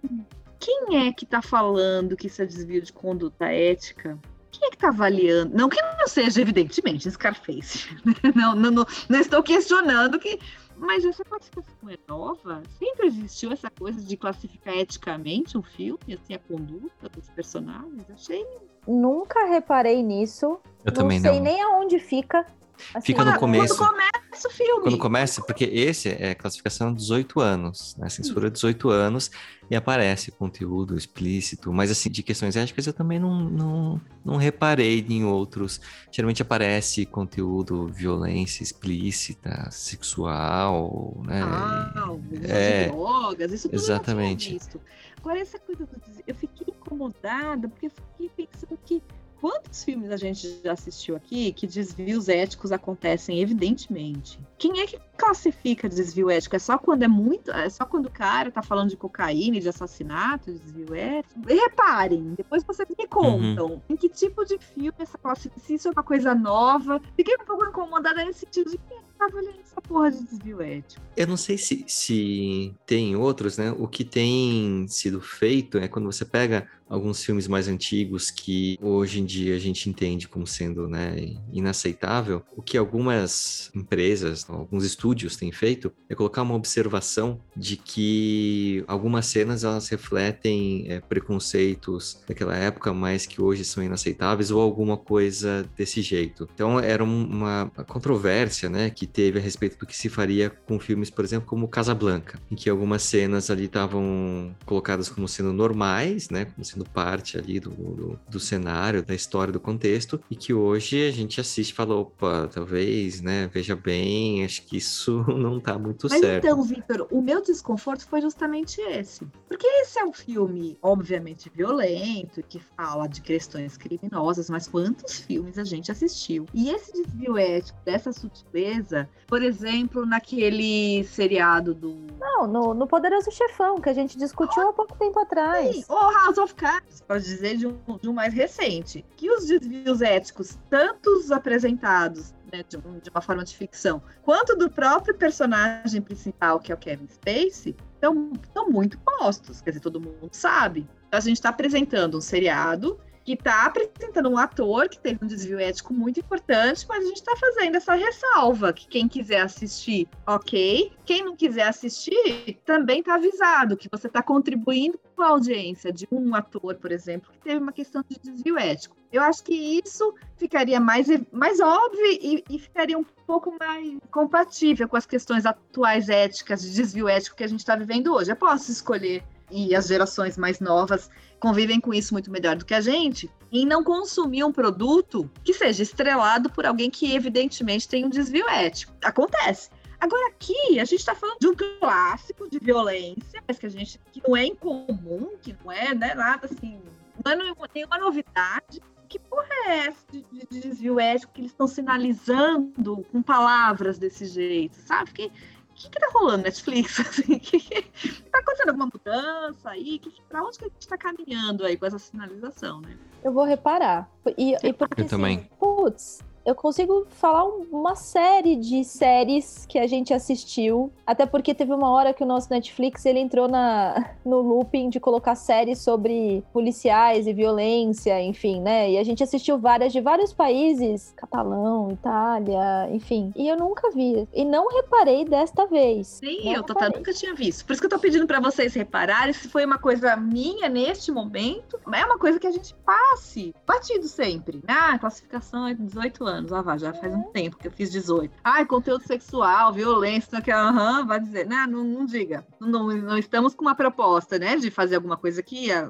Quem 0.60 1.08
é 1.08 1.12
que 1.12 1.26
tá 1.26 1.42
falando 1.42 2.16
que 2.16 2.28
isso 2.28 2.44
é 2.44 2.46
desvio 2.46 2.84
de 2.84 2.94
conduta 2.94 3.46
ética? 3.46 4.16
Quem 4.52 4.68
é 4.68 4.70
que 4.70 4.78
tá 4.78 4.90
avaliando? 4.90 5.58
Não 5.58 5.68
que 5.68 5.82
não 5.82 6.08
seja, 6.08 6.40
evidentemente, 6.40 7.10
Scarface. 7.10 7.88
Não, 8.36 8.56
não, 8.56 8.70
não, 8.70 8.86
não 9.10 9.20
estou 9.20 9.42
questionando 9.42 10.20
que 10.20 10.40
mas 10.80 11.04
essa 11.04 11.24
classificação 11.24 11.90
é 11.90 11.98
nova? 12.08 12.64
Sempre 12.78 13.08
existiu 13.08 13.52
essa 13.52 13.70
coisa 13.70 14.02
de 14.02 14.16
classificar 14.16 14.76
eticamente 14.78 15.58
um 15.58 15.62
filme, 15.62 16.14
assim, 16.14 16.34
a 16.34 16.40
conduta 16.40 17.10
dos 17.10 17.30
personagens? 17.30 18.10
Achei. 18.10 18.46
Nunca 18.88 19.46
reparei 19.46 20.02
nisso. 20.02 20.60
Eu 20.84 20.94
também 20.94 21.20
sei 21.20 21.36
não. 21.36 21.44
nem 21.44 21.62
aonde 21.62 22.00
fica. 22.00 22.46
Assim, 22.94 23.06
Fica 23.08 23.24
no 23.24 23.38
começo. 23.38 23.76
Quando 23.78 23.90
começa 23.90 24.48
o 24.48 24.52
filme. 24.52 24.82
Quando 24.84 24.98
começa, 24.98 25.42
porque 25.42 25.66
esse 25.66 26.10
é 26.10 26.34
classificação 26.34 26.94
18 26.94 27.40
anos, 27.40 27.96
né? 27.98 28.10
Censura 28.10 28.50
18 28.50 28.90
anos 28.90 29.32
e 29.70 29.76
aparece 29.76 30.32
conteúdo 30.32 30.98
explícito, 30.98 31.72
mas 31.72 31.92
assim, 31.92 32.10
de 32.10 32.24
questões 32.24 32.56
éticas 32.56 32.88
eu 32.88 32.94
também 32.94 33.20
não, 33.20 33.40
não, 33.40 34.02
não 34.26 34.36
reparei 34.38 35.06
em 35.08 35.24
outros. 35.24 35.80
Geralmente 36.12 36.42
aparece 36.42 37.06
conteúdo 37.06 37.88
violência 37.88 38.64
explícita, 38.64 39.70
sexual, 39.72 41.22
né? 41.26 41.42
Ah, 41.44 42.10
É, 42.44 42.86
de 42.86 42.92
drogas, 42.92 43.52
isso 43.52 43.70
tudo 43.70 43.80
exatamente. 43.80 44.54
eu 44.54 44.60
tinha 44.60 44.60
visto. 44.60 44.82
Agora, 45.20 45.40
essa 45.40 45.60
coisa 45.60 45.86
do 45.86 46.02
Eu 46.26 46.34
fiquei 46.34 46.74
incomodada, 46.74 47.68
porque 47.68 47.88
eu 47.88 47.92
fiquei 47.92 48.30
pensando 48.48 48.80
que 48.86 49.04
quantos 49.40 49.84
filmes 49.84 50.12
a 50.12 50.18
gente 50.18 50.60
já 50.64 50.74
assistiu 50.74 51.16
aqui 51.16 51.52
que 51.54 51.66
desvios 51.66 52.30
éticos 52.30 52.72
acontecem, 52.72 53.42
evidentemente. 53.42 54.40
Quem 54.58 54.82
é 54.82 54.88
que 54.88 55.00
classifica 55.18 55.88
desvio 55.88 56.30
ético? 56.30 56.56
É 56.56 56.60
só 56.60 56.78
quando 56.78 57.04
é 57.04 57.08
muito. 57.08 57.52
É 57.52 57.70
só 57.70 57.86
quando 57.86 58.08
o 58.08 58.12
cara 58.12 58.52
tá 58.52 58.62
falando 58.62 58.90
de 58.90 58.98
cocaína 58.98 59.58
e 59.58 59.60
de 59.60 59.70
assassinato, 59.70 60.52
desvio 60.52 60.94
ético? 60.94 61.40
E 61.50 61.54
reparem, 61.54 62.34
depois 62.36 62.64
vocês 62.64 62.88
me 62.98 63.08
contam 63.08 63.82
em 63.90 63.96
que 63.96 64.10
tipo 64.10 64.46
de 64.46 64.58
filme 64.58 64.94
essa 65.00 65.18
classificação, 65.18 65.68
se 65.68 65.74
isso 65.76 65.88
é 65.88 65.92
uma 65.92 66.04
coisa 66.04 66.36
nova. 66.36 67.02
Fiquei 67.16 67.36
um 67.36 67.46
pouco 67.46 67.66
incomodada 67.66 68.24
nesse 68.26 68.42
sentido 68.42 68.72
de 68.72 68.78
que 68.78 69.10
tava 69.18 69.36
olhando 69.36 69.60
essa 69.60 69.82
porra 69.82 70.12
de 70.12 70.24
desvio 70.24 70.62
ético. 70.62 71.02
Eu 71.16 71.28
não 71.28 71.38
sei 71.38 71.58
se, 71.58 71.84
se 71.88 72.74
tem 72.86 73.16
outros, 73.16 73.58
né? 73.58 73.74
O 73.78 73.88
que 73.88 74.06
tem 74.06 74.88
sido 74.88 75.20
feito 75.20 75.78
é 75.78 75.88
quando 75.88 76.06
você 76.06 76.24
pega 76.24 76.68
alguns 76.90 77.24
filmes 77.24 77.48
mais 77.48 77.68
antigos 77.68 78.32
que 78.32 78.78
hoje 78.82 79.20
em 79.22 79.26
dia 79.26 79.56
a 79.56 79.60
gente 79.60 79.90
entende 79.90 80.28
como 80.28 80.48
sendo 80.48 80.88
né, 80.88 81.16
inaceitável, 81.54 82.42
o 82.56 82.62
que 82.62 82.78
algumas 82.78 83.70
empresas, 83.76 84.46
alguns 84.50 84.84
estúdios 84.84 85.36
têm 85.36 85.52
feito 85.52 85.92
é 86.10 86.16
colocar 86.16 86.42
uma 86.42 86.56
observação 86.56 87.40
de 87.56 87.78
que 87.78 88.84
algumas 88.88 89.28
cenas 89.28 89.64
elas 89.64 89.88
refletem 89.90 90.86
é, 90.88 91.00
preconceitos 91.00 92.22
daquela 92.28 92.56
época, 92.56 92.94
mas 92.94 93.26
que 93.26 93.42
hoje 93.42 93.64
são 93.64 93.84
inaceitáveis 93.84 94.52
ou 94.52 94.60
alguma 94.62 94.98
coisa 94.98 95.70
desse 95.78 96.02
jeito. 96.02 96.48
Então 96.54 96.80
era 96.80 97.04
um- 97.04 97.26
uma 97.30 97.72
controvérsia, 97.88 98.70
né, 98.70 98.90
que 98.90 99.06
teve 99.06 99.40
a 99.40 99.42
respeito 99.42 99.78
do 99.78 99.86
que 99.86 99.96
se 99.96 100.10
faria 100.10 100.50
com 100.50 100.80
filmes, 100.80 101.10
por 101.10 101.24
exemplo, 101.24 101.48
como 101.48 101.68
Casablanca, 101.68 102.40
em 102.50 102.56
que 102.56 102.70
algumas 102.70 103.04
cenas 103.04 103.50
ali 103.50 103.66
estavam 103.66 104.56
colocadas 104.66 105.10
como 105.10 105.28
sendo 105.28 105.54
normais, 105.54 106.30
né, 106.30 106.46
como 106.46 106.64
sendo 106.66 106.79
parte 106.86 107.38
ali 107.38 107.60
do, 107.60 107.70
do, 107.70 108.20
do 108.30 108.40
cenário, 108.40 109.04
da 109.04 109.14
história, 109.14 109.52
do 109.52 109.60
contexto, 109.60 110.20
e 110.30 110.36
que 110.36 110.54
hoje 110.54 111.08
a 111.08 111.12
gente 111.12 111.40
assiste 111.40 111.72
e 111.72 111.74
fala, 111.74 111.96
opa, 111.96 112.50
talvez, 112.54 113.22
né, 113.22 113.50
veja 113.54 113.76
bem, 113.76 114.44
acho 114.46 114.66
que 114.66 114.78
isso 114.78 115.24
não 115.36 115.60
tá 115.60 115.78
muito 115.78 116.08
Mas 116.10 116.20
certo. 116.20 116.46
então, 116.46 116.62
Victor, 116.64 117.08
o 117.12 117.22
meu 117.22 117.42
desconforto 117.42 118.08
foi 118.08 118.22
justamente 118.22 118.82
esse. 118.82 119.26
Porque 119.48 119.68
esse 119.68 120.00
é 120.00 120.06
um 120.06 120.14
filme, 120.14 120.78
obviamente, 120.82 121.52
violento, 121.54 122.44
que 122.44 122.60
fala 122.60 123.08
de 123.08 123.22
questões 123.22 123.78
criminosas, 123.78 124.50
mas 124.50 124.68
quantos 124.68 125.20
filmes 125.20 125.58
a 125.58 125.64
gente 125.64 125.92
assistiu? 125.92 126.46
E 126.54 126.70
esse 126.70 126.92
desvio 126.92 127.38
ético, 127.38 127.80
dessa 127.84 128.12
sutileza, 128.12 129.10
por 129.28 129.42
exemplo, 129.42 130.06
naquele 130.06 131.04
seriado 131.06 131.74
do. 131.74 132.08
Não, 132.20 132.48
no, 132.48 132.74
no 132.74 132.88
Poderoso 132.88 133.32
Chefão, 133.32 133.80
que 133.80 133.90
a 133.90 133.94
gente 133.94 134.18
discutiu 134.18 134.70
há 134.70 134.74
pouco 134.74 134.98
tempo 134.98 135.20
atrás. 135.20 135.86
O 135.88 136.12
House 136.12 136.38
of 136.38 136.54
Cards, 136.56 136.69
para 137.08 137.20
dizer 137.20 137.58
de 137.58 137.68
um, 137.68 137.78
de 138.02 138.08
um 138.10 138.14
mais 138.14 138.34
recente, 138.34 139.04
que 139.18 139.30
os 139.32 139.48
desvios 139.48 140.02
éticos, 140.02 140.58
tanto 140.70 141.10
os 141.18 141.32
apresentados 141.32 142.34
né, 142.52 142.64
de, 142.68 142.78
um- 142.78 143.00
de 143.00 143.10
uma 143.10 143.22
forma 143.22 143.44
de 143.44 143.56
ficção, 143.56 144.02
quanto 144.22 144.56
do 144.56 144.70
próprio 144.70 145.16
personagem 145.16 146.02
principal, 146.02 146.60
que 146.60 146.72
é 146.72 146.76
o 146.76 146.78
Kevin 146.78 147.08
Spacey, 147.08 147.76
estão 147.96 148.70
muito 148.70 148.98
postos. 149.00 149.62
Quer 149.62 149.72
dizer, 149.72 149.82
todo 149.82 150.00
mundo 150.00 150.30
sabe. 150.32 150.88
Então, 151.08 151.18
a 151.18 151.22
gente 151.22 151.38
está 151.38 151.50
apresentando 151.50 152.18
um 152.18 152.22
seriado 152.22 153.00
que 153.24 153.34
está 153.34 153.66
apresentando 153.66 154.30
um 154.30 154.38
ator 154.38 154.90
que 154.90 155.00
teve 155.00 155.20
um 155.24 155.28
desvio 155.28 155.60
ético 155.60 155.94
muito 155.94 156.20
importante, 156.20 156.86
mas 156.88 157.04
a 157.04 157.08
gente 157.08 157.18
está 157.18 157.36
fazendo 157.36 157.76
essa 157.76 157.94
ressalva 157.94 158.74
que 158.74 158.88
quem 158.88 159.08
quiser 159.08 159.42
assistir, 159.42 160.08
ok. 160.26 160.92
Quem 161.06 161.24
não 161.24 161.36
quiser 161.36 161.68
assistir, 161.68 162.60
também 162.66 163.00
está 163.00 163.16
avisado 163.16 163.78
que 163.78 163.90
você 163.92 164.08
está 164.08 164.22
contribuindo 164.22 165.00
com 165.16 165.24
a 165.24 165.30
audiência 165.30 165.92
de 165.92 166.08
um 166.12 166.34
ator, 166.36 166.76
por 166.76 166.92
exemplo, 166.92 167.32
que 167.32 167.40
teve 167.40 167.62
uma 167.62 167.72
questão 167.72 168.04
de 168.08 168.18
desvio 168.20 168.58
ético. 168.58 168.96
Eu 169.12 169.24
acho 169.24 169.44
que 169.44 169.54
isso 169.54 170.14
ficaria 170.38 170.80
mais, 170.80 171.08
mais 171.32 171.60
óbvio 171.60 172.06
e, 172.06 172.44
e 172.50 172.60
ficaria 172.60 172.98
um 172.98 173.04
pouco 173.26 173.56
mais 173.60 173.98
compatível 174.12 174.88
com 174.88 174.96
as 174.96 175.06
questões 175.06 175.46
atuais 175.46 176.10
éticas 176.10 176.62
de 176.62 176.72
desvio 176.72 177.08
ético 177.08 177.36
que 177.36 177.44
a 177.44 177.48
gente 177.48 177.60
está 177.60 177.76
vivendo 177.76 178.14
hoje. 178.14 178.32
Eu 178.32 178.36
posso 178.36 178.72
escolher 178.72 179.24
e 179.52 179.76
as 179.76 179.88
gerações 179.88 180.38
mais 180.38 180.60
novas 180.60 181.10
convivem 181.40 181.80
com 181.80 181.94
isso 181.94 182.14
muito 182.14 182.30
melhor 182.32 182.56
do 182.56 182.66
que 182.66 182.74
a 182.74 182.82
gente, 182.82 183.30
em 183.52 183.66
não 183.66 183.84
consumir 183.84 184.44
um 184.44 184.52
produto 184.52 185.30
que 185.44 185.54
seja 185.54 185.84
estrelado 185.84 186.50
por 186.50 186.66
alguém 186.66 186.90
que 186.90 187.14
evidentemente 187.14 187.88
tem 187.88 188.06
um 188.06 188.10
desvio 188.10 188.48
ético. 188.50 188.94
Acontece. 189.04 189.70
Agora 190.00 190.28
aqui 190.30 190.80
a 190.80 190.86
gente 190.86 191.00
está 191.00 191.14
falando 191.16 191.40
de 191.40 191.48
um 191.48 191.56
clássico 191.56 192.50
de 192.50 192.60
violência, 192.60 193.44
mas 193.48 193.58
que 193.60 193.66
a 193.66 193.70
gente 193.70 194.00
que 194.12 194.22
não 194.26 194.36
é 194.36 194.46
incomum, 194.46 195.32
que 195.42 195.56
não 195.64 195.72
é 195.72 195.94
né, 195.94 196.14
nada 196.14 196.46
assim, 196.46 196.80
não 197.24 197.32
é 197.32 197.36
nenhuma, 197.36 197.98
novidade. 197.98 198.82
Que 199.10 199.18
porra 199.18 199.48
é 199.66 199.88
essa 199.88 200.06
de, 200.12 200.24
de- 200.32 200.48
de 200.52 200.60
desvio 200.60 201.00
ético 201.00 201.34
que 201.34 201.42
eles 201.42 201.52
estão 201.52 201.68
sinalizando 201.68 203.04
com 203.12 203.22
palavras 203.24 203.98
desse 203.98 204.26
jeito, 204.26 204.78
sabe? 204.86 205.12
Que 205.12 205.32
que, 205.80 205.90
que 205.90 206.00
tá 206.00 206.10
rolando 206.14 206.44
Netflix? 206.44 207.00
Assim, 207.00 207.40
que, 207.40 207.60
que 207.60 207.82
tá 208.24 208.40
acontecendo 208.40 208.70
alguma 208.70 208.90
mudança 208.94 209.70
aí? 209.70 209.98
Que, 210.00 210.14
pra 210.28 210.44
onde 210.44 210.60
que 210.60 210.66
a 210.66 210.68
gente 210.68 210.88
tá 210.88 210.98
caminhando 210.98 211.66
aí 211.66 211.78
com 211.78 211.86
essa 211.86 211.98
sinalização, 211.98 212.82
né? 212.82 212.98
Eu 213.24 213.32
vou 213.32 213.46
reparar. 213.46 214.10
E, 214.38 214.56
e 214.62 214.74
porque, 214.74 215.02
Eu 215.02 215.08
também. 215.08 215.38
assim, 215.38 215.50
putz, 215.60 216.20
eu 216.46 216.56
consigo 216.56 217.06
falar 217.10 217.46
um- 217.46 217.66
uma 217.72 217.96
série 217.96 218.56
de 218.56 218.84
séries 218.84 219.66
que 219.68 219.78
a 219.78 219.88
gente 219.88 220.14
assistiu. 220.14 220.92
Até 221.06 221.26
porque 221.26 221.54
teve 221.54 221.74
uma 221.74 221.90
hora 221.92 222.14
que 222.14 222.24
o 222.24 222.28
nosso 222.28 222.50
Netflix 222.50 223.06
ele 223.06 223.20
entrou 223.20 223.48
na, 223.48 224.12
no 224.26 224.40
looping 224.42 224.90
de 224.90 225.00
colocar 225.00 225.36
séries 225.36 225.80
sobre 225.80 226.44
policiais 226.54 227.28
e 227.28 227.34
violência, 227.34 228.22
enfim, 228.22 228.62
né? 228.62 228.92
E 228.92 228.98
a 228.98 229.04
gente 229.04 229.24
assistiu 229.24 229.58
várias 229.58 229.92
de 229.94 230.02
vários 230.02 230.34
países, 230.34 231.14
Catalão, 231.16 231.92
Itália, 231.92 232.90
enfim. 232.92 233.32
E 233.36 233.48
eu 233.48 233.58
nunca 233.58 233.90
vi. 233.92 234.28
E 234.34 234.46
não 234.46 234.68
reparei 234.68 235.26
desta 235.26 235.66
vez. 235.66 236.20
Nem 236.22 236.46
Não 236.46 236.54
eu, 236.54 236.64
Tata, 236.64 236.90
nunca 236.90 237.14
tinha 237.14 237.34
visto. 237.34 237.66
Por 237.66 237.74
isso 237.74 237.82
que 237.82 237.86
eu 237.86 237.90
tô 237.92 238.00
pedindo 238.00 238.26
pra 238.28 238.40
vocês 238.40 238.74
repararem 238.74 239.34
se 239.34 239.48
foi 239.48 239.66
uma 239.66 239.78
coisa 239.78 240.16
minha 240.16 240.68
neste 240.70 241.12
momento. 241.12 241.80
É 241.94 242.06
uma 242.06 242.18
coisa 242.18 242.40
que 242.40 242.48
a 242.48 242.52
gente 242.52 242.74
passe 242.86 243.54
batido 243.66 244.08
sempre. 244.08 244.62
Ah, 244.68 244.98
classificação 245.00 245.68
é 245.68 245.74
18 245.74 246.24
anos. 246.26 246.39
Ah, 246.52 246.62
vá, 246.62 246.78
já 246.78 246.94
faz 246.94 247.14
um 247.14 247.24
tempo 247.24 247.58
que 247.58 247.68
eu 247.68 247.72
fiz 247.72 247.92
18. 247.92 248.32
Ah, 248.44 248.66
conteúdo 248.66 249.06
sexual, 249.06 249.74
violência, 249.74 250.42
que 250.42 250.52
aham, 250.52 251.06
vai 251.06 251.20
dizer. 251.20 251.48
Não, 251.48 251.68
não, 251.68 251.84
não 251.84 252.06
diga. 252.06 252.46
Não, 252.60 252.88
não 252.88 253.18
estamos 253.18 253.54
com 253.54 253.64
uma 253.64 253.76
proposta, 253.76 254.40
né, 254.40 254.56
de 254.56 254.70
fazer 254.72 254.96
alguma 254.96 255.18
coisa 255.18 255.42
que 255.44 255.72
ah, 255.72 255.90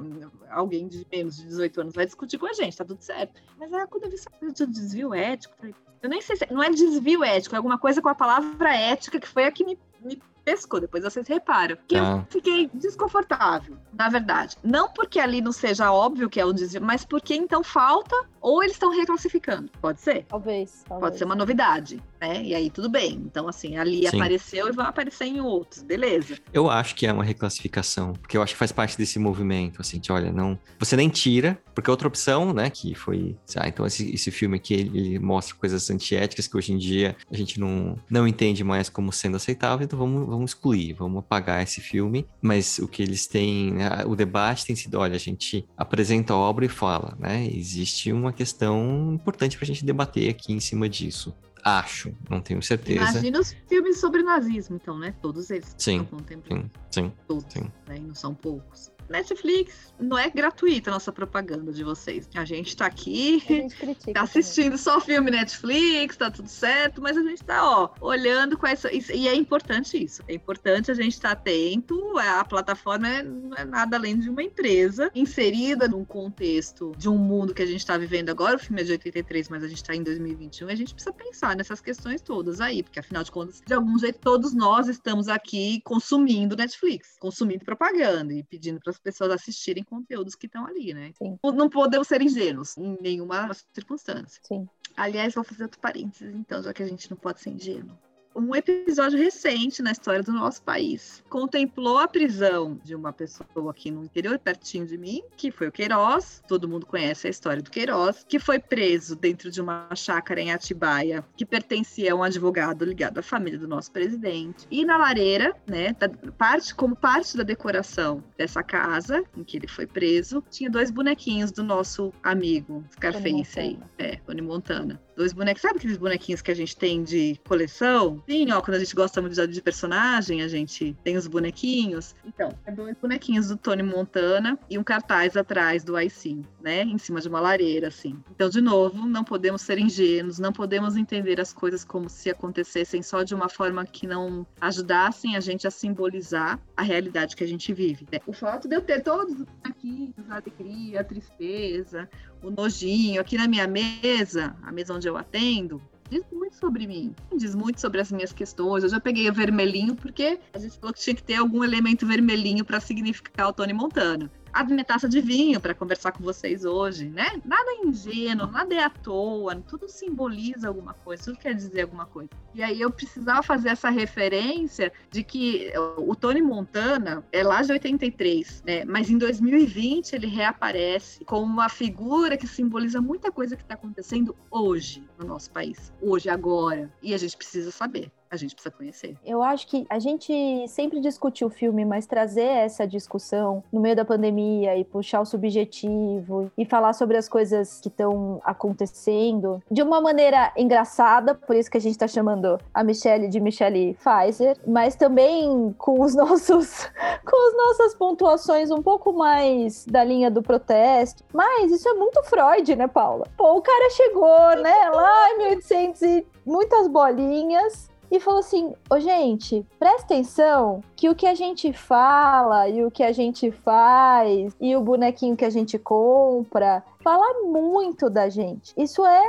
alguém 0.52 0.88
de 0.88 1.06
menos 1.12 1.38
de 1.38 1.45
18 1.45 1.82
anos 1.82 1.95
vai 1.95 2.06
discutir 2.06 2.38
com 2.38 2.47
a 2.47 2.54
gente, 2.54 2.78
tá 2.78 2.86
tudo 2.86 3.02
certo. 3.02 3.41
Mas 3.58 3.74
ah, 3.74 3.88
quando 3.88 4.04
eu 4.04 4.10
vi 4.10 4.16
essa 4.16 4.30
coisa 4.30 4.54
de 4.54 4.66
desvio 4.66 5.14
ético, 5.14 5.56
eu 6.02 6.10
nem 6.10 6.22
sei 6.22 6.36
se 6.36 6.52
não 6.52 6.64
é 6.64 6.70
desvio 6.70 7.24
ético, 7.24 7.56
é 7.56 7.58
alguma 7.58 7.78
coisa 7.78 8.02
com 8.02 8.10
a 8.10 8.16
palavra 8.16 8.74
ética 8.74 9.20
que 9.20 9.28
foi 9.28 9.43
a 9.45 9.52
que 9.52 9.66
me, 9.66 9.78
me 10.02 10.22
pescou. 10.50 10.80
Depois 10.80 11.04
vocês 11.04 11.28
reparam. 11.28 11.78
Que 11.88 11.95
Tá. 11.95 12.18
eu 12.18 12.26
fiquei 12.30 12.70
desconfortável, 12.74 13.78
na 13.93 14.10
verdade. 14.10 14.56
Não 14.64 14.89
porque 14.91 15.20
ali 15.20 15.41
não 15.41 15.52
seja 15.52 15.91
óbvio 15.91 16.30
que 16.30 16.39
é 16.39 16.45
o 16.45 16.52
desvio, 16.54 16.82
mas 16.82 17.06
porque 17.06 17.36
então 17.36 17.64
falta 17.64 18.16
ou 18.41 18.64
eles 18.64 18.76
estão 18.76 18.89
reclassificando. 18.91 19.70
Pode 19.82 20.00
ser? 20.02 20.26
Talvez. 20.28 20.84
Pode 20.88 21.02
talvez. 21.02 21.20
ser 21.20 21.26
uma 21.26 21.36
novidade, 21.36 22.02
né? 22.22 22.41
E 22.41 22.56
aí 22.56 22.70
tudo 22.70 22.89
bem. 22.89 23.22
Então, 23.26 23.47
assim, 23.47 23.78
ali 23.78 24.08
Sim. 24.08 24.16
apareceu 24.18 24.70
e 24.70 24.72
vai 24.72 24.88
aparecer 24.88 25.26
em 25.26 25.41
outros, 25.41 25.84
beleza. 25.84 26.38
Eu 26.54 26.70
acho 26.70 26.95
que 26.95 27.06
é 27.06 27.12
uma 27.14 27.24
reclassificação, 27.24 28.14
porque 28.14 28.38
eu 28.38 28.41
acho 28.41 28.54
que 28.54 28.60
faz 28.60 28.72
parte 28.72 28.97
desse 28.97 29.20
movimento, 29.20 29.82
assim, 29.82 30.00
de 30.00 30.12
olha, 30.12 30.32
não. 30.32 30.58
Você 30.80 30.95
nem 30.95 31.10
tira, 31.10 31.62
porque 31.76 31.91
outra 31.91 32.08
opção, 32.08 32.54
né, 32.54 32.70
que 32.70 32.95
foi. 32.95 33.36
Ah, 33.58 33.68
então 33.68 33.86
esse, 33.86 34.10
esse 34.14 34.32
filme 34.32 34.56
aqui, 34.56 34.74
ele, 34.74 34.97
ele 34.97 35.20
mostra 35.20 35.56
coisas 35.56 35.89
antiéticas 35.89 36.47
que 36.47 36.56
hoje 36.56 36.72
em 36.72 36.78
dia 36.78 37.16
a 37.32 37.36
gente 37.36 37.60
não, 37.60 37.97
não 38.10 38.28
entende 38.28 38.64
mais 38.64 38.88
como 38.89 39.12
sendo 39.12 39.36
aceitável, 39.36 39.84
então 39.84 40.00
vamos, 40.00 40.26
vamos 40.28 40.39
excluir, 40.46 40.94
vamos 40.94 41.20
apagar 41.20 41.62
esse 41.62 41.82
filme. 41.82 42.28
Mas 42.42 42.80
o 42.80 42.88
que 42.88 43.02
eles 43.02 43.28
têm, 43.28 43.74
né, 43.74 44.04
o 44.06 44.16
debate 44.16 44.66
tem 44.66 44.76
sido: 44.76 45.00
olha, 45.00 45.16
a 45.16 45.20
gente 45.20 45.68
apresenta 45.78 46.34
a 46.34 46.38
obra 46.38 46.66
e 46.66 46.70
fala, 46.70 47.16
né, 47.20 47.48
existe 47.48 48.12
uma 48.12 48.34
questão 48.34 49.14
importante 49.14 49.58
pra 49.58 49.66
gente 49.66 49.86
debater 49.86 50.30
aqui 50.30 50.54
em 50.54 50.60
cima 50.60 50.88
disso. 50.88 51.36
Acho, 51.64 52.14
não 52.30 52.40
tenho 52.40 52.62
certeza. 52.62 53.12
Imagina 53.12 53.40
os 53.40 53.54
filmes 53.68 54.00
sobre 54.00 54.24
nazismo, 54.24 54.78
então, 54.78 54.98
né? 54.98 55.14
Todos 55.22 55.50
eles. 55.50 55.76
Sim, 55.78 56.08
Sim, 56.48 56.70
sim. 56.90 57.12
Todos, 57.28 57.52
sim. 57.52 57.70
Né? 57.88 57.98
E 57.98 58.00
não 58.00 58.16
são 58.16 58.34
poucos. 58.34 58.92
Netflix, 59.10 59.93
não 59.99 60.18
é 60.18 60.30
gratuita 60.30 60.89
a 60.89 60.93
nossa 60.93 61.12
propaganda 61.12 61.72
de 61.72 61.84
vocês. 61.84 62.30
A 62.36 62.45
gente 62.45 62.76
tá 62.76 62.86
aqui, 62.86 63.39
gente 63.47 64.14
tá 64.14 64.22
assistindo 64.22 64.78
só 64.78 64.99
filme 65.01 65.32
Netflix, 65.32 66.16
tá 66.16 66.32
tudo 66.32 66.47
certo, 66.47 67.01
mas 67.01 67.18
a 67.18 67.24
gente 67.24 67.43
tá, 67.43 67.68
ó, 67.68 67.89
olhando 68.01 68.57
quais 68.57 68.80
são. 68.80 68.91
E 68.91 69.28
é 69.28 69.36
importante 69.36 70.03
isso. 70.03 70.24
É 70.28 70.34
importante 70.34 70.91
a 70.91 70.93
gente 70.93 71.14
estar 71.14 71.36
tá 71.36 71.41
atento. 71.41 72.18
A 72.18 72.45
plataforma 72.45 73.07
é, 73.07 73.24
não 73.24 73.55
é 73.55 73.66
nada 73.66 73.97
além 73.97 74.18
de 74.18 74.30
uma 74.30 74.43
empresa 74.43 75.12
inserida 75.14 75.88
num 75.88 76.05
contexto 76.05 76.93
de 76.97 77.10
um 77.10 77.18
mundo 77.18 77.53
que 77.53 77.62
a 77.62 77.66
gente 77.66 77.86
tá 77.86 77.97
vivendo 77.97 78.30
agora. 78.30 78.55
O 78.55 78.60
filme 78.60 78.82
é 78.82 78.86
de 78.86 78.91
83, 78.93 79.49
mas 79.49 79.64
a 79.64 79.68
gente 79.68 79.84
tá 79.84 79.95
em 79.95 80.03
2021 80.03 80.70
e 80.70 80.74
a 80.74 80.76
gente 80.76 80.93
precisa 80.93 81.14
pensar 81.14 81.55
nessas 81.55 81.82
questões 81.82 82.22
todas 82.22 82.62
aí, 82.62 82.84
porque 82.84 82.99
afinal 82.99 83.24
de 83.24 83.32
contas, 83.32 83.62
de 83.66 83.74
algum 83.74 83.97
jeito, 83.97 84.20
todos 84.20 84.53
nós 84.53 84.88
estamos 84.88 85.28
aqui 85.28 85.82
consumindo 85.84 86.55
Netflix, 86.55 87.18
consumindo 87.20 87.66
propaganda 87.66 88.34
e 88.34 88.43
pedindo 88.43 88.80
para 88.80 88.93
pessoas 89.00 89.32
assistirem 89.32 89.84
conteúdos 89.84 90.36
que 90.36 90.45
estão 90.45 90.66
ali, 90.66 90.93
né? 90.93 91.12
Sim. 91.18 91.38
Não 91.43 91.70
podemos 91.70 92.08
ser 92.08 92.22
ingênuos 92.22 92.78
em 92.78 92.97
nenhuma 93.02 93.50
circunstância. 93.74 94.41
Sim. 94.43 94.68
Aliás, 94.95 95.34
vou 95.34 95.43
fazer 95.43 95.64
outro 95.64 95.80
parênteses, 95.80 96.36
então, 96.36 96.62
já 96.62 96.74
que 96.74 96.84
a 96.84 96.88
gente 96.88 97.10
não 97.10 97.18
pode 97.18 97.41
ser 97.41 97.52
ingênuo 97.52 97.97
um 98.36 98.55
episódio 98.55 99.17
recente 99.17 99.82
na 99.82 99.91
história 99.91 100.23
do 100.23 100.32
nosso 100.32 100.61
país. 100.61 101.23
Contemplou 101.30 101.97
a 101.97 102.07
prisão 102.07 102.80
de 102.84 102.95
uma 102.95 103.11
pessoa 103.11 103.71
aqui 103.71 103.91
no 103.91 104.03
interior, 104.03 104.38
pertinho 104.39 104.86
de 104.86 104.97
mim, 104.97 105.21
que 105.36 105.51
foi 105.51 105.67
o 105.67 105.71
Queiroz. 105.71 106.41
Todo 106.47 106.67
mundo 106.67 106.86
conhece 106.86 107.27
a 107.27 107.30
história 107.30 107.61
do 107.61 107.69
Queiroz, 107.69 108.25
que 108.27 108.39
foi 108.39 108.59
preso 108.59 109.15
dentro 109.15 109.51
de 109.51 109.61
uma 109.61 109.89
chácara 109.95 110.39
em 110.39 110.51
Atibaia, 110.51 111.23
que 111.36 111.45
pertencia 111.45 112.13
a 112.13 112.15
um 112.15 112.23
advogado 112.23 112.86
ligado 112.86 113.17
à 113.17 113.23
família 113.23 113.59
do 113.59 113.67
nosso 113.67 113.91
presidente. 113.91 114.67
E 114.69 114.86
na 114.86 114.97
lareira, 114.97 115.55
né, 115.67 115.95
parte, 116.38 116.73
como 116.73 116.95
parte 116.95 117.36
da 117.36 117.43
decoração 117.43 118.23
dessa 118.38 118.63
casa 118.63 119.23
em 119.36 119.43
que 119.43 119.57
ele 119.57 119.67
foi 119.67 119.86
preso, 119.86 120.43
tinha 120.49 120.69
dois 120.69 120.91
bonequinhos 120.91 121.51
do 121.51 121.63
nosso 121.63 122.13
amigo 122.23 122.84
Scarface 122.93 123.59
aí, 123.59 123.80
é, 123.97 124.17
Tony 124.17 124.41
Montana. 124.41 125.01
Dois 125.15 125.34
bonecos, 125.34 125.61
sabe 125.61 125.80
aqueles 125.80 125.97
bonequinhos 125.97 126.41
que 126.41 126.49
a 126.49 126.55
gente 126.55 126.77
tem 126.77 127.03
de 127.03 127.38
coleção? 127.45 128.18
Sim, 128.28 128.51
ó, 128.51 128.61
quando 128.61 128.76
a 128.76 128.80
gente 128.80 128.95
gosta 128.95 129.22
muito 129.22 129.47
de 129.47 129.61
personagem, 129.61 130.41
a 130.41 130.47
gente 130.47 130.95
tem 131.03 131.17
os 131.17 131.28
bonequinhos. 131.28 132.15
Então, 132.26 132.53
é 132.65 132.72
dois 132.72 132.95
bonequinhos 132.97 133.47
do 133.47 133.57
Tony 133.57 133.84
Montana 133.84 134.57
e 134.70 134.78
um 134.78 134.84
cartaz 134.84 135.36
atrás 135.36 135.84
do 135.84 135.99
IC, 135.99 136.41
né? 136.61 136.84
Em 136.84 136.97
cima 136.97 137.22
de 137.22 137.28
uma 137.28 137.39
lareira, 137.39 137.88
assim. 137.88 138.17
Então, 138.32 138.49
de 138.49 138.61
novo, 138.61 139.05
não 139.07 139.24
podemos 139.24 139.61
ser 139.61 139.80
ingênuos, 139.80 140.39
não 140.39 140.51
podemos 140.51 140.95
entender 140.95 141.39
as 141.39 141.53
coisas 141.53 141.84
como 141.84 142.09
se 142.09 142.30
acontecessem 142.30 143.01
só 143.01 143.24
de 143.24 143.34
uma 143.34 143.49
forma 143.49 143.86
que 143.86 144.07
não 144.07 144.45
ajudassem 144.59 145.36
a 145.36 145.39
gente 145.39 145.67
a 145.67 145.72
simbolizar 145.72 146.59
a 146.76 146.82
realidade 146.82 147.36
que 147.36 147.43
a 147.43 147.47
gente 147.47 147.74
vive. 147.74 148.07
Né? 148.11 148.20
O 148.26 148.34
fato 148.34 148.67
de 148.67 148.76
eu 148.76 148.82
ter 148.82 149.01
todos 149.01 149.39
os 149.39 149.45
bonequinhos, 149.45 150.30
a 150.30 150.36
alegria, 150.36 151.01
a 151.01 151.03
tristeza, 151.03 152.09
o 152.41 152.49
nojinho 152.49 153.22
aqui 153.22 153.38
na 153.38 153.47
minha 153.47 153.67
mesa, 153.67 154.55
a 154.61 154.72
mesa 154.72 154.93
onde 154.93 155.07
eu 155.07 155.17
atendo, 155.17 155.82
diz 156.10 156.24
muito 156.32 156.55
sobre 156.55 156.88
mim, 156.88 157.14
diz 157.36 157.53
muito 157.55 157.80
sobre 157.80 158.01
as 158.01 158.12
minhas 158.12 158.34
questões. 158.34 158.84
Eu 158.84 158.89
já 158.89 158.99
peguei 158.99 159.30
o 159.30 159.34
vermelhinho 159.34 159.95
porque 159.95 160.39
a 160.53 160.60
gente 160.60 160.78
falou 160.80 160.93
que 160.93 160.99
tinha 160.99 161.16
que 161.16 161.24
ter 161.24 161.36
algum 161.36 161.64
elemento 161.64 162.05
vermelhinho 162.05 162.66
para 162.66 162.80
significar 162.80 163.47
o 163.47 163.53
Tony 163.53 163.74
Montana 163.74 164.30
a 164.54 164.64
minha 164.64 164.84
taça 164.84 165.08
de 165.08 165.22
vinho 165.22 165.60
para 165.60 165.74
conversar 165.74 166.12
com 166.12 166.24
vocês 166.24 166.66
hoje, 166.66 167.10
né? 167.10 167.41
Nada 167.45 167.72
é 167.72 167.88
ingênuo, 167.88 168.47
nada 168.47 168.74
é 168.74 168.84
à 168.84 168.89
toa, 168.89 169.56
tudo 169.68 169.88
simboliza 169.88 170.68
alguma 170.68 170.93
coisa, 170.93 171.24
tudo 171.24 171.38
quer 171.38 171.54
dizer 171.54 171.82
alguma 171.82 172.06
coisa. 172.06 172.30
E 172.54 172.64
aí 172.64 172.82
eu 172.82 172.91
precisava 172.91 173.43
fazer 173.43 173.70
essa 173.70 173.89
referência 173.89 174.91
de 175.10 175.24
que 175.24 175.72
o 175.97 176.16
Tony 176.16 176.41
Montana 176.41 177.24
é 177.32 177.43
lá 177.43 177.62
de 177.62 177.72
83, 177.72 178.64
né? 178.66 178.86
Mas 178.86 179.10
em 179.10 179.18
2020 179.18 180.14
ele 180.14 180.28
reaparece 180.28 181.24
como 181.26 181.45
uma 181.45 181.70
figura 181.70 182.38
que 182.38 182.47
simboliza 182.47 183.02
muita 183.02 183.32
coisa 183.32 183.56
que 183.56 183.62
está 183.62 183.76
acontecendo 183.76 184.36
hoje 184.50 185.04
no 185.18 185.26
nosso 185.26 185.52
país, 185.52 185.93
hoje, 186.02 186.30
agora. 186.30 186.91
E 187.02 187.14
a 187.14 187.18
gente 187.18 187.38
precisa 187.38 187.72
saber 187.72 188.12
a 188.30 188.38
gente 188.38 188.53
precisa 188.53 188.73
conhecer. 188.75 189.17
Eu 189.25 189.41
acho 189.41 189.67
que 189.67 189.86
a 189.89 189.99
gente 189.99 190.67
sempre 190.67 190.99
discutiu 190.99 191.47
o 191.47 191.49
filme, 191.49 191.84
mas 191.84 192.05
trazer 192.05 192.43
essa 192.43 192.86
discussão 192.86 193.63
no 193.71 193.82
meio 193.82 193.95
da 193.95 194.05
pandemia 194.05 194.77
e 194.77 194.84
puxar 194.84 195.21
o 195.21 195.25
subjetivo 195.25 196.51
e 196.57 196.65
falar 196.65 196.93
sobre 196.93 197.17
as 197.17 197.27
coisas 197.27 197.80
que 197.82 197.88
estão 197.88 198.39
acontecendo 198.43 199.61
de 199.69 199.82
uma 199.82 199.99
maneira 199.99 200.51
engraçada, 200.55 201.34
por 201.34 201.55
isso 201.55 201.71
que 201.71 201.77
a 201.77 201.82
gente 201.82 201.93
está 201.93 202.07
chamando 202.07 202.59
a 202.73 202.84
Michelle 202.84 203.27
de 203.27 203.39
Michelle 203.39 203.95
Pfizer, 203.95 204.57
mas 204.67 204.95
também 204.95 205.73
com 205.77 206.01
os 206.01 206.13
nossos 206.15 206.89
com 207.25 207.47
as 207.47 207.57
nossas 207.57 207.95
pontuações 207.95 208.71
um 208.71 208.82
pouco 208.82 209.11
mais 209.11 209.86
da 209.86 210.03
linha 210.03 210.30
do 210.30 210.41
protesto. 210.41 211.23
Mas 211.34 211.71
isso 211.71 211.88
é 211.88 211.93
muito 211.93 212.21
Freud, 212.23 212.75
né, 212.75 212.88
Paula? 212.88 213.27
Pô, 213.38 213.57
o 213.57 213.61
cara 213.61 213.89
chegou, 213.91 214.55
né, 214.61 214.89
lá 214.89 215.32
em 215.32 215.38
1800 215.38 216.01
e 216.01 216.27
muitas 216.45 216.88
bolinhas 216.88 217.89
e 218.12 218.20
falou 218.20 218.39
assim: 218.39 218.74
Ô, 218.89 218.99
gente, 218.99 219.66
presta 219.78 220.14
atenção 220.14 220.84
que 220.95 221.10
o 221.10 221.16
que 221.16 221.28
a 221.28 221.36
gente 221.36 221.72
fala 221.74 222.68
e 222.68 222.84
o 222.84 222.91
que 222.91 223.03
a 223.03 223.12
gente 223.12 223.51
faz 223.51 224.55
e 224.60 224.76
o 224.76 224.82
bonequinho 224.82 225.38
que 225.38 225.45
a 225.45 225.49
gente 225.49 225.78
compra 225.78 226.84
fala 227.03 227.45
muito 227.45 228.10
da 228.10 228.30
gente. 228.30 228.74
Isso 228.78 229.05
é 229.05 229.24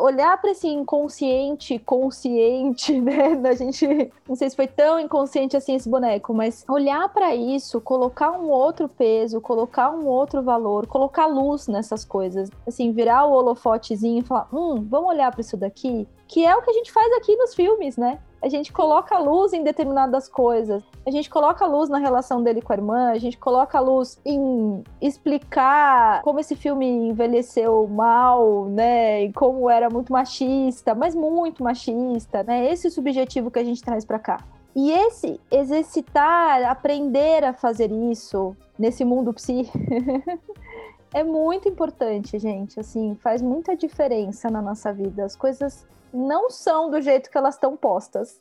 olhar 0.00 0.40
para 0.40 0.50
esse 0.50 0.68
inconsciente 0.68 1.78
consciente, 1.78 2.98
né? 3.00 3.36
Da 3.36 3.54
gente, 3.54 3.86
não 4.28 4.34
sei 4.36 4.50
se 4.50 4.56
foi 4.56 4.66
tão 4.66 4.98
inconsciente 4.98 5.56
assim 5.56 5.74
esse 5.74 5.88
boneco, 5.88 6.32
mas 6.34 6.64
olhar 6.68 7.08
para 7.08 7.34
isso, 7.34 7.80
colocar 7.80 8.32
um 8.32 8.48
outro 8.50 8.88
peso, 8.88 9.40
colocar 9.40 9.90
um 9.90 10.06
outro 10.06 10.42
valor, 10.42 10.86
colocar 10.86 11.26
luz 11.26 11.68
nessas 11.68 12.04
coisas, 12.04 12.50
assim, 12.66 12.92
virar 12.92 13.26
o 13.26 13.32
holofotezinho 13.32 14.20
e 14.20 14.24
falar: 14.24 14.48
"Hum, 14.52 14.84
vamos 14.88 15.10
olhar 15.10 15.30
para 15.30 15.40
isso 15.40 15.56
daqui", 15.56 16.06
que 16.26 16.44
é 16.44 16.54
o 16.54 16.62
que 16.62 16.70
a 16.70 16.74
gente 16.74 16.92
faz 16.92 17.12
aqui 17.14 17.36
nos 17.36 17.54
filmes, 17.54 17.96
né? 17.96 18.18
A 18.44 18.48
gente 18.50 18.70
coloca 18.70 19.18
luz 19.18 19.54
em 19.54 19.64
determinadas 19.64 20.28
coisas. 20.28 20.82
A 21.06 21.10
gente 21.10 21.30
coloca 21.30 21.64
luz 21.64 21.88
na 21.88 21.96
relação 21.96 22.42
dele 22.42 22.60
com 22.60 22.74
a 22.74 22.76
irmã, 22.76 23.10
a 23.10 23.16
gente 23.16 23.38
coloca 23.38 23.80
luz 23.80 24.20
em 24.22 24.84
explicar 25.00 26.20
como 26.20 26.38
esse 26.38 26.54
filme 26.54 26.86
envelheceu 26.86 27.86
mal, 27.86 28.66
né? 28.66 29.24
E 29.24 29.32
como 29.32 29.70
era 29.70 29.88
muito 29.88 30.12
machista, 30.12 30.94
mas 30.94 31.14
muito 31.14 31.64
machista, 31.64 32.42
né? 32.42 32.70
Esse 32.70 32.90
subjetivo 32.90 33.50
que 33.50 33.58
a 33.58 33.64
gente 33.64 33.82
traz 33.82 34.04
para 34.04 34.18
cá. 34.18 34.44
E 34.76 34.92
esse 34.92 35.40
exercitar, 35.50 36.64
aprender 36.64 37.44
a 37.44 37.54
fazer 37.54 37.90
isso 37.90 38.54
nesse 38.78 39.06
mundo 39.06 39.32
psi 39.32 39.70
é 41.14 41.24
muito 41.24 41.66
importante, 41.66 42.38
gente. 42.38 42.78
Assim, 42.78 43.16
faz 43.22 43.40
muita 43.40 43.74
diferença 43.74 44.50
na 44.50 44.60
nossa 44.60 44.92
vida. 44.92 45.24
As 45.24 45.34
coisas 45.34 45.86
não 46.14 46.48
são 46.48 46.90
do 46.90 47.00
jeito 47.00 47.28
que 47.28 47.36
elas 47.36 47.56
estão 47.56 47.76
postas. 47.76 48.38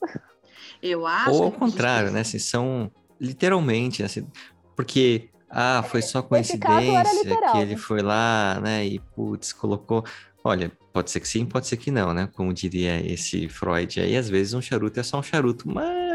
Eu 0.82 1.08
acho. 1.08 1.32
Ou 1.32 1.44
ao 1.46 1.52
contrário, 1.52 2.12
né? 2.12 2.22
Assim, 2.22 2.40
são 2.40 2.92
literalmente, 3.20 4.04
assim, 4.04 4.28
porque 4.76 5.30
ah, 5.50 5.84
foi 5.84 6.02
só 6.02 6.22
coincidência 6.22 7.04
que 7.52 7.58
ele 7.58 7.76
foi 7.76 8.02
lá, 8.02 8.60
né? 8.62 8.86
E 8.86 9.00
putz, 9.00 9.52
colocou. 9.52 10.04
Olha, 10.44 10.72
pode 10.92 11.10
ser 11.10 11.20
que 11.20 11.28
sim, 11.28 11.46
pode 11.46 11.68
ser 11.68 11.78
que 11.78 11.90
não, 11.90 12.14
né? 12.14 12.30
Como 12.34 12.54
diria 12.54 13.00
esse 13.06 13.48
Freud 13.48 14.00
aí, 14.00 14.16
às 14.18 14.30
vezes 14.30 14.54
um 14.54 14.62
charuto 14.62 15.00
é 15.00 15.04
só 15.04 15.20
um 15.20 15.24
charuto, 15.24 15.70
mas. 15.70 16.13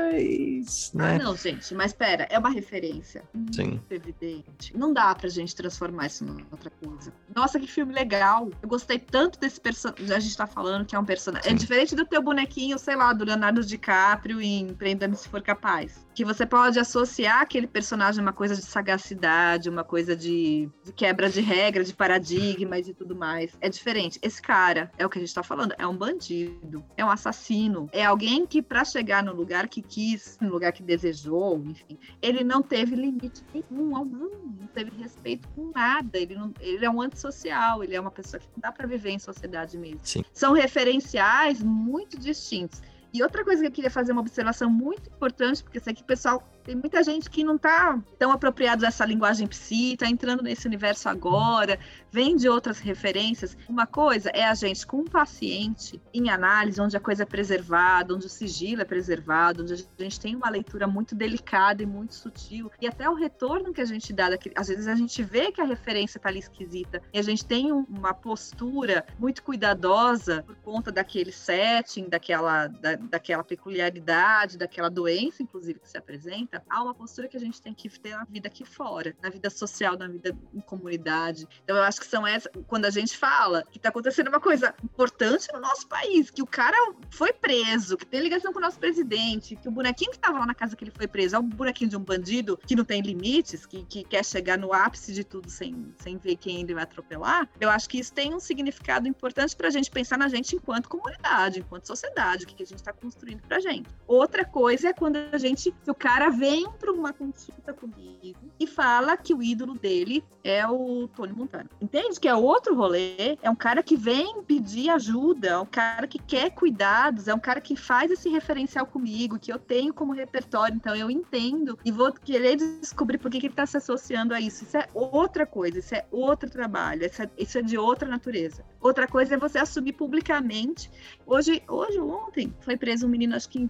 Né? 0.94 1.16
Ah, 1.16 1.18
não, 1.18 1.36
gente, 1.36 1.74
mas 1.74 1.92
pera, 1.92 2.26
é 2.30 2.38
uma 2.38 2.50
referência 2.50 3.22
sim. 3.52 3.80
evidente. 3.90 4.76
Não 4.76 4.92
dá 4.92 5.14
pra 5.14 5.28
gente 5.28 5.54
transformar 5.54 6.06
isso 6.06 6.24
em 6.24 6.46
outra 6.50 6.70
coisa. 6.70 7.12
Nossa, 7.34 7.58
que 7.58 7.66
filme 7.66 7.92
legal! 7.92 8.50
Eu 8.62 8.68
gostei 8.68 8.98
tanto 8.98 9.38
desse 9.38 9.60
personagem. 9.60 10.14
A 10.14 10.20
gente 10.20 10.36
tá 10.36 10.46
falando 10.46 10.84
que 10.84 10.94
é 10.94 10.98
um 10.98 11.04
personagem. 11.04 11.50
É 11.50 11.54
diferente 11.54 11.94
do 11.94 12.04
teu 12.04 12.22
bonequinho, 12.22 12.78
sei 12.78 12.96
lá, 12.96 13.12
do 13.12 13.24
Leonardo 13.24 13.64
DiCaprio 13.64 14.40
em 14.40 14.74
Prenda-me 14.74 15.16
se 15.16 15.28
for 15.28 15.42
capaz. 15.42 16.06
Que 16.18 16.24
você 16.24 16.44
pode 16.44 16.80
associar 16.80 17.42
aquele 17.42 17.68
personagem 17.68 18.18
a 18.18 18.22
uma 18.24 18.32
coisa 18.32 18.56
de 18.56 18.62
sagacidade, 18.62 19.70
uma 19.70 19.84
coisa 19.84 20.16
de, 20.16 20.68
de 20.82 20.92
quebra 20.92 21.30
de 21.30 21.40
regra, 21.40 21.84
de 21.84 21.94
paradigmas 21.94 22.88
e 22.88 22.92
tudo 22.92 23.14
mais. 23.14 23.56
É 23.60 23.68
diferente. 23.68 24.18
Esse 24.20 24.42
cara, 24.42 24.90
é 24.98 25.06
o 25.06 25.08
que 25.08 25.16
a 25.16 25.20
gente 25.20 25.32
tá 25.32 25.44
falando, 25.44 25.76
é 25.78 25.86
um 25.86 25.96
bandido, 25.96 26.84
é 26.96 27.04
um 27.04 27.08
assassino, 27.08 27.88
é 27.92 28.04
alguém 28.04 28.44
que, 28.44 28.60
para 28.60 28.84
chegar 28.84 29.22
no 29.22 29.32
lugar 29.32 29.68
que 29.68 29.80
quis, 29.80 30.36
no 30.40 30.48
lugar 30.48 30.72
que 30.72 30.82
desejou, 30.82 31.62
enfim, 31.64 31.96
ele 32.20 32.42
não 32.42 32.62
teve 32.62 32.96
limite 32.96 33.44
nenhum 33.54 33.96
algum, 33.96 34.28
não 34.58 34.66
teve 34.74 34.90
respeito 35.00 35.46
com 35.54 35.70
nada. 35.72 36.18
Ele, 36.18 36.34
não, 36.34 36.52
ele 36.58 36.84
é 36.84 36.90
um 36.90 37.00
antissocial, 37.00 37.84
ele 37.84 37.94
é 37.94 38.00
uma 38.00 38.10
pessoa 38.10 38.40
que 38.40 38.48
não 38.56 38.60
dá 38.60 38.72
para 38.72 38.88
viver 38.88 39.10
em 39.10 39.20
sociedade 39.20 39.78
mesmo. 39.78 40.00
Sim. 40.02 40.24
São 40.32 40.52
referenciais 40.52 41.62
muito 41.62 42.18
distintos. 42.18 42.82
E 43.18 43.22
outra 43.22 43.44
coisa 43.44 43.60
que 43.62 43.66
eu 43.66 43.72
queria 43.72 43.90
fazer 43.90 44.12
uma 44.12 44.20
observação 44.20 44.70
muito 44.70 45.10
importante, 45.10 45.60
porque 45.64 45.80
sei 45.80 45.92
que 45.92 46.02
o 46.02 46.04
pessoal 46.04 46.40
Tem 46.68 46.76
muita 46.76 47.02
gente 47.02 47.30
que 47.30 47.42
não 47.42 47.56
está 47.56 47.98
tão 48.18 48.30
apropriado 48.30 48.82
dessa 48.82 49.02
linguagem 49.02 49.46
psi, 49.46 49.94
está 49.94 50.06
entrando 50.06 50.42
nesse 50.42 50.66
universo 50.66 51.08
agora, 51.08 51.78
vem 52.12 52.36
de 52.36 52.46
outras 52.46 52.78
referências. 52.78 53.56
Uma 53.66 53.86
coisa 53.86 54.28
é 54.34 54.44
a 54.44 54.52
gente 54.52 54.86
com 54.86 54.98
um 54.98 55.04
paciente 55.06 55.98
em 56.12 56.28
análise, 56.28 56.78
onde 56.78 56.94
a 56.94 57.00
coisa 57.00 57.22
é 57.22 57.26
preservada, 57.26 58.14
onde 58.14 58.26
o 58.26 58.28
sigilo 58.28 58.82
é 58.82 58.84
preservado, 58.84 59.62
onde 59.62 59.72
a 59.72 60.02
gente 60.02 60.20
tem 60.20 60.36
uma 60.36 60.50
leitura 60.50 60.86
muito 60.86 61.14
delicada 61.14 61.82
e 61.82 61.86
muito 61.86 62.14
sutil, 62.14 62.70
e 62.78 62.86
até 62.86 63.08
o 63.08 63.14
retorno 63.14 63.72
que 63.72 63.80
a 63.80 63.86
gente 63.86 64.12
dá, 64.12 64.28
às 64.54 64.68
vezes 64.68 64.88
a 64.88 64.94
gente 64.94 65.22
vê 65.22 65.50
que 65.50 65.62
a 65.62 65.64
referência 65.64 66.18
está 66.18 66.28
ali 66.28 66.40
esquisita, 66.40 67.00
e 67.14 67.18
a 67.18 67.22
gente 67.22 67.46
tem 67.46 67.72
um, 67.72 67.86
uma 67.88 68.12
postura 68.12 69.06
muito 69.18 69.42
cuidadosa 69.42 70.42
por 70.42 70.56
conta 70.56 70.92
daquele 70.92 71.32
setting, 71.32 72.10
daquela, 72.10 72.66
da, 72.66 72.96
daquela 72.96 73.42
peculiaridade, 73.42 74.58
daquela 74.58 74.90
doença, 74.90 75.42
inclusive, 75.42 75.80
que 75.80 75.88
se 75.88 75.96
apresenta, 75.96 76.57
há 76.68 76.82
uma 76.82 76.94
postura 76.94 77.28
que 77.28 77.36
a 77.36 77.40
gente 77.40 77.60
tem 77.60 77.74
que 77.74 77.88
ter 77.88 78.16
na 78.16 78.24
vida 78.24 78.48
aqui 78.48 78.64
fora, 78.64 79.14
na 79.22 79.30
vida 79.30 79.50
social, 79.50 79.96
na 79.96 80.08
vida 80.08 80.36
em 80.54 80.60
comunidade. 80.60 81.46
Então, 81.64 81.76
eu 81.76 81.82
acho 81.82 82.00
que 82.00 82.06
são 82.06 82.26
essas, 82.26 82.50
quando 82.66 82.84
a 82.84 82.90
gente 82.90 83.16
fala 83.16 83.62
que 83.70 83.78
está 83.78 83.88
acontecendo 83.88 84.28
uma 84.28 84.40
coisa 84.40 84.74
importante 84.82 85.48
no 85.52 85.60
nosso 85.60 85.86
país, 85.86 86.30
que 86.30 86.42
o 86.42 86.46
cara 86.46 86.76
foi 87.10 87.32
preso, 87.32 87.96
que 87.96 88.06
tem 88.06 88.20
ligação 88.20 88.52
com 88.52 88.58
o 88.58 88.62
nosso 88.62 88.78
presidente, 88.78 89.56
que 89.56 89.68
o 89.68 89.70
bonequinho 89.70 90.10
que 90.10 90.16
estava 90.16 90.38
lá 90.38 90.46
na 90.46 90.54
casa 90.54 90.76
que 90.76 90.84
ele 90.84 90.92
foi 90.94 91.06
preso 91.06 91.36
é 91.36 91.38
o 91.38 91.42
bonequinho 91.42 91.90
de 91.90 91.96
um 91.96 92.00
bandido 92.00 92.58
que 92.66 92.76
não 92.76 92.84
tem 92.84 93.00
limites, 93.00 93.66
que, 93.66 93.84
que 93.84 94.04
quer 94.04 94.24
chegar 94.24 94.58
no 94.58 94.72
ápice 94.72 95.12
de 95.12 95.24
tudo 95.24 95.50
sem, 95.50 95.94
sem 95.98 96.16
ver 96.16 96.36
quem 96.36 96.60
ele 96.60 96.74
vai 96.74 96.82
atropelar, 96.82 97.48
eu 97.60 97.70
acho 97.70 97.88
que 97.88 97.98
isso 97.98 98.12
tem 98.12 98.34
um 98.34 98.40
significado 98.40 99.08
importante 99.08 99.56
para 99.56 99.68
a 99.68 99.70
gente 99.70 99.90
pensar 99.90 100.18
na 100.18 100.28
gente 100.28 100.56
enquanto 100.56 100.88
comunidade, 100.88 101.60
enquanto 101.60 101.86
sociedade, 101.86 102.44
o 102.44 102.46
que, 102.46 102.54
que 102.54 102.62
a 102.62 102.66
gente 102.66 102.78
está 102.78 102.92
construindo 102.92 103.42
para 103.42 103.60
gente. 103.60 103.88
Outra 104.06 104.44
coisa 104.44 104.88
é 104.88 104.92
quando 104.92 105.16
a 105.16 105.38
gente, 105.38 105.74
se 105.82 105.90
o 105.90 105.94
cara 105.94 106.30
vem 106.48 106.70
para 106.78 106.90
uma 106.90 107.12
consulta 107.12 107.74
comigo 107.74 108.38
e 108.58 108.66
fala 108.66 109.16
que 109.18 109.34
o 109.34 109.42
ídolo 109.42 109.74
dele 109.74 110.24
é 110.42 110.66
o 110.66 111.06
Tony 111.14 111.32
Montana. 111.32 111.68
Entende? 111.80 112.18
Que 112.18 112.26
é 112.26 112.34
outro 112.34 112.74
rolê, 112.74 113.36
é 113.42 113.50
um 113.50 113.54
cara 113.54 113.82
que 113.82 113.96
vem 113.96 114.42
pedir 114.42 114.88
ajuda, 114.88 115.48
é 115.48 115.58
um 115.58 115.66
cara 115.66 116.06
que 116.06 116.18
quer 116.18 116.50
cuidados, 116.50 117.28
é 117.28 117.34
um 117.34 117.38
cara 117.38 117.60
que 117.60 117.76
faz 117.76 118.10
esse 118.10 118.30
referencial 118.30 118.86
comigo, 118.86 119.38
que 119.38 119.52
eu 119.52 119.58
tenho 119.58 119.92
como 119.92 120.12
repertório, 120.12 120.74
então 120.74 120.96
eu 120.96 121.10
entendo 121.10 121.78
e 121.84 121.92
vou 121.92 122.10
querer 122.12 122.56
descobrir 122.56 123.18
por 123.18 123.30
que, 123.30 123.40
que 123.40 123.46
ele 123.46 123.52
está 123.52 123.66
se 123.66 123.76
associando 123.76 124.32
a 124.32 124.40
isso. 124.40 124.64
Isso 124.64 124.76
é 124.78 124.88
outra 124.94 125.44
coisa, 125.44 125.78
isso 125.78 125.94
é 125.94 126.06
outro 126.10 126.48
trabalho, 126.48 127.04
isso 127.04 127.22
é, 127.22 127.30
isso 127.36 127.58
é 127.58 127.62
de 127.62 127.76
outra 127.76 128.08
natureza. 128.08 128.64
Outra 128.80 129.06
coisa 129.06 129.34
é 129.34 129.38
você 129.38 129.58
assumir 129.58 129.92
publicamente. 129.92 130.90
Hoje, 131.26 131.62
hoje 131.68 131.98
ontem, 131.98 132.54
foi 132.60 132.76
preso 132.76 133.06
um 133.06 133.10
menino, 133.10 133.36
acho 133.36 133.50
que 133.50 133.58
em 133.58 133.68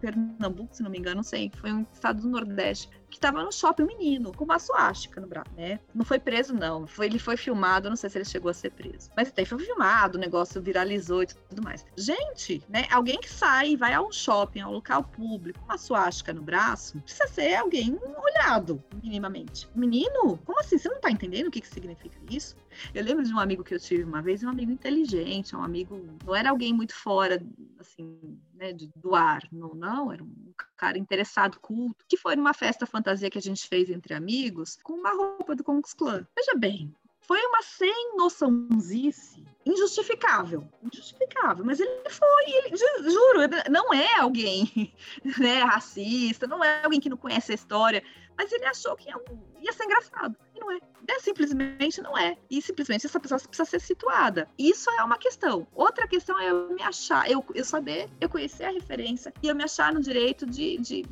Pernambuco, 0.00 0.74
se 0.74 0.82
não 0.82 0.90
me 0.90 0.98
engano, 0.98 1.16
não 1.16 1.22
sei, 1.22 1.50
foi 1.56 1.72
um 1.72 1.86
estado 2.00 2.22
do 2.22 2.28
Nordeste, 2.30 2.88
que 3.10 3.16
estava 3.16 3.42
no 3.42 3.52
shopping, 3.52 3.82
um 3.82 3.86
menino, 3.86 4.32
com 4.32 4.44
uma 4.44 4.58
suástica 4.58 5.20
no 5.20 5.26
braço, 5.26 5.50
né? 5.56 5.80
Não 5.94 6.04
foi 6.04 6.18
preso, 6.18 6.54
não. 6.54 6.86
Foi, 6.86 7.06
ele 7.06 7.18
foi 7.18 7.36
filmado, 7.36 7.88
não 7.88 7.96
sei 7.96 8.08
se 8.08 8.18
ele 8.18 8.24
chegou 8.24 8.50
a 8.50 8.54
ser 8.54 8.70
preso. 8.70 9.10
Mas 9.16 9.28
até 9.28 9.44
foi 9.44 9.58
filmado, 9.58 10.16
o 10.16 10.20
negócio 10.20 10.62
viralizou 10.62 11.22
e 11.22 11.26
tudo 11.26 11.62
mais. 11.62 11.84
Gente, 11.96 12.62
né? 12.68 12.86
Alguém 12.90 13.20
que 13.20 13.30
sai, 13.30 13.76
vai 13.76 13.92
a 13.92 14.00
um 14.00 14.12
shopping, 14.12 14.60
a 14.60 14.68
um 14.68 14.72
local 14.72 15.04
público, 15.04 15.58
com 15.58 15.64
uma 15.66 15.78
suástica 15.78 16.32
no 16.32 16.42
braço, 16.42 17.00
precisa 17.00 17.26
ser 17.28 17.54
alguém 17.56 17.98
olhado, 18.22 18.82
minimamente. 19.02 19.68
Menino, 19.74 20.38
como 20.44 20.60
assim? 20.60 20.78
Você 20.78 20.88
não 20.88 21.00
tá 21.00 21.10
entendendo 21.10 21.48
o 21.48 21.50
que, 21.50 21.60
que 21.60 21.68
significa 21.68 22.18
isso? 22.30 22.56
Eu 22.94 23.04
lembro 23.04 23.24
de 23.24 23.34
um 23.34 23.38
amigo 23.38 23.64
que 23.64 23.74
eu 23.74 23.80
tive 23.80 24.04
uma 24.04 24.22
vez, 24.22 24.42
um 24.42 24.48
amigo 24.48 24.70
inteligente, 24.70 25.56
um 25.56 25.62
amigo. 25.62 26.00
Não 26.24 26.34
era 26.34 26.50
alguém 26.50 26.72
muito 26.72 26.94
fora, 26.94 27.42
assim, 27.78 28.38
né, 28.54 28.74
do 28.96 29.14
ar, 29.14 29.42
não, 29.50 29.74
não, 29.74 30.12
era 30.12 30.22
um 30.22 30.52
cara 30.76 30.98
interessado, 30.98 31.58
culto, 31.60 32.04
que 32.08 32.16
foi 32.16 32.36
numa 32.36 32.54
festa 32.54 32.86
fantasia 33.00 33.30
que 33.30 33.38
a 33.38 33.42
gente 33.42 33.66
fez 33.66 33.90
entre 33.90 34.14
amigos, 34.14 34.78
com 34.82 34.92
uma 34.92 35.12
roupa 35.12 35.56
do 35.56 35.64
Ku 35.64 35.80
Klux 35.80 35.96
Veja 36.36 36.54
bem, 36.56 36.94
foi 37.20 37.40
uma 37.46 37.62
sem 37.62 38.16
noçãozice 38.16 39.44
injustificável, 39.64 40.66
injustificável, 40.82 41.64
mas 41.64 41.80
ele 41.80 41.90
foi, 42.08 42.44
ele, 42.46 42.76
juro, 42.76 43.70
não 43.70 43.94
é 43.94 44.18
alguém 44.18 44.92
né, 45.38 45.62
racista, 45.62 46.46
não 46.46 46.62
é 46.62 46.84
alguém 46.84 47.00
que 47.00 47.08
não 47.08 47.16
conhece 47.16 47.52
a 47.52 47.54
história, 47.54 48.02
mas 48.36 48.50
ele 48.52 48.64
achou 48.64 48.96
que 48.96 49.08
ia, 49.08 49.14
ia 49.60 49.72
ser 49.72 49.84
engraçado, 49.84 50.34
e 50.54 50.60
não 50.60 50.72
é. 50.72 50.78
é. 51.08 51.18
Simplesmente 51.20 52.00
não 52.00 52.16
é. 52.16 52.36
E 52.50 52.62
simplesmente 52.62 53.04
essa 53.06 53.20
pessoa 53.20 53.38
precisa 53.38 53.68
ser 53.68 53.80
situada. 53.80 54.48
Isso 54.58 54.90
é 54.90 55.04
uma 55.04 55.18
questão. 55.18 55.66
Outra 55.74 56.08
questão 56.08 56.38
é 56.40 56.50
eu 56.50 56.72
me 56.72 56.82
achar, 56.82 57.30
eu, 57.30 57.44
eu 57.54 57.64
saber, 57.64 58.08
eu 58.18 58.28
conhecer 58.28 58.64
a 58.64 58.70
referência 58.70 59.32
e 59.42 59.48
eu 59.48 59.54
me 59.54 59.62
achar 59.62 59.92
no 59.92 60.00
direito 60.00 60.46
de, 60.46 60.78
de, 60.78 61.04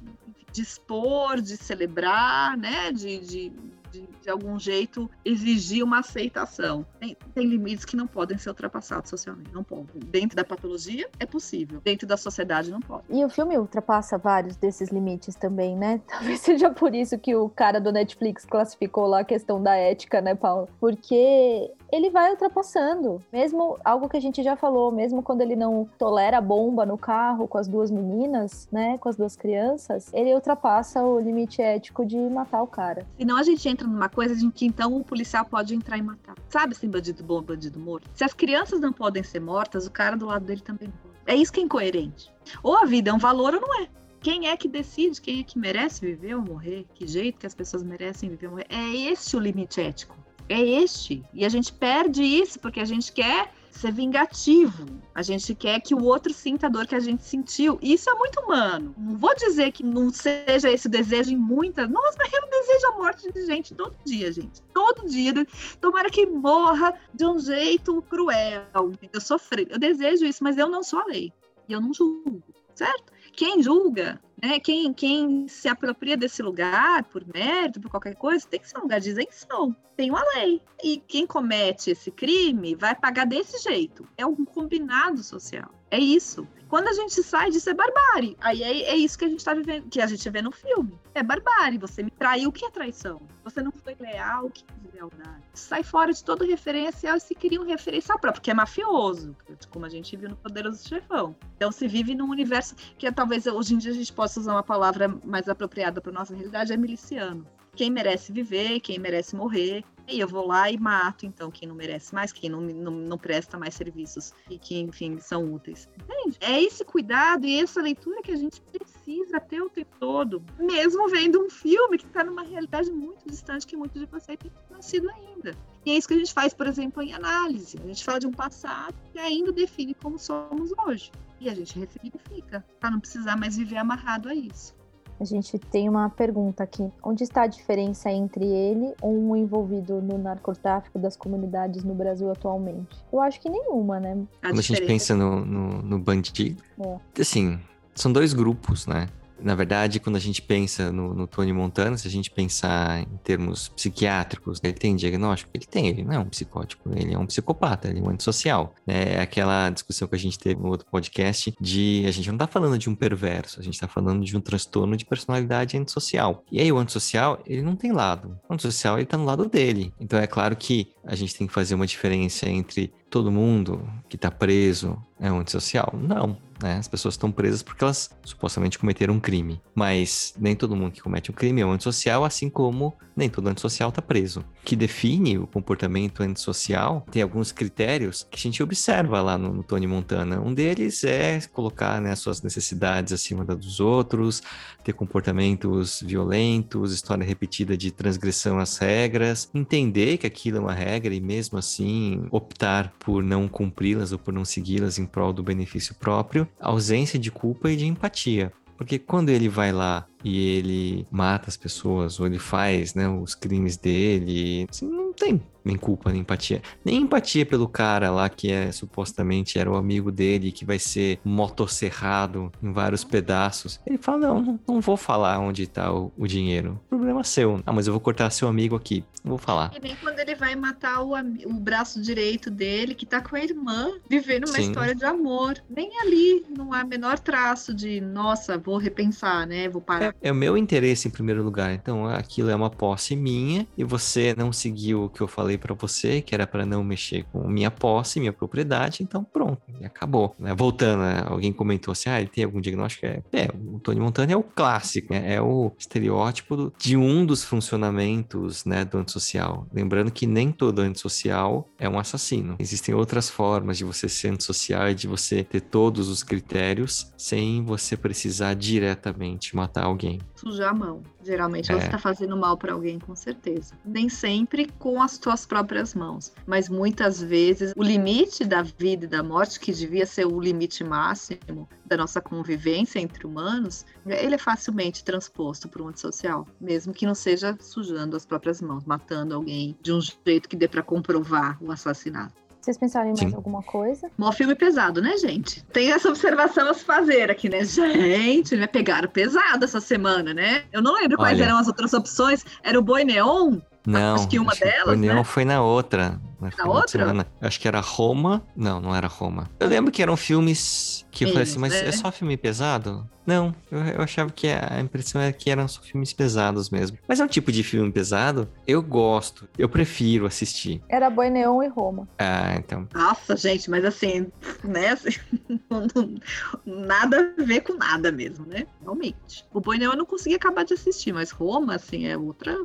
de 0.53 0.63
expor, 0.63 1.41
de 1.41 1.57
celebrar, 1.57 2.57
né, 2.57 2.93
de, 2.93 3.19
de 3.19 3.53
de, 3.91 4.07
de 4.23 4.31
algum 4.31 4.59
jeito, 4.59 5.11
exigir 5.25 5.83
uma 5.83 6.01
aceitação. 6.01 6.87
Tem, 7.01 7.17
tem, 7.35 7.47
limites 7.47 7.85
que 7.85 7.97
não 7.97 8.07
podem 8.07 8.37
ser 8.39 8.51
ultrapassados 8.51 9.11
socialmente, 9.11 9.53
não 9.53 9.65
podem. 9.65 9.87
Dentro 10.07 10.37
da 10.37 10.45
patologia, 10.45 11.09
é 11.19 11.27
possível. 11.27 11.81
Dentro 11.81 12.07
da 12.07 12.17
sociedade, 12.17 12.71
não 12.71 12.81
pode. 12.81 13.05
E 13.09 13.25
o 13.25 13.29
filme 13.29 13.57
ultrapassa 13.59 14.19
vários 14.19 14.57
desses 14.57 14.91
limites 14.91 15.35
também, 15.35 15.77
né? 15.77 16.01
Talvez 16.09 16.41
seja 16.41 16.71
por 16.71 16.95
isso 16.95 17.19
que 17.19 17.35
o 17.35 17.49
cara 17.49 17.81
do 17.81 17.93
Netflix 17.93 18.45
classificou 18.45 19.07
lá 19.07 19.21
a 19.21 19.25
questão 19.25 19.63
da 19.63 19.75
ética, 19.75 20.21
né, 20.21 20.35
Paulo? 20.35 20.69
Porque 20.81 21.73
ele 21.91 22.11
vai 22.11 22.31
ultrapassando. 22.31 23.23
Mesmo 23.33 23.79
algo 23.85 24.09
que 24.09 24.17
a 24.17 24.21
gente 24.21 24.43
já 24.43 24.57
falou, 24.57 24.93
mesmo 24.93 25.23
quando 25.23 25.41
ele 25.41 25.57
não 25.57 25.89
tolera 25.99 26.41
bomba 26.41 26.85
no 26.85 26.99
carro 26.99 27.49
com 27.49 27.59
as 27.59 27.67
duas 27.67 27.91
meninas, 27.91 28.69
né, 28.71 28.99
com 28.99 29.09
as 29.09 29.17
duas 29.17 29.37
crianças, 29.37 30.11
ele 30.13 30.35
ultrapassa 30.35 31.03
o 31.03 31.19
limite 31.19 31.63
ético 31.63 32.05
de 32.05 32.17
matar 32.17 32.63
o 32.63 32.67
cara. 32.67 33.07
Senão 33.17 33.37
a 33.37 33.43
gente 33.43 33.69
entra 33.69 33.87
numa 33.87 34.09
coisa 34.09 34.35
de 34.35 34.51
que 34.51 34.67
então 34.67 34.97
o 34.97 35.05
policial 35.05 35.45
pode 35.45 35.75
entrar 35.75 35.99
e 35.99 36.03
matar. 36.03 36.35
Sabe 36.49 36.73
assim, 36.73 36.89
bandido 36.89 37.23
bom, 37.23 37.43
bandido 37.43 37.79
morto? 37.79 38.09
Se 38.15 38.25
as 38.25 38.33
crianças 38.33 38.81
não 38.81 38.93
podem 38.93 39.23
ser 39.23 39.41
mortas, 39.41 39.87
o 39.87 39.91
cara 39.91 40.17
do 40.17 40.27
lado 40.27 40.45
dele 40.45 40.61
também 40.61 40.91
pode. 41.03 41.15
É 41.27 41.35
isso 41.35 41.53
que 41.53 41.61
é 41.61 41.63
incoerente. 41.63 42.33
Ou 42.63 42.77
a 42.77 42.85
vida 42.85 43.11
é 43.11 43.13
um 43.13 43.19
valor 43.19 43.55
ou 43.55 43.61
não 43.61 43.83
é. 43.83 43.89
Quem 44.21 44.49
é 44.49 44.57
que 44.57 44.67
decide? 44.67 45.21
Quem 45.21 45.41
é 45.41 45.43
que 45.45 45.59
merece 45.59 46.01
viver 46.01 46.35
ou 46.35 46.43
morrer? 46.43 46.87
Que 46.95 47.07
jeito 47.07 47.39
que 47.39 47.47
as 47.47 47.55
pessoas 47.55 47.83
merecem 47.83 48.29
viver 48.31 48.47
ou 48.47 48.53
morrer? 48.53 48.67
É 48.69 49.13
esse 49.13 49.37
o 49.37 49.41
limite 49.41 49.81
ético 49.81 50.17
é 50.49 50.61
este. 50.61 51.25
E 51.33 51.45
a 51.45 51.49
gente 51.49 51.73
perde 51.73 52.23
isso 52.23 52.59
porque 52.59 52.81
a 52.81 52.85
gente 52.85 53.13
quer 53.13 53.53
ser 53.79 53.93
vingativo. 53.93 54.87
A 55.15 55.23
gente 55.23 55.55
quer 55.55 55.81
que 55.81 55.95
o 55.95 56.03
outro 56.03 56.33
sinta 56.33 56.67
a 56.67 56.71
dor 56.71 56.87
que 56.87 56.95
a 56.95 57.01
gente 57.01 57.23
sentiu. 57.25 57.79
E 57.81 57.93
isso 57.93 58.11
é 58.11 58.15
muito 58.15 58.41
humano. 58.41 58.95
Não 58.99 59.17
vou 59.17 59.35
dizer 59.37 59.71
que 59.73 59.85
não 59.85 60.11
seja 60.11 60.71
esse 60.71 60.89
desejo 60.89 61.31
em 61.31 61.37
muitas. 61.37 61.89
Nossa, 61.89 62.17
mas 62.19 62.33
eu 62.33 62.51
desejo 62.51 62.87
a 62.89 62.97
morte 62.97 63.33
de 63.33 63.47
gente 63.47 63.75
todo 63.75 63.95
dia, 64.05 64.33
gente. 64.33 64.61
Todo 64.75 65.09
dia. 65.09 65.33
Tomara 65.81 66.11
que 66.11 66.27
morra 66.27 66.95
de 67.15 67.25
um 67.25 67.39
jeito 67.39 68.03
cruel. 68.03 68.65
Eu 69.13 69.21
sofri. 69.21 69.69
Eu 69.71 69.79
desejo 69.79 70.25
isso, 70.25 70.43
mas 70.43 70.59
eu 70.59 70.69
não 70.69 70.83
sou 70.83 71.01
a 71.01 71.05
lei. 71.05 71.33
E 71.69 71.73
eu 71.73 71.81
não 71.81 71.93
julgo, 71.93 72.43
certo? 72.75 73.13
Quem 73.39 73.63
julga 73.63 74.21
né? 74.41 74.61
Quem, 74.61 74.93
quem 74.93 75.49
se 75.49 75.69
apropria 75.69 76.17
desse 76.17 76.43
lugar 76.43 77.05
por 77.05 77.25
mérito, 77.27 77.81
por 77.81 77.91
qualquer 77.91 78.15
coisa, 78.15 78.47
tem 78.47 78.61
que 78.61 78.69
ser 78.69 78.79
um 78.79 78.83
lugar 78.83 79.01
de 79.01 79.11
isenção. 79.11 79.75
Tem 79.97 80.11
uma 80.11 80.23
lei. 80.35 80.63
E 80.83 80.99
quem 80.99 81.27
comete 81.27 81.91
esse 81.91 82.11
crime 82.11 82.75
vai 82.75 82.95
pagar 82.95 83.27
desse 83.27 83.59
jeito. 83.63 84.07
É 84.17 84.25
um 84.25 84.45
combinado 84.45 85.23
social. 85.23 85.71
É 85.91 85.99
isso. 85.99 86.47
Quando 86.69 86.89
a 86.89 86.93
gente 86.93 87.23
sai 87.23 87.51
disso 87.51 87.71
é 87.71 87.75
barbárie. 87.75 88.37
Aí 88.41 88.63
é, 88.63 88.91
é 88.91 88.97
isso 88.97 89.19
que 89.19 89.25
a 89.25 89.29
gente 89.29 89.45
tá 89.45 89.55
vivendo, 89.55 89.89
que 89.89 90.01
a 90.01 90.07
gente 90.07 90.29
vê 90.29 90.43
no 90.43 90.53
filme. 90.53 90.99
É 91.15 91.23
barbárie. 91.23 91.79
Você 91.79 92.03
me 92.03 92.11
traiu, 92.11 92.51
o 92.51 92.53
que 92.53 92.65
é 92.65 92.71
traição? 92.71 93.23
Você 93.43 93.63
não 93.63 93.73
foi 93.73 93.97
leal, 93.99 94.47
o 94.47 94.51
que 94.51 94.65
é 94.65 94.97
lealdade? 94.97 95.43
Sai 95.55 95.83
fora 95.83 96.13
de 96.13 96.23
todo 96.23 96.45
referencial 96.45 97.17
e 97.17 97.21
se 97.21 97.35
cria 97.35 97.61
um 97.61 97.67
referencial 97.67 98.19
próprio, 98.19 98.43
que 98.43 98.51
é 98.51 98.55
mafioso, 98.55 99.35
como 99.71 99.87
a 99.87 99.89
gente 99.89 100.17
viu 100.17 100.29
no 100.29 100.37
Poderoso 100.37 100.87
Chefão. 100.87 101.35
Então 101.57 101.73
se 101.73 101.89
vive 101.89 102.15
num 102.15 102.31
universo 102.31 102.75
que 102.99 103.07
é, 103.07 103.11
talvez 103.11 103.47
hoje 103.47 103.75
em 103.75 103.79
dia 103.79 103.91
a 103.91 103.95
gente 103.95 104.13
possa 104.13 104.39
usar 104.39 104.53
uma 104.53 104.63
palavra 104.63 105.09
mais 105.25 105.49
apropriada 105.49 106.01
para 106.01 106.13
nossa 106.13 106.35
realidade, 106.35 106.73
é 106.73 106.77
miliciano. 106.77 107.47
Quem 107.75 107.91
merece 107.91 108.33
viver, 108.33 108.81
quem 108.81 108.99
merece 108.99 109.35
morrer. 109.35 109.85
E 110.09 110.21
eu 110.21 110.27
vou 110.27 110.47
lá 110.47 110.71
e 110.71 110.79
mato, 110.79 111.27
então, 111.27 111.51
quem 111.51 111.69
não 111.69 111.75
merece 111.75 112.15
mais, 112.15 112.33
quem 112.33 112.49
não, 112.49 112.63
não, 112.63 112.91
não 112.91 113.19
presta 113.19 113.59
mais 113.59 113.75
serviços 113.75 114.33
e 114.49 114.59
que, 114.59 114.79
enfim, 114.79 115.19
são 115.19 115.53
úteis. 115.53 115.87
Entende? 116.03 116.39
É 116.41 116.63
esse 116.63 116.83
cuidado 116.83 117.45
e 117.45 117.61
essa 117.61 117.83
leitura 117.83 118.23
que 118.23 118.33
a 118.33 118.37
gente 118.37 118.61
precisa 118.63 119.39
ter 119.39 119.61
o 119.61 119.69
tempo 119.69 119.95
todo, 120.01 120.43
mesmo 120.59 121.09
vendo 121.11 121.45
um 121.45 121.51
filme 121.51 121.99
que 121.99 122.07
está 122.07 122.25
numa 122.25 122.43
realidade 122.43 122.91
muito 122.91 123.29
distante 123.29 123.67
que 123.67 123.77
muitos 123.77 124.01
de 124.01 124.07
vocês 124.07 124.39
têm 124.39 124.51
nascido 124.71 125.11
ainda. 125.11 125.55
E 125.85 125.91
é 125.91 125.97
isso 125.99 126.09
que 126.09 126.15
a 126.15 126.19
gente 126.19 126.33
faz, 126.33 126.55
por 126.55 126.67
exemplo, 126.67 127.03
em 127.03 127.13
análise. 127.13 127.79
A 127.83 127.87
gente 127.87 128.03
fala 128.03 128.19
de 128.19 128.27
um 128.27 128.33
passado 128.33 128.95
que 129.13 129.19
ainda 129.19 129.53
define 129.53 129.95
como 129.95 130.19
somos 130.19 130.73
hoje. 130.87 131.13
E 131.41 131.49
a 131.49 131.55
gente 131.55 131.79
ressignifica, 131.79 132.65
para 132.81 132.91
não 132.91 133.01
precisar 133.01 133.37
mais 133.37 133.57
viver 133.57 133.77
amarrado 133.77 134.29
a 134.29 134.35
isso. 134.35 134.75
A 135.21 135.25
gente 135.25 135.59
tem 135.59 135.89
uma 135.89 136.09
pergunta 136.09 136.63
aqui. 136.63 136.91
Onde 137.03 137.25
está 137.25 137.43
a 137.43 137.47
diferença 137.47 138.11
entre 138.11 138.45
ele 138.45 138.95
ou 139.03 139.13
um 139.13 139.37
envolvido 139.37 140.01
no 140.01 140.17
narcotráfico 140.17 140.99
das 140.99 141.17
comunidades 141.17 141.83
no 141.83 141.95
Brasil 141.95 142.31
atualmente? 142.31 142.97
Eu 143.13 143.21
acho 143.21 143.41
que 143.41 143.51
nenhuma, 143.51 143.99
né? 143.99 144.17
A 144.43 144.49
Quando 144.49 144.59
a 144.61 144.63
gente 144.63 144.83
pensa 144.83 145.15
no, 145.15 145.45
no, 145.45 145.83
no 145.83 145.99
bandido, 145.99 146.63
é. 146.81 147.21
assim, 147.21 147.59
são 147.95 148.13
dois 148.13 148.33
grupos, 148.33 148.87
né? 148.87 149.09
Na 149.41 149.55
verdade, 149.55 150.01
quando 150.01 150.17
a 150.17 150.21
gente 150.21 150.43
pensa 150.43 150.91
no, 150.93 151.15
no 151.15 151.27
Tony 151.27 151.53
Montana, 151.53 151.97
se 151.97 152.07
a 152.07 152.11
gente 152.11 152.31
pensar 152.31 153.01
em 153.01 153.17
termos 153.23 153.69
psiquiátricos, 153.69 154.61
ele 154.63 154.73
tem 154.73 154.97
diagnóstico? 154.97 155.51
Ele 155.55 155.67
tem, 155.67 155.89
ele 155.89 156.05
não 156.05 156.13
é 156.13 156.19
um 156.19 156.29
psicótico, 156.29 156.91
ele 156.95 157.15
é 157.15 157.19
um 157.19 157.27
psicopata, 157.27 157.89
ele 157.89 158.01
é 158.01 158.03
um 158.03 158.11
antissocial. 158.11 158.75
É 158.87 159.21
aquela 159.21 159.71
discussão 159.71 160.09
que 160.09 160.15
a 160.15 160.19
gente 160.19 160.39
teve 160.39 160.61
no 160.61 160.69
outro 160.69 160.87
podcast 160.91 161.55
de 161.61 162.05
a 162.07 162.11
gente 162.11 162.31
não 162.31 162.39
tá 162.39 162.47
falando 162.47 162.79
de 162.79 162.89
um 162.89 162.95
perverso, 162.95 163.61
a 163.61 163.63
gente 163.63 163.79
tá 163.79 163.89
falando 163.89 164.25
de 164.25 164.37
um 164.37 164.41
transtorno 164.41 164.97
de 164.97 165.05
personalidade 165.05 165.77
antissocial. 165.77 166.45
E 166.51 166.61
aí 166.61 166.71
o 166.73 166.79
antissocial, 166.79 167.43
ele 167.47 167.63
não 167.63 167.77
tem 167.77 167.93
lado. 167.93 168.39
O 168.49 168.55
antissocial, 168.55 168.99
ele 168.99 169.07
tá 169.07 169.17
no 169.17 169.25
lado 169.25 169.47
dele. 169.47 169.93
Então 170.01 170.19
é 170.19 170.27
claro 170.27 170.57
que 170.57 170.93
a 171.05 171.15
gente 171.15 171.35
tem 171.35 171.47
que 171.47 171.53
fazer 171.53 171.75
uma 171.75 171.87
diferença 171.87 172.49
entre 172.49 172.93
todo 173.09 173.33
mundo 173.33 173.89
que 174.09 174.19
tá 174.19 174.31
preso 174.31 175.03
é 175.19 175.33
um 175.33 175.41
antissocial. 175.41 175.95
Não. 175.95 176.37
Né? 176.63 176.77
As 176.77 176.89
pessoas 176.89 177.15
estão 177.15 177.31
presas 177.31 177.63
porque 177.63 177.85
elas 177.85 178.11
supostamente 178.25 178.79
cometeram 178.79 179.15
um 179.15 179.21
crime. 179.21 179.61
Mas 179.75 180.35
nem 180.39 180.57
todo 180.57 180.77
mundo 180.77 180.93
que 180.93 181.01
comete 181.01 181.31
um 181.31 181.35
crime 181.35 181.61
é 181.61 181.67
um 181.67 181.73
antissocial, 181.73 182.25
assim 182.25 182.49
como 182.49 182.97
nem 183.17 183.29
todo 183.29 183.49
antissocial 183.49 183.89
está 183.89 184.01
preso. 184.01 184.41
O 184.41 184.45
que 184.65 184.77
define 184.77 185.39
o 185.39 185.47
comportamento 185.47 186.23
antissocial 186.23 187.05
tem 187.11 187.21
alguns 187.21 187.51
critérios 187.51 188.27
que 188.31 188.37
a 188.37 188.41
gente 188.41 188.63
observa 188.63 189.21
lá 189.21 189.37
no, 189.37 189.53
no 189.53 189.63
Tony 189.63 189.87
Montana. 189.87 190.41
Um 190.41 190.55
deles 190.55 191.03
é 191.03 191.41
colocar 191.53 192.01
né, 192.01 192.15
suas 192.15 192.43
necessidades 192.43 193.13
acima 193.13 193.45
das 193.45 193.59
dos 193.59 193.81
outros, 193.81 194.43
ter 194.85 194.93
comportamentos 194.93 196.03
violentos, 196.05 196.93
história 196.93 197.27
repetida 197.27 197.77
de 197.77 197.91
transgressão 197.91 198.59
às 198.59 198.79
regras, 198.79 199.51
entender 199.53 200.19
que 200.19 200.27
aquilo 200.27 200.59
é 200.59 200.61
uma 200.61 200.73
regra 200.73 201.13
e 201.15 201.21
mesmo 201.21 201.59
assim 201.59 202.27
optar 202.31 202.93
por 203.01 203.23
não 203.23 203.49
cumpri-las 203.49 204.13
ou 204.13 204.19
por 204.19 204.33
não 204.33 204.45
segui-las 204.45 204.99
em 204.99 205.07
prol 205.07 205.33
do 205.33 205.43
benefício 205.43 205.95
próprio 205.95 206.48
ausência 206.61 207.19
de 207.19 207.31
culpa 207.31 207.71
e 207.71 207.77
de 207.77 207.87
empatia. 207.87 208.53
Porque 208.77 208.97
quando 208.99 209.29
ele 209.29 209.49
vai 209.49 209.73
lá 209.73 210.07
e 210.25 210.57
ele 210.57 211.07
mata 211.11 211.49
as 211.49 211.57
pessoas, 211.57 212.21
ou 212.21 212.27
ele 212.27 212.39
faz 212.39 212.95
né, 212.95 213.09
os 213.09 213.35
crimes 213.35 213.77
dele, 213.77 214.67
assim, 214.71 214.89
não 214.89 215.13
tem 215.13 215.43
nem 215.69 215.77
culpa, 215.77 216.11
nem 216.11 216.23
empatia. 216.23 216.63
Nem 216.85 217.03
empatia 217.03 217.47
pelo 217.47 217.69
cara 217.69 218.11
lá 218.11 218.29
que 218.29 218.51
é 218.51 218.73
supostamente 218.73 219.59
era 219.59 219.71
o 219.71 219.77
amigo 219.77 220.11
dele, 220.11 220.51
que 220.51 220.65
vai 220.65 220.79
ser 220.79 221.21
motosserrado 221.25 222.51
em 222.63 222.73
vários 222.73 223.05
pedaços. 223.05 223.79
Ele 223.87 223.99
fala: 223.99 224.19
Não, 224.19 224.59
não 224.67 224.81
vou 224.81 224.97
falar 224.97 225.39
onde 225.39 225.67
tá 225.67 225.93
o, 225.93 226.11
o 226.17 226.27
dinheiro. 226.27 226.81
Problema 226.89 227.21
é 227.21 227.25
seu. 227.25 227.61
Ah, 227.67 227.73
mas 227.73 227.87
eu 227.87 227.93
vou 227.93 228.01
cortar 228.01 228.31
seu 228.31 228.49
amigo 228.49 228.75
aqui. 228.75 229.05
Não 229.23 229.31
vou 229.31 229.39
falar. 229.39 229.73
E 229.77 229.81
nem 229.81 229.95
quando 229.97 230.19
ele 230.19 230.35
vai 230.35 230.57
matar 230.57 231.03
o, 231.03 231.15
o 231.15 231.53
braço 231.53 232.01
direito 232.01 232.51
dele, 232.51 232.95
que 232.95 233.05
tá 233.05 233.21
com 233.21 233.37
a 233.37 233.41
irmã, 233.41 233.91
vivendo 234.09 234.49
uma 234.49 234.57
Sim. 234.57 234.69
história 234.69 234.95
de 234.95 235.05
amor. 235.05 235.63
Nem 235.69 236.01
ali 236.01 236.47
não 236.49 236.73
há 236.73 236.83
menor 236.85 237.19
traço 237.19 237.75
de, 237.75 238.01
nossa, 238.01 238.57
vou 238.57 238.79
repensar, 238.79 239.47
né? 239.47 239.69
Vou 239.69 239.83
parar. 239.83 240.15
É, 240.23 240.29
é 240.29 240.33
o 240.33 240.35
meu 240.35 240.57
interesse 240.57 241.09
em 241.09 241.11
primeiro 241.11 241.43
lugar. 241.43 241.73
Então, 241.73 242.07
aquilo 242.07 242.49
é 242.49 242.55
uma 242.55 242.71
posse 242.71 243.15
minha 243.15 243.67
e 243.77 243.85
você 243.85 244.35
não 244.37 244.53
seguiu 244.53 245.05
o 245.05 245.09
que 245.09 245.21
eu 245.21 245.29
falei 245.29 245.58
para 245.59 245.75
você, 245.75 246.21
que 246.21 246.35
era 246.35 246.47
para 246.47 246.65
não 246.65 246.83
mexer 246.83 247.25
com 247.33 247.47
minha 247.49 247.71
posse, 247.71 248.21
minha 248.21 248.33
propriedade, 248.33 249.03
então 249.03 249.25
pronto, 249.25 249.61
acabou. 249.85 250.35
Né? 250.39 250.55
Voltando, 250.55 251.03
né? 251.03 251.25
alguém 251.27 251.53
comentou 251.53 251.93
assim, 251.93 252.09
ah, 252.09 252.21
ele 252.21 252.29
tem 252.29 252.45
algum 252.45 252.61
diagnóstico? 252.61 253.07
É, 253.07 253.23
é 253.33 253.49
o 253.55 253.79
Tony 253.81 254.01
Montana 254.01 254.33
é 254.33 254.37
o 254.37 254.43
clássico, 254.43 255.13
né? 255.13 255.35
é 255.35 255.41
o 255.41 255.73
estereótipo 255.79 256.57
do, 256.57 256.73
de 256.79 256.97
um 256.97 257.25
dos 257.25 257.45
funcionamentos 257.45 258.65
né, 258.65 258.85
do 258.85 258.99
antissocial. 258.99 259.67
Lembrando 259.73 260.11
que 260.11 260.27
nem 260.27 260.51
todo 260.53 260.81
antissocial 260.81 261.69
é 261.79 261.89
um 261.89 261.99
assassino. 261.99 262.57
Existem 262.59 262.95
outras 262.95 263.29
formas 263.29 263.79
de 263.79 263.85
você 263.85 264.09
ser 264.09 264.29
antissocial 264.29 264.89
e 264.91 264.95
de 264.95 265.07
você 265.07 265.45
ter 265.45 265.61
todos 265.61 266.09
os 266.09 266.23
critérios 266.23 267.13
sem 267.17 267.65
você 267.65 267.97
precisar 267.97 268.55
diretamente 268.55 269.55
matar 269.55 269.85
alguém. 269.85 270.21
Sujar 270.35 270.71
a 270.71 270.75
mão. 270.75 271.03
Geralmente 271.23 271.71
é. 271.71 271.75
você 271.75 271.87
está 271.87 271.99
fazendo 271.99 272.37
mal 272.37 272.57
para 272.57 272.73
alguém, 272.73 272.99
com 272.99 273.15
certeza. 273.15 273.75
Nem 273.85 274.09
sempre 274.09 274.69
com 274.79 275.03
as 275.39 275.47
próprias 275.47 275.95
mãos, 275.95 276.33
mas 276.47 276.69
muitas 276.69 277.23
vezes 277.23 277.73
o 277.77 277.83
limite 277.83 278.45
da 278.45 278.63
vida 278.63 279.05
e 279.05 279.09
da 279.09 279.23
morte, 279.23 279.61
que 279.61 279.73
devia 279.73 280.05
ser 280.05 280.27
o 280.27 280.41
limite 280.41 280.83
máximo 280.83 281.69
da 281.87 281.97
nossa 281.97 282.21
convivência 282.21 282.99
entre 282.99 283.25
humanos, 283.25 283.87
ele 284.05 284.35
é 284.35 284.39
facilmente 284.39 285.05
transposto 285.05 285.69
por 285.69 285.81
um 285.81 285.89
antissocial, 285.89 286.47
mesmo 286.61 286.93
que 286.93 287.07
não 287.07 287.15
seja 287.15 287.57
sujando 287.61 288.17
as 288.17 288.27
próprias 288.27 288.61
mãos, 288.61 288.85
matando 288.85 289.35
alguém 289.35 289.77
de 289.81 289.93
um 289.93 290.01
jeito 290.01 290.49
que 290.49 290.57
dê 290.57 290.67
para 290.67 290.83
comprovar 290.83 291.57
o 291.63 291.71
assassinato. 291.71 292.35
Vocês 292.61 292.77
pensaram 292.77 293.07
em 293.07 293.15
mais 293.17 293.31
Sim. 293.31 293.35
alguma 293.35 293.63
coisa? 293.63 294.11
Mó 294.19 294.31
filme 294.33 294.55
pesado, 294.55 295.01
né, 295.01 295.17
gente? 295.17 295.65
Tem 295.67 295.93
essa 295.93 296.09
observação 296.09 296.69
a 296.69 296.75
se 296.75 296.85
fazer 296.85 297.31
aqui, 297.31 297.49
né? 297.49 297.65
Gente, 297.65 298.57
né? 298.57 298.67
Pegaram 298.67 299.09
pesado 299.09 299.65
essa 299.65 299.81
semana, 299.81 300.35
né? 300.35 300.65
Eu 300.71 300.83
não 300.83 300.93
lembro 300.93 301.17
Olha. 301.19 301.29
quais 301.29 301.41
eram 301.41 301.57
as 301.57 301.67
outras 301.67 301.95
opções. 301.95 302.45
Era 302.63 302.79
o 302.79 302.83
Boi 302.83 303.05
Neon? 303.05 303.59
Não. 303.87 304.17
Acho 304.17 304.29
que 304.29 304.39
uma 304.39 304.53
acho 304.53 304.61
delas. 304.61 304.89
O 304.89 304.99
Neon 304.99 305.15
né? 305.17 305.25
foi 305.25 305.45
na 305.45 305.63
outra. 305.63 306.21
Na 306.41 306.65
outra? 306.67 307.27
Acho 307.41 307.61
que 307.61 307.67
era 307.67 307.81
Roma. 307.81 308.43
Não, 308.57 308.81
não 308.81 308.95
era 308.95 309.07
Roma. 309.09 309.49
Eu 309.59 309.69
lembro 309.69 309.91
que 309.91 310.03
eram 310.03 310.17
filmes 310.17 311.07
que 311.11 311.25
eu 311.25 311.29
falei 311.29 311.43
assim, 311.43 311.59
mas 311.59 311.75
é. 311.75 311.89
é 311.89 311.93
só 311.93 312.13
filme 312.13 312.37
pesado? 312.37 313.09
Não, 313.29 313.55
eu, 313.71 313.79
eu, 313.81 314.01
achava 314.01 314.31
que 314.31 314.47
a 314.47 314.81
impressão 314.81 315.21
era 315.21 315.31
que 315.31 315.51
eram 315.51 315.69
só 315.69 315.83
filmes 315.83 316.15
pesados 316.15 316.71
mesmo. 316.71 316.97
Mas 317.07 317.21
é 317.21 317.25
um 317.25 317.29
tipo 317.29 317.53
de 317.53 317.63
filme 317.63 317.93
pesado, 317.93 318.49
eu 318.67 318.81
gosto, 318.81 319.47
eu 319.59 319.69
prefiro 319.69 320.25
assistir. 320.25 320.81
Era 320.89 321.11
Boi 321.11 321.29
Neon 321.29 321.63
e 321.63 321.69
Roma. 321.69 322.09
Ah, 322.19 322.55
então. 322.57 322.89
Nossa, 322.95 323.37
gente, 323.37 323.69
mas 323.69 323.85
assim, 323.85 324.29
né? 324.65 324.93
Assim, 324.99 326.21
nada 326.65 327.35
a 327.39 327.43
ver 327.43 327.61
com 327.61 327.75
nada 327.75 328.11
mesmo, 328.11 328.47
né? 328.47 328.67
Realmente. 328.81 329.45
O 329.53 329.61
Boi 329.61 329.77
Neon 329.77 329.93
eu 329.93 329.99
não 329.99 330.07
consegui 330.07 330.35
acabar 330.35 330.65
de 330.65 330.73
assistir, 330.73 331.13
mas 331.13 331.31
Roma, 331.31 331.75
assim, 331.75 332.07
é 332.07 332.17
outra. 332.17 332.57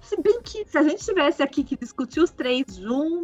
Se 0.00 0.20
bem 0.20 0.40
que 0.42 0.64
se 0.66 0.78
a 0.78 0.82
gente 0.82 1.04
tivesse 1.04 1.42
aqui 1.42 1.62
que 1.62 1.76
discutir 1.76 2.20
os 2.20 2.30
três 2.30 2.76
juntos, 2.76 3.15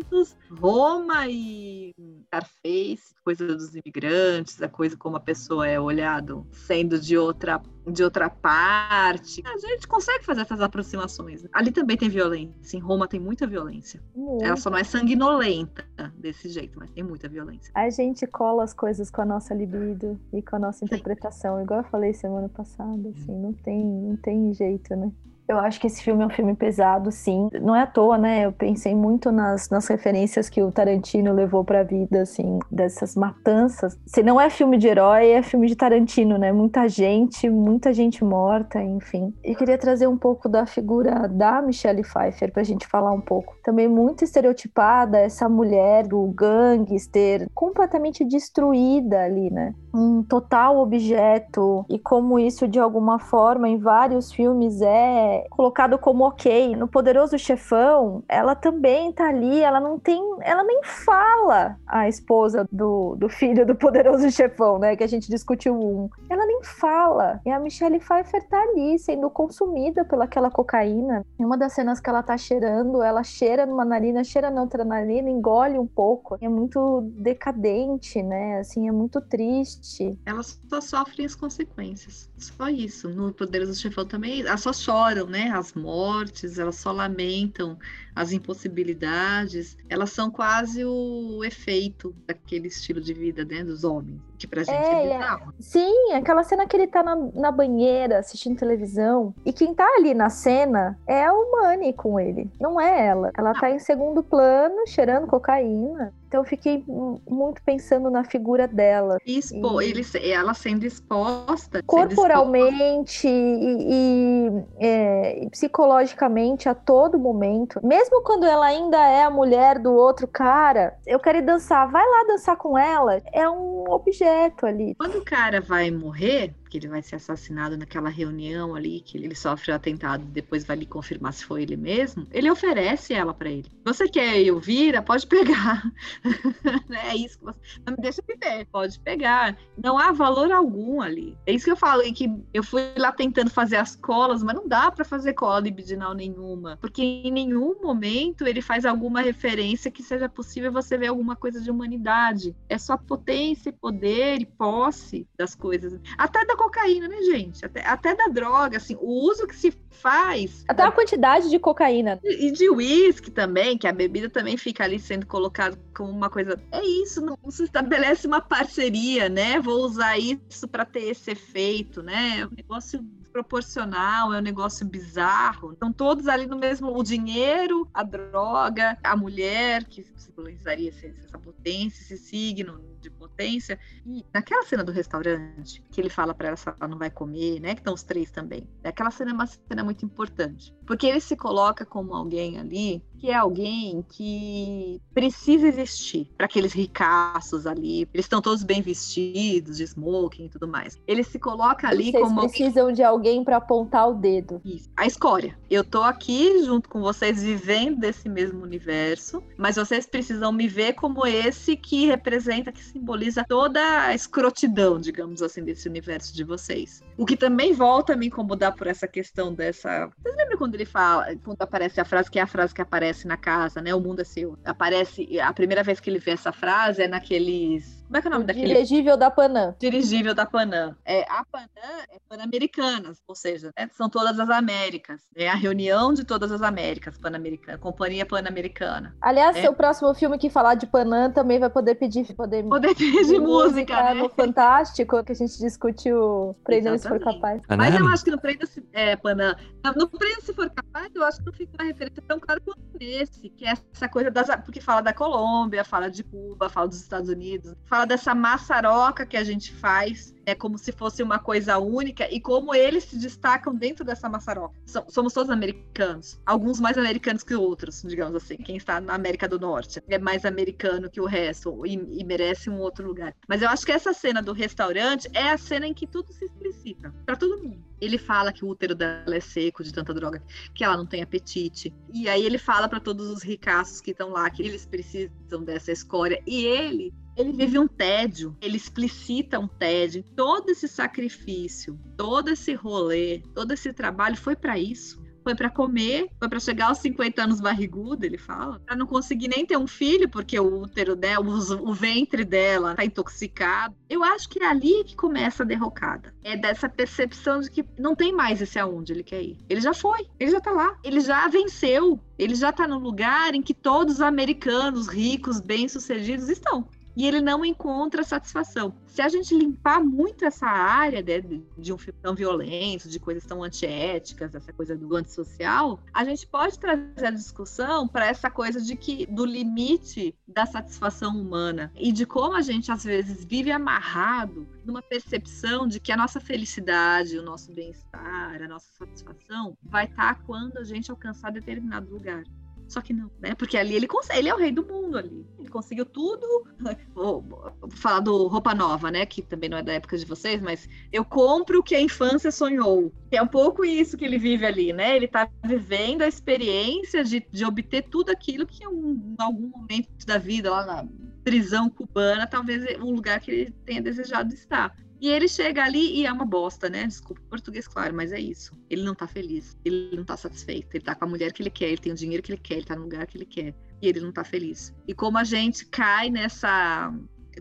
Roma 0.51 1.28
e 1.28 1.95
Scarface, 2.26 3.14
coisa 3.24 3.47
dos 3.47 3.74
imigrantes, 3.74 4.61
a 4.62 4.68
coisa 4.68 4.97
como 4.97 5.16
a 5.16 5.20
pessoa 5.20 5.66
é 5.66 5.78
olhado 5.78 6.47
sendo 6.53 6.99
de 6.99 7.16
outra 7.16 7.61
de 7.86 8.05
outra 8.05 8.30
parte. 8.30 9.43
A 9.45 9.59
gente 9.59 9.88
consegue 9.88 10.24
fazer 10.24 10.43
essas 10.43 10.61
aproximações. 10.61 11.45
Ali 11.53 11.72
também 11.72 11.97
tem 11.97 12.09
violência. 12.09 12.76
Em 12.76 12.80
Roma 12.80 13.09
tem 13.09 13.18
muita 13.18 13.47
violência. 13.47 14.01
Muito. 14.14 14.45
Ela 14.45 14.57
só 14.57 14.70
não 14.70 14.78
é 14.78 14.84
sanguinolenta 14.84 15.84
desse 16.16 16.49
jeito, 16.49 16.78
mas 16.78 16.90
tem 16.93 17.03
muita 17.03 17.28
violência. 17.28 17.72
A 17.74 17.90
gente 17.90 18.26
cola 18.26 18.62
as 18.62 18.72
coisas 18.72 19.11
com 19.11 19.22
a 19.22 19.24
nossa 19.24 19.53
libido 19.53 20.20
e 20.32 20.40
com 20.43 20.57
a 20.57 20.59
nossa 20.59 20.84
interpretação, 20.84 21.61
igual 21.61 21.80
eu 21.80 21.84
falei 21.84 22.14
semana 22.14 22.49
passada, 22.49 23.09
assim, 23.09 23.36
não 23.36 23.53
tem, 23.53 23.84
não 23.84 24.16
tem 24.16 24.53
jeito, 24.55 24.95
né? 24.95 25.11
Eu 25.53 25.59
acho 25.59 25.78
que 25.78 25.86
esse 25.86 26.03
filme 26.03 26.22
é 26.22 26.26
um 26.26 26.30
filme 26.30 26.55
pesado, 26.55 27.12
sim. 27.12 27.50
Não 27.61 27.76
é 27.76 27.82
à 27.82 27.86
toa, 27.86 28.16
né? 28.16 28.46
Eu 28.46 28.53
pensei 28.53 28.94
muito 28.94 29.30
nas, 29.30 29.68
nas 29.68 29.86
referências 29.86 30.48
que 30.48 30.62
o 30.62 30.72
Tarantino 30.72 31.30
levou 31.30 31.62
pra 31.62 31.82
vida, 31.82 32.22
assim, 32.22 32.59
dessas 32.70 33.14
matanças. 33.14 33.98
Se 34.07 34.22
não 34.22 34.40
é 34.40 34.48
filme 34.48 34.78
de 34.78 34.88
herói, 34.88 35.30
é 35.30 35.42
filme 35.42 35.66
de 35.66 35.76
Tarantino, 35.76 36.38
né? 36.38 36.50
Muita 36.53 36.88
gente, 36.88 37.50
muita 37.50 37.92
gente 37.92 38.24
morta, 38.24 38.82
enfim. 38.82 39.34
E 39.44 39.55
queria 39.55 39.76
trazer 39.76 40.07
um 40.07 40.16
pouco 40.16 40.48
da 40.48 40.64
figura 40.64 41.28
da 41.28 41.61
Michelle 41.61 42.03
Pfeiffer 42.03 42.50
pra 42.50 42.62
gente 42.62 42.86
falar 42.86 43.12
um 43.12 43.20
pouco. 43.20 43.55
Também 43.62 43.86
muito 43.86 44.24
estereotipada, 44.24 45.18
essa 45.18 45.50
mulher 45.50 46.07
do 46.07 46.28
gangster, 46.28 47.46
completamente 47.55 48.24
destruída 48.24 49.22
ali, 49.22 49.50
né? 49.50 49.74
Um 49.95 50.22
total 50.22 50.78
objeto. 50.78 51.84
E 51.88 51.99
como 51.99 52.38
isso, 52.38 52.66
de 52.66 52.78
alguma 52.78 53.18
forma, 53.18 53.68
em 53.68 53.78
vários 53.78 54.32
filmes 54.32 54.80
é 54.80 55.47
colocado 55.51 55.99
como 55.99 56.24
ok. 56.24 56.74
No 56.76 56.88
Poderoso 56.88 57.38
Chefão, 57.38 58.22
ela 58.28 58.55
também 58.55 59.12
tá 59.12 59.28
ali, 59.28 59.61
ela 59.61 59.80
não 59.80 59.99
tem, 59.99 60.22
ela 60.40 60.64
nem 60.64 60.82
fala 60.84 61.76
a 61.86 62.09
esposa 62.09 62.66
do, 62.70 63.16
do 63.16 63.28
filho 63.28 63.66
do 63.66 63.74
Poderoso 63.74 64.30
Chefão, 64.30 64.78
né, 64.78 64.97
que 64.97 65.05
a 65.05 65.07
gente 65.07 65.28
discutiu 65.28 65.74
um. 65.74 66.09
Ela 66.28 66.47
nem 66.47 66.62
fala. 66.62 67.40
E 67.45 67.51
a 67.51 67.59
Michelle 67.59 67.99
Pfeiffer 67.99 68.47
tá 68.49 68.61
ali 68.61 68.99
sendo 68.99 69.28
consumida 69.30 70.05
pelaquela 70.05 70.51
cocaína. 70.51 71.24
Em 71.38 71.45
uma 71.45 71.57
das 71.57 71.72
cenas 71.72 72.01
que 72.01 72.09
ela 72.09 72.22
tá 72.22 72.36
cheirando, 72.36 73.03
ela 73.03 73.22
cheira 73.22 73.66
numa 73.66 73.84
narina, 73.84 74.24
cheira 74.24 74.51
na 74.51 74.62
outra 74.62 74.84
narina, 74.84 75.28
engole 75.28 75.78
um 75.78 75.86
pouco. 75.86 76.36
É 76.40 76.49
muito 76.49 77.03
decadente, 77.16 78.22
né? 78.22 78.59
Assim, 78.59 78.88
é 78.88 78.93
muito 78.93 79.20
triste. 79.20 79.82
Elas 80.24 80.61
só 80.68 80.80
sofrem 80.80 81.26
as 81.26 81.35
consequências. 81.35 82.30
Só 82.39 82.68
isso. 82.68 83.09
No 83.09 83.35
Poderoso 83.35 83.74
Chefão 83.74 84.07
também, 84.07 84.41
elas 84.43 84.61
só 84.62 84.72
choram 84.72 85.26
né, 85.26 85.51
as 85.51 85.74
mortes, 85.74 86.59
elas 86.59 86.76
só 86.76 86.93
lamentam 86.93 87.78
as 88.15 88.33
impossibilidades, 88.33 89.77
elas 89.89 90.11
são 90.11 90.31
quase 90.31 90.85
o 90.85 91.43
efeito 91.45 92.15
daquele 92.27 92.69
estilo 92.69 93.01
de 93.01 93.15
vida 93.15 93.45
né, 93.45 93.65
dos 93.65 93.85
homens, 93.85 94.21
que 94.39 94.47
pra 94.47 94.63
gente 94.63 94.77
é, 94.77 95.07
é 95.07 95.19
bizarro. 95.19 95.55
Sim, 95.59 96.13
aquela 96.13 96.45
cena 96.45 96.67
que 96.67 96.77
ele 96.77 96.87
tá 96.87 97.03
na, 97.03 97.17
na 97.17 97.51
banheira 97.51 98.19
assistindo 98.19 98.59
televisão, 98.59 99.35
e 99.45 99.53
quem 99.53 99.75
tá 99.75 99.87
ali 99.97 100.15
na 100.15 100.29
cena 100.29 100.99
é 101.07 101.31
o 101.31 101.53
Manny 101.53 101.93
com 101.93 102.21
ele, 102.21 102.51
não 102.61 102.81
é 102.81 103.07
ela. 103.07 103.31
Ela 103.37 103.53
não. 103.53 103.61
tá 103.61 103.71
em 103.71 103.79
segundo 103.79 104.23
plano, 104.23 104.87
cheirando 104.87 105.27
cocaína 105.27 106.13
Então 106.29 106.41
eu 106.41 106.45
fiquei 106.45 106.85
muito 106.87 107.63
pensando 107.63 108.11
na 108.11 108.25
figura 108.25 108.69
dela. 108.69 109.19
Expo, 109.27 109.81
e... 109.81 109.91
ele, 109.91 110.03
ela 110.31 110.55
sendo 110.55 110.85
exposta. 110.85 111.83
Corporalmente 111.85 113.21
sendo 113.21 113.35
exposta. 113.35 113.85
e, 113.89 114.49
e, 114.49 114.87
é, 114.87 115.49
psicologicamente 115.51 116.69
a 116.69 116.75
todo 116.75 117.19
momento. 117.19 117.81
Mesmo 117.83 118.01
quando 118.22 118.44
ela 118.44 118.66
ainda 118.66 118.98
é 118.98 119.22
a 119.24 119.30
mulher 119.30 119.78
do 119.78 119.92
outro 119.92 120.26
cara, 120.26 120.96
eu 121.07 121.18
quero 121.18 121.38
ir 121.38 121.42
dançar. 121.42 121.90
Vai 121.90 122.05
lá 122.05 122.24
dançar 122.26 122.57
com 122.57 122.78
ela. 122.78 123.20
É 123.32 123.48
um 123.48 123.84
objeto 123.90 124.66
ali. 124.66 124.94
Quando 124.94 125.18
o 125.18 125.24
cara 125.24 125.61
vai 125.61 125.90
morrer, 125.90 126.55
que 126.73 126.79
ele 126.79 126.89
vai 126.89 127.03
ser 127.03 127.16
assassinado 127.16 127.77
naquela 127.77 128.09
reunião 128.09 128.75
ali, 128.75 129.03
que 129.03 129.18
ele 129.18 129.35
sofre 129.35 129.70
o 129.70 129.75
atentado, 129.75 130.25
depois 130.25 130.64
vai 130.64 130.75
lhe 130.75 130.87
confirmar 130.87 131.35
se 131.35 131.45
foi 131.45 131.64
ele 131.64 131.77
mesmo, 131.77 132.27
ele 132.31 132.51
oferece 132.51 133.12
ela 133.12 133.35
para 133.35 133.51
ele. 133.51 133.70
Você 133.85 134.09
quer 134.09 134.41
Elvira? 134.41 135.03
Pode 135.03 135.27
pegar. 135.27 135.83
é 136.91 137.14
isso 137.14 137.39
que 137.39 137.45
você. 137.45 137.59
Não 137.85 137.95
me 137.95 138.01
deixa 138.01 138.23
viver, 138.27 138.64
pode 138.73 138.99
pegar. 139.01 139.59
Não 139.77 139.99
há 139.99 140.12
valor 140.12 140.51
algum 140.51 141.03
ali. 141.03 141.37
É 141.45 141.53
isso 141.53 141.66
que 141.66 141.73
eu 141.73 141.77
falo, 141.77 142.03
que 142.14 142.43
eu 142.55 142.64
fui 142.64 142.95
lá 142.97 143.12
tentando 143.12 143.51
fazer 143.51 143.77
as 143.77 143.95
colas, 143.95 144.43
mas 144.43 144.55
não 144.55 144.66
dá 144.66 144.91
para 144.91 145.05
fazer 145.05 145.35
cola 145.35 145.61
libidinal 145.61 146.14
nenhuma, 146.14 146.79
porque 146.81 147.03
em 147.03 147.31
nenhum 147.31 147.83
momento 147.83 148.47
ele 148.47 148.62
faz 148.62 148.87
alguma 148.87 149.20
referência 149.20 149.91
que 149.91 150.03
seja 150.03 150.27
possível 150.27 150.73
você 150.73 150.97
ver 150.97 151.09
alguma 151.09 151.37
coisa 151.37 151.61
de 151.61 151.70
humanidade. 151.70 152.57
É 152.66 152.79
só 152.79 152.97
potência, 152.97 153.75
poder 153.75 154.41
e 154.41 154.47
posse 154.47 155.29
das 155.37 155.55
coisas. 155.55 156.01
Até 156.16 156.47
da 156.47 156.62
cocaína, 156.63 157.09
né, 157.09 157.23
gente? 157.23 157.65
Até, 157.65 157.87
até 157.87 158.15
da 158.15 158.27
droga, 158.27 158.77
assim, 158.77 158.97
o 159.01 159.29
uso 159.29 159.47
que 159.47 159.57
se 159.57 159.73
faz. 159.91 160.65
Até 160.69 160.83
da... 160.83 160.89
a 160.89 160.93
quantidade 160.93 161.51
de 161.51 161.59
cocaína. 161.59 162.21
E, 162.23 162.49
e 162.49 162.51
de 162.53 162.69
uísque 162.71 163.31
também, 163.31 163.77
que 163.77 163.87
a 163.87 163.93
bebida 163.93 164.29
também 164.29 164.57
fica 164.57 164.85
ali 164.85 164.99
sendo 164.99 165.27
colocada 165.27 165.79
como 165.95 166.11
uma 166.11 166.31
coisa. 166.31 166.61
É 166.71 166.85
isso, 166.85 167.21
não 167.21 167.39
se 167.51 167.65
estabelece 167.65 168.27
uma 168.27 168.41
parceria, 168.41 169.29
né? 169.29 169.61
Vou 169.61 169.85
usar 169.85 170.19
isso 170.19 170.69
para 170.69 170.85
ter 170.85 171.11
esse 171.11 171.31
efeito, 171.31 172.03
né? 172.03 172.41
É 172.41 172.47
um 172.47 172.51
negócio 172.57 173.05
proporcional, 173.33 174.33
é 174.33 174.39
um 174.39 174.43
negócio 174.43 174.87
bizarro. 174.87 175.72
Estão 175.72 175.93
todos 175.93 176.28
ali 176.28 176.47
no 176.47 176.59
mesmo. 176.59 176.97
O 176.97 177.03
dinheiro, 177.03 177.89
a 177.93 178.03
droga, 178.03 178.99
a 179.03 179.16
mulher, 179.16 179.85
que 179.85 180.05
simbolizaria 180.16 180.91
essa 180.91 181.39
potência, 181.39 182.03
esse 182.03 182.18
signo 182.18 182.80
de 183.01 183.11
potência. 183.11 183.78
E 184.07 184.24
naquela 184.33 184.62
cena 184.62 184.85
do 184.85 184.93
restaurante, 184.93 185.83
que 185.91 186.01
ele 186.01 186.11
fala 186.11 186.35
para 186.35 186.49
ela 186.49 186.57
se 186.57 186.68
ela 186.68 186.89
não 186.89 186.99
vai 186.99 187.11
comer, 187.11 187.61
né? 187.61 187.74
Que 187.74 187.80
estão 187.80 187.95
os 187.95 188.03
três 188.03 188.30
também. 188.30 188.68
Aquela 188.85 189.11
cena 189.11 189.30
é 189.30 189.35
uma 189.35 189.47
cena 189.47 189.83
muito 189.83 190.05
importante. 190.05 190.74
Porque 190.87 191.07
ele 191.07 191.20
se 191.20 191.37
coloca 191.37 191.85
como 191.85 192.14
alguém 192.14 192.59
ali 192.59 193.03
que 193.23 193.31
é 193.31 193.37
alguém 193.37 194.05
que 194.09 195.01
precisa 195.14 195.68
existir 195.68 196.29
para 196.37 196.47
aqueles 196.47 196.73
ricaços 196.73 197.68
ali. 197.68 198.01
Eles 198.12 198.27
estão 198.27 198.43
todos 198.43 198.64
bem 198.64 198.83
vestidos, 198.83 199.77
de 199.77 199.85
smoking 199.85 200.47
e 200.47 200.49
tudo 200.49 200.66
mais. 200.66 200.99
Ele 201.07 201.23
se 201.23 201.39
coloca 201.39 201.87
ali 201.87 202.11
vocês 202.11 202.25
como. 202.25 202.41
precisam 202.41 202.83
alguém... 202.83 202.95
de 202.97 203.03
alguém 203.05 203.45
para 203.45 203.59
apontar 203.59 204.09
o 204.09 204.14
dedo. 204.14 204.61
Isso. 204.64 204.91
A 204.97 205.07
escória. 205.07 205.57
Eu 205.70 205.85
tô 205.85 206.03
aqui 206.03 206.64
junto 206.64 206.89
com 206.89 207.01
vocês 207.01 207.41
vivendo 207.41 208.01
desse 208.01 208.29
mesmo 208.29 208.61
universo, 208.61 209.41
mas 209.57 209.77
vocês 209.77 210.05
precisam 210.05 210.51
me 210.51 210.66
ver 210.66 210.95
como 210.95 211.25
esse 211.25 211.77
que 211.77 212.07
representa, 212.07 212.73
que 212.73 212.83
simboliza 212.83 213.45
toda 213.49 214.07
a 214.07 214.16
escrotidão, 214.16 214.99
digamos 214.99 215.43
assim, 215.43 215.62
desse 215.62 215.89
universo 215.89 216.35
de 216.35 216.43
vocês. 216.43 217.05
O 217.16 217.25
que 217.25 217.37
também 217.37 217.73
volta 217.73 218.14
a 218.14 218.16
me 218.16 218.27
incomodar 218.27 218.75
por 218.75 218.89
essa 218.89 219.07
questão 219.07 219.55
dessa. 219.55 220.11
Vocês 220.20 220.37
lembram 220.37 220.59
quando 220.59 220.75
ele 220.75 220.87
fala, 220.87 221.37
quando 221.45 221.62
aparece 221.62 222.01
a 222.01 222.05
frase, 222.05 222.29
que 222.29 222.41
é 222.41 222.43
a 222.43 222.49
frase 222.49 222.75
que 222.75 222.83
aparece 222.83 223.12
aparece 223.13 223.27
na 223.29 223.37
casa, 223.37 223.81
né? 223.81 223.95
O 223.95 224.01
mundo 224.01 224.21
é 224.21 224.25
seu. 224.25 224.59
Aparece, 224.65 225.39
a 225.41 225.53
primeira 225.53 225.83
vez 225.83 226.01
que 226.01 226.11
ele 226.11 226.19
vê 226.19 226.33
essa 226.33 226.53
frase 226.53 227.03
é 227.03 227.09
naqueles 227.09 228.01
como 228.13 228.19
é 228.19 228.21
que 228.21 228.29
é 228.29 228.31
o 228.31 228.33
nome 228.33 228.45
o 228.45 228.47
daquele? 228.47 228.67
Dirigível 228.67 229.17
da 229.17 229.31
Panam. 229.31 229.75
Dirigível 229.79 230.35
da 230.35 230.45
Panam. 230.45 230.95
É, 231.03 231.23
a 231.23 231.43
Panam 231.51 231.67
é 232.11 232.19
Pan-Americanas, 232.29 233.23
ou 233.27 233.35
seja, 233.35 233.71
né, 233.75 233.89
são 233.93 234.07
todas 234.11 234.39
as 234.39 234.51
Américas. 234.51 235.23
É 235.35 235.49
a 235.49 235.55
reunião 235.55 236.13
de 236.13 236.23
todas 236.23 236.53
as 236.53 236.61
Américas 236.61 237.17
Pan-Americana, 237.17 237.79
Companhia 237.79 238.27
Pan-Americana. 238.27 239.17
Aliás, 239.19 239.57
é. 239.57 239.63
seu 239.63 239.73
próximo 239.73 240.13
filme 240.13 240.37
que 240.37 240.51
falar 240.51 240.75
de 240.75 240.87
Panam 240.87 241.33
também 241.33 241.59
vai 241.59 241.71
poder 241.71 241.95
pedir, 241.95 242.31
poder, 242.35 242.63
poder 242.65 242.95
pedir 242.95 243.41
música, 243.41 243.41
música 243.41 244.03
né? 244.03 244.15
no 244.15 244.29
Fantástico, 244.29 245.25
que 245.25 245.33
a 245.33 245.35
gente 245.35 245.59
discutiu 245.59 246.55
Prenda 246.65 246.99
se 246.99 247.09
for 247.09 247.19
capaz. 247.19 247.63
Panam. 247.67 247.87
Mas 247.87 247.99
eu 247.99 248.07
acho 248.09 248.25
que 248.25 248.31
no 248.31 248.39
Prenda 248.39 248.67
se 248.67 248.87
é, 248.93 249.17
Panam. 249.17 249.57
No 249.97 250.07
Prenda 250.07 250.43
se 250.43 250.53
for 250.53 250.69
capaz, 250.69 251.11
eu 251.15 251.25
acho 251.25 251.39
que 251.39 251.47
não 251.47 251.53
fica 251.55 251.73
uma 251.81 251.89
referência 251.89 252.23
tão 252.29 252.39
clara 252.39 252.61
quanto 252.61 252.83
nesse, 253.01 253.49
que 253.49 253.65
é 253.65 253.73
essa 253.95 254.07
coisa 254.07 254.31
das 254.31 254.49
porque 254.65 254.83
fala 254.83 255.01
da 255.01 255.15
Colômbia, 255.15 255.83
fala 255.83 256.11
de 256.11 256.23
Cuba, 256.23 256.69
fala 256.69 256.89
dos 256.89 257.01
Estados 257.01 257.31
Unidos, 257.31 257.75
fala 257.87 258.01
dessa 258.05 258.34
maçaroca 258.34 259.26
que 259.26 259.36
a 259.36 259.44
gente 259.44 259.72
faz, 259.72 260.34
é 260.47 260.55
como 260.55 260.78
se 260.78 260.93
fosse 260.93 261.22
uma 261.22 261.38
coisa 261.38 261.78
única 261.78 262.28
e 262.30 262.40
como 262.40 262.74
eles 262.74 263.05
se 263.05 263.18
destacam 263.18 263.74
dentro 263.74 264.05
dessa 264.05 264.28
maçaroca. 264.28 264.74
Somos 265.09 265.32
todos 265.32 265.51
americanos, 265.51 266.40
alguns 266.45 266.80
mais 266.80 266.99
americanos 266.99 267.43
que 267.43 267.55
outros, 267.55 268.03
digamos 268.03 268.34
assim. 268.34 268.57
Quem 268.57 268.76
está 268.76 269.01
na 269.01 269.14
América 269.14 269.49
do 269.49 269.59
Norte 269.59 270.03
é 270.09 270.18
mais 270.18 270.45
americano 270.45 271.11
que 271.11 271.20
o 271.20 271.26
resto 271.26 271.86
e, 271.86 271.95
e 272.20 272.24
merece 272.24 272.68
um 272.68 272.78
outro 272.78 273.07
lugar. 273.07 273.34
Mas 273.49 273.62
eu 273.62 273.68
acho 273.68 273.84
que 273.84 273.93
essa 273.93 274.12
cena 274.12 274.43
do 274.43 274.53
restaurante 274.53 275.28
é 275.32 275.51
a 275.51 275.59
cena 275.59 275.86
em 275.86 275.95
que 275.95 276.07
tudo 276.07 276.32
se 276.32 276.45
explicita 276.45 277.14
para 277.24 277.36
todo 277.36 277.62
mundo. 277.62 277.82
Ele 278.01 278.18
fala 278.18 278.53
que 278.53 278.64
o 278.64 278.68
útero 278.68 278.97
dela 278.97 279.36
é 279.36 279.40
seco 279.40 279.84
de 279.84 279.93
tanta 279.93 280.12
droga, 280.12 280.43
que 280.74 280.82
ela 280.82 280.97
não 280.97 281.07
tem 281.07 281.22
apetite. 281.22 281.95
E 282.12 282.28
aí 282.28 282.45
ele 282.45 282.59
fala 282.59 282.88
para 282.88 282.99
todos 282.99 283.30
os 283.30 283.43
ricaços 283.43 284.01
que 284.01 284.11
estão 284.11 284.30
lá 284.30 284.51
que 284.51 284.62
eles 284.62 284.84
precisam 284.84 285.62
dessa 285.62 285.93
escória. 285.93 286.43
E 286.45 286.64
ele 286.64 287.14
ele 287.36 287.53
vive 287.53 287.78
um 287.78 287.88
tédio, 287.88 288.57
ele 288.61 288.76
explicita 288.76 289.59
um 289.59 289.66
tédio. 289.66 290.24
Todo 290.37 290.70
esse 290.70 290.89
sacrifício, 290.89 291.99
todo 292.16 292.49
esse 292.49 292.74
rolê, 292.74 293.43
todo 293.55 293.72
esse 293.72 293.93
trabalho 293.93 294.37
foi 294.37 294.57
para 294.57 294.78
isso 294.78 295.22
foi 295.43 295.55
para 295.55 295.68
comer, 295.68 296.28
foi 296.39 296.49
para 296.49 296.61
chegar 296.61 296.87
aos 296.87 296.99
50 296.99 297.43
anos 297.43 297.61
barrigudo, 297.61 298.24
ele 298.24 298.39
fala, 298.39 298.80
para 298.80 298.97
não 298.97 299.07
conseguir 299.07 299.49
nem 299.49 299.66
ter 299.66 299.76
um 299.76 299.87
filho, 299.87 300.28
porque 300.28 300.59
o 300.59 300.83
útero 300.83 301.16
dela, 301.16 301.45
o, 301.45 301.93
ventre 301.93 302.45
dela 302.45 302.95
tá 302.95 303.05
intoxicado. 303.05 303.95
Eu 304.09 304.22
acho 304.22 304.49
que 304.49 304.62
é 304.62 304.66
ali 304.66 305.05
que 305.05 305.16
começa 305.16 305.62
a 305.62 305.66
derrocada. 305.66 306.35
É 306.43 306.57
dessa 306.57 306.89
percepção 306.89 307.61
de 307.61 307.70
que 307.70 307.85
não 307.99 308.14
tem 308.14 308.33
mais 308.33 308.62
esse 308.62 308.78
aonde 308.78 309.12
ele 309.12 309.24
quer 309.24 309.43
ir. 309.43 309.59
Ele 309.68 309.80
já 309.80 309.93
foi, 309.93 310.26
ele 310.39 310.51
já 310.51 310.61
tá 310.61 310.70
lá, 310.70 310.97
ele 311.03 311.20
já 311.20 311.49
venceu, 311.49 312.20
ele 312.39 312.55
já 312.55 312.72
tá 312.72 312.87
no 312.87 312.99
lugar 312.99 313.55
em 313.55 313.62
que 313.62 313.74
todos 313.74 314.14
os 314.14 314.20
americanos 314.20 315.09
ricos, 315.09 315.61
bem-sucedidos 315.61 316.49
estão 316.49 316.89
e 317.17 317.27
ele 317.27 317.41
não 317.41 317.65
encontra 317.65 318.23
satisfação. 318.23 318.95
Se 319.07 319.21
a 319.21 319.29
gente 319.29 319.55
limpar 319.55 320.03
muito 320.03 320.45
essa 320.45 320.67
área 320.67 321.23
de, 321.23 321.63
de 321.77 321.93
um 321.93 321.99
filme 321.99 322.19
tão 322.23 322.35
violento, 322.35 323.09
de 323.09 323.21
coisas 323.21 323.45
tão 323.45 323.63
antiéticas, 323.63 324.55
essa 324.55 324.73
coisa 324.73 324.97
do 324.97 325.15
antissocial, 325.15 326.01
a 326.13 326.25
gente 326.25 326.47
pode 326.47 326.79
trazer 326.79 327.27
a 327.27 327.31
discussão 327.31 328.09
para 328.09 328.27
essa 328.27 328.51
coisa 328.51 328.81
de 328.81 328.97
que 328.97 329.27
do 329.27 329.45
limite 329.45 330.35
da 330.47 330.67
satisfação 330.67 331.37
humana 331.41 331.93
e 331.95 332.13
de 332.13 332.27
como 332.27 332.57
a 332.57 332.63
gente 332.63 332.91
às 332.91 333.05
vezes 333.05 333.45
vive 333.45 333.71
amarrado 333.71 334.67
numa 334.85 335.03
percepção 335.03 335.87
de 335.87 336.01
que 336.01 336.13
a 336.13 336.17
nossa 336.17 336.41
felicidade, 336.41 337.39
o 337.39 337.43
nosso 337.43 337.73
bem-estar, 337.73 338.63
a 338.63 338.69
nossa 338.69 338.93
satisfação 338.93 339.77
vai 339.83 340.07
estar 340.07 340.35
tá 340.35 340.43
quando 340.47 340.79
a 340.79 340.85
gente 340.85 341.11
alcançar 341.11 341.53
determinado 341.53 342.11
lugar. 342.11 342.45
Só 342.93 343.01
que 343.01 343.14
não, 343.14 343.30
né? 343.40 343.55
Porque 343.55 343.78
ali 343.78 343.95
ele 343.95 344.07
consegue, 344.07 344.40
ele 344.40 344.51
é 344.51 344.55
o 344.55 344.59
rei 344.59 344.70
do 344.70 344.84
mundo 344.84 345.16
ali. 345.16 345.47
Ele 345.59 345.68
conseguiu 345.70 346.05
tudo. 346.05 346.47
Vou, 347.14 347.43
falar 347.88 348.20
do 348.20 348.47
Roupa 348.49 348.74
Nova, 348.74 349.11
né? 349.11 349.24
Que 349.24 349.40
também 349.40 349.70
não 349.70 349.78
é 349.78 349.82
da 349.82 349.95
época 349.95 350.18
de 350.18 350.26
vocês, 350.26 350.61
mas 350.61 350.86
eu 351.11 351.24
compro 351.24 351.78
o 351.78 351.82
que 351.82 351.95
a 351.95 352.01
infância 352.03 352.51
sonhou. 352.53 353.11
É 353.30 353.40
um 353.40 353.47
pouco 353.47 353.82
isso 353.82 354.14
que 354.14 354.26
ele 354.26 354.36
vive 354.36 354.66
ali, 354.66 354.93
né? 354.93 355.16
Ele 355.16 355.26
tá 355.26 355.49
vivendo 355.64 356.20
a 356.20 356.28
experiência 356.28 357.24
de, 357.24 357.43
de 357.51 357.64
obter 357.64 358.03
tudo 358.03 358.28
aquilo 358.28 358.66
que 358.66 358.84
em, 358.84 358.88
um, 358.88 359.36
algum 359.38 359.68
momento 359.68 360.26
da 360.26 360.36
vida, 360.36 360.70
lá 360.70 360.84
na 360.84 361.09
prisão 361.43 361.88
cubana, 361.88 362.47
talvez 362.47 362.84
o 363.01 363.11
lugar 363.11 363.40
que 363.40 363.51
ele 363.51 363.70
tenha 363.86 364.03
desejado 364.03 364.53
estar. 364.53 364.95
E 365.23 365.29
ele 365.29 365.47
chega 365.47 365.85
ali 365.85 366.16
e 366.16 366.27
é 366.27 366.33
uma 366.33 366.45
bosta, 366.45 366.91
né? 366.91 367.07
Desculpa 367.07 367.41
o 367.41 367.45
português, 367.45 367.87
claro, 367.87 368.12
mas 368.12 368.33
é 368.33 368.41
isso. 368.41 368.77
Ele 368.91 369.05
não 369.05 369.14
tá 369.14 369.29
feliz, 369.29 369.79
ele 369.85 370.16
não 370.16 370.25
tá 370.25 370.37
satisfeito, 370.37 370.93
ele 370.93 371.05
tá 371.05 371.14
com 371.14 371.25
a 371.25 371.29
mulher 371.29 371.53
que 371.53 371.62
ele 371.62 371.70
quer, 371.70 371.91
ele 371.91 371.99
tem 371.99 372.11
o 372.11 372.16
dinheiro 372.16 372.43
que 372.43 372.51
ele 372.51 372.61
quer, 372.61 372.75
ele 372.75 372.85
tá 372.85 372.97
no 372.97 373.03
lugar 373.03 373.25
que 373.29 373.39
ele 373.39 373.47
quer, 373.47 373.73
e 374.03 374.09
ele 374.09 374.18
não 374.18 374.33
tá 374.33 374.43
feliz. 374.43 374.93
E 375.07 375.14
como 375.14 375.39
a 375.39 375.45
gente 375.45 375.87
cai 375.87 376.29
nessa. 376.29 377.14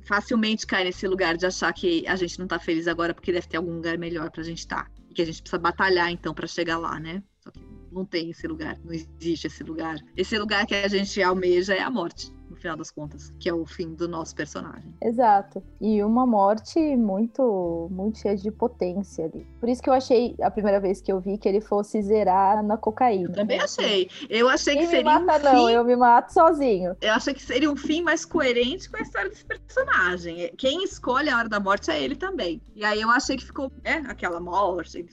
facilmente 0.05 0.65
cai 0.65 0.85
nesse 0.85 1.07
lugar 1.07 1.37
de 1.37 1.45
achar 1.45 1.71
que 1.71 2.03
a 2.07 2.15
gente 2.15 2.39
não 2.39 2.47
tá 2.47 2.57
feliz 2.57 2.87
agora 2.87 3.13
porque 3.13 3.31
deve 3.31 3.47
ter 3.47 3.57
algum 3.57 3.75
lugar 3.75 3.95
melhor 3.95 4.31
pra 4.31 4.41
gente 4.41 4.57
estar. 4.57 4.85
Tá. 4.85 4.91
E 5.11 5.13
que 5.13 5.21
a 5.21 5.25
gente 5.25 5.43
precisa 5.43 5.61
batalhar 5.61 6.09
então 6.09 6.33
para 6.33 6.47
chegar 6.47 6.79
lá, 6.79 6.99
né? 6.99 7.21
Só 7.41 7.51
que 7.51 7.59
não 7.91 8.03
tem 8.03 8.31
esse 8.31 8.47
lugar, 8.47 8.75
não 8.83 8.91
existe 8.91 9.45
esse 9.45 9.63
lugar. 9.63 9.99
Esse 10.17 10.35
lugar 10.35 10.65
que 10.65 10.73
a 10.73 10.87
gente 10.87 11.21
almeja 11.21 11.75
é 11.75 11.81
a 11.81 11.91
morte, 11.91 12.33
final 12.61 12.77
das 12.77 12.91
contas, 12.91 13.33
que 13.39 13.49
é 13.49 13.53
o 13.53 13.65
fim 13.65 13.93
do 13.93 14.07
nosso 14.07 14.35
personagem. 14.35 14.93
Exato. 15.01 15.63
E 15.79 16.03
uma 16.03 16.25
morte 16.25 16.79
muito, 16.95 17.87
muito 17.91 18.19
cheia 18.19 18.35
de 18.35 18.51
potência 18.51 19.25
ali. 19.25 19.45
Por 19.59 19.67
isso 19.67 19.81
que 19.81 19.89
eu 19.89 19.93
achei, 19.93 20.35
a 20.41 20.51
primeira 20.51 20.79
vez 20.79 21.01
que 21.01 21.11
eu 21.11 21.19
vi, 21.19 21.37
que 21.37 21.49
ele 21.49 21.61
fosse 21.61 22.01
zerar 22.01 22.63
na 22.63 22.77
cocaína. 22.77 23.29
Eu 23.29 23.33
também 23.33 23.59
achei. 23.59 24.09
Eu 24.29 24.47
achei 24.47 24.77
que 24.77 24.87
seria 24.87 25.19
me 25.19 25.25
mata, 25.25 25.49
um 25.49 25.53
não, 25.53 25.67
fim... 25.67 25.73
eu 25.73 25.83
me 25.83 25.95
mato 25.95 26.33
sozinho. 26.33 26.95
Eu 27.01 27.13
achei 27.13 27.33
que 27.33 27.41
seria 27.41 27.71
um 27.71 27.75
fim 27.75 28.01
mais 28.01 28.23
coerente 28.25 28.89
com 28.89 28.97
a 28.97 29.01
história 29.01 29.29
desse 29.29 29.45
personagem. 29.45 30.53
Quem 30.57 30.83
escolhe 30.83 31.29
a 31.29 31.37
hora 31.37 31.49
da 31.49 31.59
morte 31.59 31.89
é 31.89 32.01
ele 32.01 32.15
também. 32.15 32.61
E 32.75 32.85
aí 32.85 33.01
eu 33.01 33.09
achei 33.09 33.37
que 33.37 33.45
ficou, 33.45 33.71
é, 33.83 33.95
aquela 33.95 34.39
morte. 34.39 35.03
Né, 35.03 35.07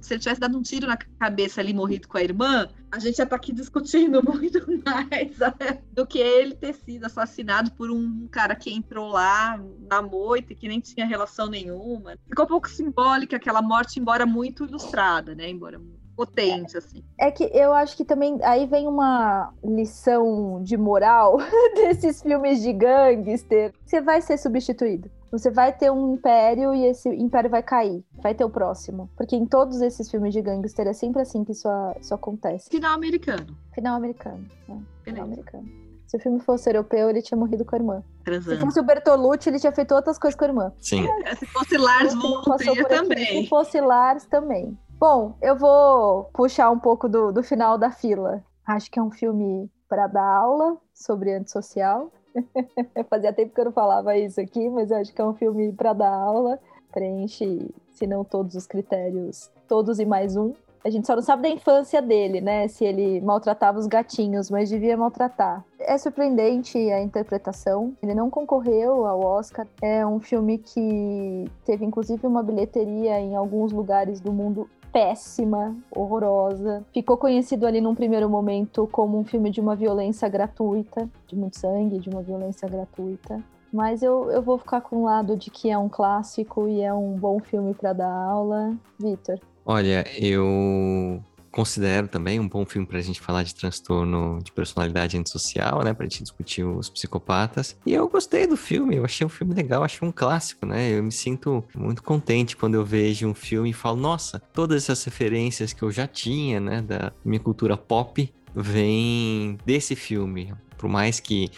se 0.00 0.14
ele 0.14 0.20
tivesse 0.20 0.40
dado 0.40 0.56
um 0.56 0.62
tiro 0.62 0.86
na 0.86 0.96
cabeça 0.96 1.60
ali, 1.60 1.74
morrido 1.74 2.08
com 2.08 2.18
a 2.18 2.22
irmã, 2.22 2.68
a 2.90 2.98
gente 2.98 3.16
já 3.16 3.26
tá 3.26 3.36
aqui 3.36 3.52
discutindo 3.52 4.22
muito 4.24 4.60
mais 4.84 5.38
né, 5.38 5.82
do 5.92 6.06
que 6.06 6.18
ele 6.18 6.54
ter 6.54 6.74
sido 6.74 7.04
assassinado 7.04 7.70
por 7.72 7.90
um 7.90 8.28
cara 8.28 8.54
que 8.54 8.72
entrou 8.72 9.08
lá 9.08 9.60
na 9.88 10.02
moita 10.02 10.52
e 10.52 10.56
que 10.56 10.68
nem 10.68 10.80
tinha 10.80 11.06
relação 11.06 11.48
nenhuma. 11.48 12.16
Ficou 12.28 12.44
um 12.44 12.48
pouco 12.48 12.68
simbólica 12.68 13.36
aquela 13.36 13.62
morte, 13.62 14.00
embora 14.00 14.24
muito 14.24 14.64
ilustrada, 14.64 15.34
né? 15.34 15.48
Embora 15.48 15.80
potente, 16.16 16.78
assim. 16.78 17.04
É 17.20 17.30
que 17.30 17.44
eu 17.52 17.74
acho 17.74 17.96
que 17.96 18.04
também 18.04 18.38
aí 18.42 18.66
vem 18.66 18.88
uma 18.88 19.52
lição 19.62 20.62
de 20.62 20.76
moral 20.76 21.36
desses 21.76 22.22
filmes 22.22 22.62
de 22.62 22.72
gangster. 22.72 23.72
Você 23.84 24.00
vai 24.00 24.22
ser 24.22 24.38
substituído. 24.38 25.10
Você 25.30 25.50
vai 25.50 25.72
ter 25.72 25.90
um 25.90 26.14
império 26.14 26.74
e 26.74 26.86
esse 26.86 27.08
império 27.08 27.50
vai 27.50 27.62
cair. 27.62 28.04
Vai 28.22 28.34
ter 28.34 28.44
o 28.44 28.50
próximo. 28.50 29.10
Porque 29.16 29.36
em 29.36 29.46
todos 29.46 29.80
esses 29.80 30.10
filmes 30.10 30.32
de 30.32 30.40
gangster 30.40 30.86
é 30.86 30.92
sempre 30.92 31.22
assim 31.22 31.44
que 31.44 31.52
isso, 31.52 31.68
isso 32.00 32.14
acontece. 32.14 32.70
Final 32.70 32.94
americano. 32.94 33.56
Final 33.74 33.96
americano. 33.96 34.46
Né? 34.68 34.82
Final 35.04 35.24
americano. 35.24 35.86
Se 36.06 36.16
o 36.16 36.20
filme 36.20 36.38
fosse 36.40 36.68
europeu, 36.70 37.10
ele 37.10 37.20
tinha 37.20 37.36
morrido 37.36 37.64
com 37.64 37.74
a 37.74 37.78
irmã. 37.78 38.02
Transando. 38.24 38.56
Se 38.56 38.64
fosse 38.64 38.80
o 38.80 38.84
Bertolucci, 38.84 39.48
ele 39.48 39.58
tinha 39.58 39.72
feito 39.72 39.94
outras 39.94 40.18
coisas 40.18 40.38
com 40.38 40.44
a 40.44 40.48
irmã. 40.48 40.72
Sim. 40.80 41.04
Se 41.36 41.46
fosse 41.46 41.76
Lars 41.76 42.14
von 42.14 42.42
Trier 42.56 42.86
também. 42.86 43.42
Se 43.42 43.48
fosse 43.48 43.80
Lars, 43.80 44.24
também. 44.26 44.78
Bom, 44.98 45.36
eu 45.42 45.56
vou 45.56 46.24
puxar 46.32 46.70
um 46.70 46.78
pouco 46.78 47.08
do, 47.08 47.32
do 47.32 47.42
final 47.42 47.76
da 47.76 47.90
fila. 47.90 48.42
Acho 48.66 48.90
que 48.90 48.98
é 48.98 49.02
um 49.02 49.10
filme 49.10 49.68
para 49.88 50.06
dar 50.06 50.24
aula 50.24 50.76
sobre 50.94 51.34
antissocial. 51.34 52.10
Fazia 53.10 53.32
tempo 53.32 53.54
que 53.54 53.60
eu 53.60 53.66
não 53.66 53.72
falava 53.72 54.16
isso 54.16 54.40
aqui, 54.40 54.68
mas 54.68 54.90
eu 54.90 54.98
acho 54.98 55.12
que 55.12 55.20
é 55.20 55.24
um 55.24 55.34
filme 55.34 55.72
para 55.72 55.92
dar 55.92 56.12
aula. 56.12 56.58
Preenche, 56.92 57.70
se 57.90 58.06
não 58.06 58.24
todos 58.24 58.54
os 58.54 58.66
critérios, 58.66 59.50
todos 59.68 59.98
e 59.98 60.04
mais 60.04 60.36
um. 60.36 60.52
A 60.84 60.90
gente 60.90 61.04
só 61.04 61.16
não 61.16 61.22
sabe 61.22 61.42
da 61.42 61.48
infância 61.48 62.00
dele, 62.00 62.40
né? 62.40 62.68
Se 62.68 62.84
ele 62.84 63.20
maltratava 63.20 63.76
os 63.76 63.88
gatinhos, 63.88 64.48
mas 64.48 64.68
devia 64.68 64.96
maltratar. 64.96 65.64
É 65.80 65.98
surpreendente 65.98 66.78
a 66.78 67.02
interpretação. 67.02 67.92
Ele 68.00 68.14
não 68.14 68.30
concorreu 68.30 69.04
ao 69.04 69.20
Oscar. 69.20 69.66
É 69.82 70.06
um 70.06 70.20
filme 70.20 70.58
que 70.58 71.50
teve 71.64 71.84
inclusive 71.84 72.24
uma 72.24 72.40
bilheteria 72.40 73.18
em 73.18 73.34
alguns 73.34 73.72
lugares 73.72 74.20
do 74.20 74.32
mundo 74.32 74.70
péssima, 74.92 75.74
horrorosa. 75.90 76.84
Ficou 76.92 77.16
conhecido 77.16 77.66
ali 77.66 77.80
num 77.80 77.94
primeiro 77.94 78.28
momento 78.28 78.88
como 78.90 79.18
um 79.18 79.24
filme 79.24 79.50
de 79.50 79.60
uma 79.60 79.76
violência 79.76 80.28
gratuita, 80.28 81.08
de 81.26 81.36
muito 81.36 81.58
sangue, 81.58 81.98
de 81.98 82.08
uma 82.08 82.22
violência 82.22 82.68
gratuita. 82.68 83.42
Mas 83.72 84.02
eu, 84.02 84.30
eu 84.30 84.40
vou 84.40 84.58
ficar 84.58 84.80
com 84.80 84.96
o 84.96 85.04
lado 85.04 85.36
de 85.36 85.50
que 85.50 85.70
é 85.70 85.76
um 85.76 85.88
clássico 85.88 86.68
e 86.68 86.80
é 86.80 86.92
um 86.94 87.12
bom 87.12 87.40
filme 87.40 87.74
para 87.74 87.92
dar 87.92 88.10
aula. 88.10 88.74
Vitor. 88.98 89.38
Olha, 89.64 90.04
eu 90.16 91.20
considero 91.56 92.06
também 92.06 92.38
um 92.38 92.46
bom 92.46 92.66
filme 92.66 92.86
pra 92.86 93.00
gente 93.00 93.18
falar 93.18 93.42
de 93.42 93.54
transtorno 93.54 94.38
de 94.44 94.52
personalidade 94.52 95.16
antissocial, 95.16 95.82
né? 95.82 95.94
Pra 95.94 96.04
gente 96.04 96.22
discutir 96.22 96.62
os 96.62 96.90
psicopatas. 96.90 97.74
E 97.86 97.94
eu 97.94 98.06
gostei 98.10 98.46
do 98.46 98.58
filme, 98.58 98.96
eu 98.96 99.06
achei 99.06 99.26
um 99.26 99.30
filme 99.30 99.54
legal, 99.54 99.82
achei 99.82 100.06
um 100.06 100.12
clássico, 100.12 100.66
né? 100.66 100.90
Eu 100.90 101.02
me 101.02 101.10
sinto 101.10 101.64
muito 101.74 102.02
contente 102.02 102.58
quando 102.58 102.74
eu 102.74 102.84
vejo 102.84 103.26
um 103.26 103.34
filme 103.34 103.70
e 103.70 103.72
falo, 103.72 103.96
nossa, 103.96 104.38
todas 104.52 104.82
essas 104.82 105.02
referências 105.04 105.72
que 105.72 105.82
eu 105.82 105.90
já 105.90 106.06
tinha, 106.06 106.60
né, 106.60 106.82
da 106.82 107.10
minha 107.24 107.40
cultura 107.40 107.74
pop, 107.74 108.30
vêm 108.54 109.56
desse 109.64 109.96
filme. 109.96 110.52
Por 110.76 110.88
mais 110.88 111.18
que 111.20 111.50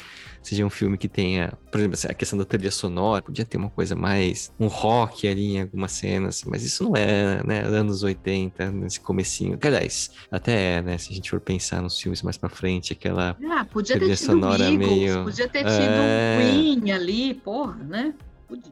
seja 0.42 0.64
um 0.64 0.70
filme 0.70 0.96
que 0.96 1.08
tenha, 1.08 1.52
por 1.70 1.80
exemplo, 1.80 1.98
a 2.08 2.14
questão 2.14 2.38
da 2.38 2.44
trilha 2.44 2.70
sonora, 2.70 3.20
podia 3.22 3.44
ter 3.44 3.58
uma 3.58 3.68
coisa 3.70 3.94
mais, 3.94 4.50
um 4.58 4.66
rock 4.66 5.26
ali 5.28 5.56
em 5.56 5.60
algumas 5.62 5.92
cenas, 5.92 6.42
mas 6.46 6.62
isso 6.64 6.84
não 6.84 6.96
é, 6.96 7.42
né, 7.44 7.60
anos 7.62 8.02
80, 8.02 8.70
nesse 8.70 9.00
comecinho, 9.00 9.58
aliás, 9.62 10.10
até 10.30 10.76
é, 10.78 10.82
né, 10.82 10.96
se 10.96 11.12
a 11.12 11.14
gente 11.16 11.28
for 11.30 11.40
pensar 11.40 11.82
nos 11.82 12.00
filmes 12.00 12.22
mais 12.22 12.36
pra 12.38 12.48
frente, 12.48 12.92
aquela 12.92 13.36
Ah, 13.50 13.64
podia 13.64 13.94
ter 13.94 14.00
Trilha 14.00 14.16
tido 14.16 14.26
sonora 14.26 14.64
Eagles, 14.64 14.78
meio- 14.78 15.24
podia 15.24 15.48
ter 15.48 15.58
tido 15.64 15.70
É. 15.70 16.00
um 16.00 16.40
Queen 16.80 16.92
ali, 16.92 17.34
porra, 17.34 17.74
né? 17.84 18.14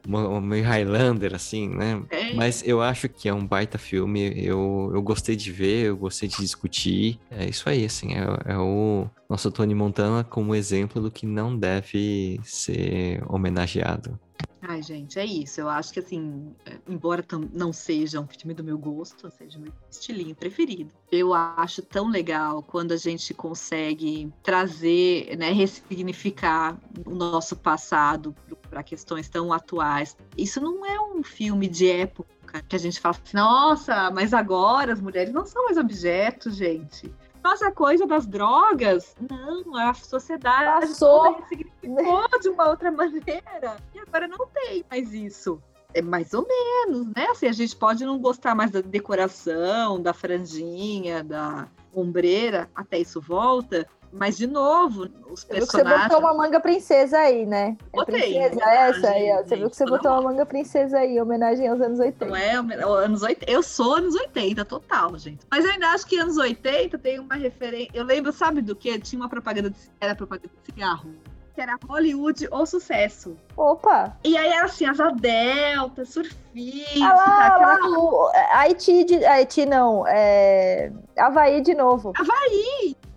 Uma, 0.07 0.29
uma 0.29 0.41
meio 0.41 0.65
Highlander, 0.65 1.35
assim, 1.35 1.69
né, 1.69 2.03
É. 2.11 2.33
Mas 2.35 2.63
eu 2.67 2.81
acho 2.81 3.09
que 3.09 3.29
é 3.29 3.35
um 3.35 3.47
baita 3.47 3.79
filme. 3.79 4.33
Eu, 4.37 4.91
eu 4.95 5.03
gostei 5.03 5.37
de 5.37 5.51
ver, 5.53 5.87
eu 5.87 5.97
gostei 5.97 6.29
de 6.29 6.37
discutir. 6.37 7.19
É 7.31 7.49
isso 7.49 7.69
aí, 7.69 7.85
assim. 7.85 8.15
É, 8.15 8.53
é 8.53 8.59
o 8.59 9.07
nosso 9.29 9.51
Tony 9.51 9.75
Montana 9.75 10.25
como 10.25 10.55
exemplo 10.55 11.01
do 11.01 11.11
que 11.11 11.27
não 11.27 11.57
deve 11.57 12.41
ser 12.45 13.23
homenageado. 13.29 14.19
Ai, 14.63 14.83
gente, 14.83 15.19
é 15.19 15.25
isso. 15.25 15.61
Eu 15.61 15.69
acho 15.69 15.93
que, 15.93 16.01
assim, 16.01 16.55
é, 16.65 16.79
embora 16.89 17.25
não 17.53 17.73
seja 17.73 18.21
um 18.21 18.27
filme 18.27 18.53
do 18.55 18.65
meu 18.65 18.77
gosto, 18.77 19.31
seja 19.31 19.59
meu 19.59 19.73
estilinho 19.91 20.35
preferido, 20.35 20.93
eu 21.13 21.33
acho 21.35 21.83
tão 21.83 22.09
legal 22.09 22.63
quando 22.63 22.93
a 22.93 22.97
gente 22.97 23.33
consegue 23.33 24.33
trazer, 24.43 25.37
né, 25.37 25.53
ressignificar 25.53 26.77
o 27.07 27.15
nosso 27.15 27.55
passado 27.55 28.35
para 28.69 28.83
questões 28.83 29.29
tão 29.29 29.53
atuais. 29.53 30.17
Isso 30.37 30.61
não 30.61 30.85
é 30.85 31.01
um 31.01 31.23
filme 31.23 31.69
de 31.69 31.89
época 31.89 32.27
que 32.69 32.75
a 32.77 32.79
gente 32.79 33.01
fala 33.01 33.15
assim, 33.15 33.37
nossa, 33.37 34.11
mas 34.11 34.33
agora 34.33 34.93
as 34.93 35.01
mulheres 35.01 35.33
não 35.33 35.45
são 35.45 35.65
mais 35.65 35.77
objetos, 35.77 36.57
gente. 36.57 37.13
Nossa, 37.47 37.69
a 37.69 37.73
coisa 37.73 38.05
das 38.09 38.27
drogas, 38.27 39.15
não, 39.21 39.77
a 39.77 39.95
sociedade 39.95 40.89
Passou. 40.89 41.23
toda 41.23 41.39
ressignificou 41.43 42.41
de 42.41 42.49
uma 42.49 42.69
outra 42.69 42.91
maneira. 42.91 43.77
E 43.95 44.01
agora 44.01 44.27
não 44.27 44.49
tem 44.49 44.85
mais 44.91 45.15
isso. 45.15 45.63
É 45.95 46.03
mais 46.03 46.35
ou 46.35 46.45
menos, 46.45 47.07
né? 47.15 47.29
Assim, 47.31 47.47
a 47.47 47.53
gente 47.53 47.77
pode 47.77 48.05
não 48.05 48.19
gostar 48.19 48.57
mais 48.57 48.73
da 48.73 48.81
decoração, 48.81 50.03
da 50.03 50.13
franjinha, 50.13 51.23
da 51.23 51.69
ombreira, 51.95 52.69
até 52.75 52.99
isso 52.99 53.21
volta. 53.21 53.87
Mas, 54.19 54.37
de 54.37 54.47
novo, 54.47 55.09
os 55.31 55.45
Você 55.45 55.55
viu 55.55 55.67
que 55.67 55.73
você 55.73 55.77
personagens. 55.79 56.09
botou 56.09 56.19
uma 56.21 56.35
manga 56.35 56.61
princesa 56.61 57.19
aí, 57.19 57.47
né? 57.47 57.77
É 57.93 57.97
Botei, 57.97 58.21
princesa 58.21 58.55
homenagem, 58.55 58.99
essa 58.99 59.09
aí, 59.09 59.33
ó. 59.33 59.43
Você 59.43 59.57
viu 59.57 59.71
que 59.71 59.77
você 59.77 59.85
botou 59.85 60.11
uma 60.13 60.23
manga 60.23 60.47
princesa 60.47 60.99
aí, 60.99 61.17
em 61.17 61.21
homenagem 61.21 61.69
aos 61.69 61.81
anos 61.81 61.99
80. 61.99 62.27
Não 62.27 62.37
é 62.37 62.53
anos 62.53 63.23
80. 63.23 63.51
Eu 63.51 63.63
sou 63.63 63.97
anos 63.97 64.15
80, 64.15 64.65
total, 64.65 65.17
gente. 65.19 65.47
Mas 65.51 65.65
eu 65.65 65.71
ainda 65.71 65.89
acho 65.89 66.07
que 66.07 66.17
anos 66.19 66.37
80 66.37 66.99
tem 66.99 67.19
uma 67.19 67.35
referência. 67.35 67.91
Eu 67.95 68.05
lembro, 68.05 68.33
sabe 68.33 68.63
do 68.63 68.75
que? 68.75 68.99
Tinha 68.99 69.21
uma 69.21 69.29
propaganda 69.29 69.71
de... 69.71 69.77
era 70.01 70.15
propaganda 70.15 70.49
de 70.49 70.73
cigarro. 70.73 71.11
Que 71.55 71.63
era 71.63 71.79
Hollywood 71.89 72.49
ou 72.51 72.67
sucesso. 72.67 73.35
Opa! 73.57 74.15
E 74.23 74.37
aí 74.37 74.49
era 74.49 74.67
assim, 74.67 74.85
asa 74.85 75.11
delta, 75.11 76.05
surfista, 76.05 77.03
Ah 77.03 77.15
lá, 77.15 77.47
aquela 77.47 77.89
lá, 77.89 77.99
o, 77.99 78.31
Haiti, 78.53 79.05
de, 79.05 79.25
Haiti 79.25 79.65
não, 79.65 80.07
é, 80.07 80.93
Havaí 81.17 81.63
de 81.63 81.73
novo. 81.73 82.13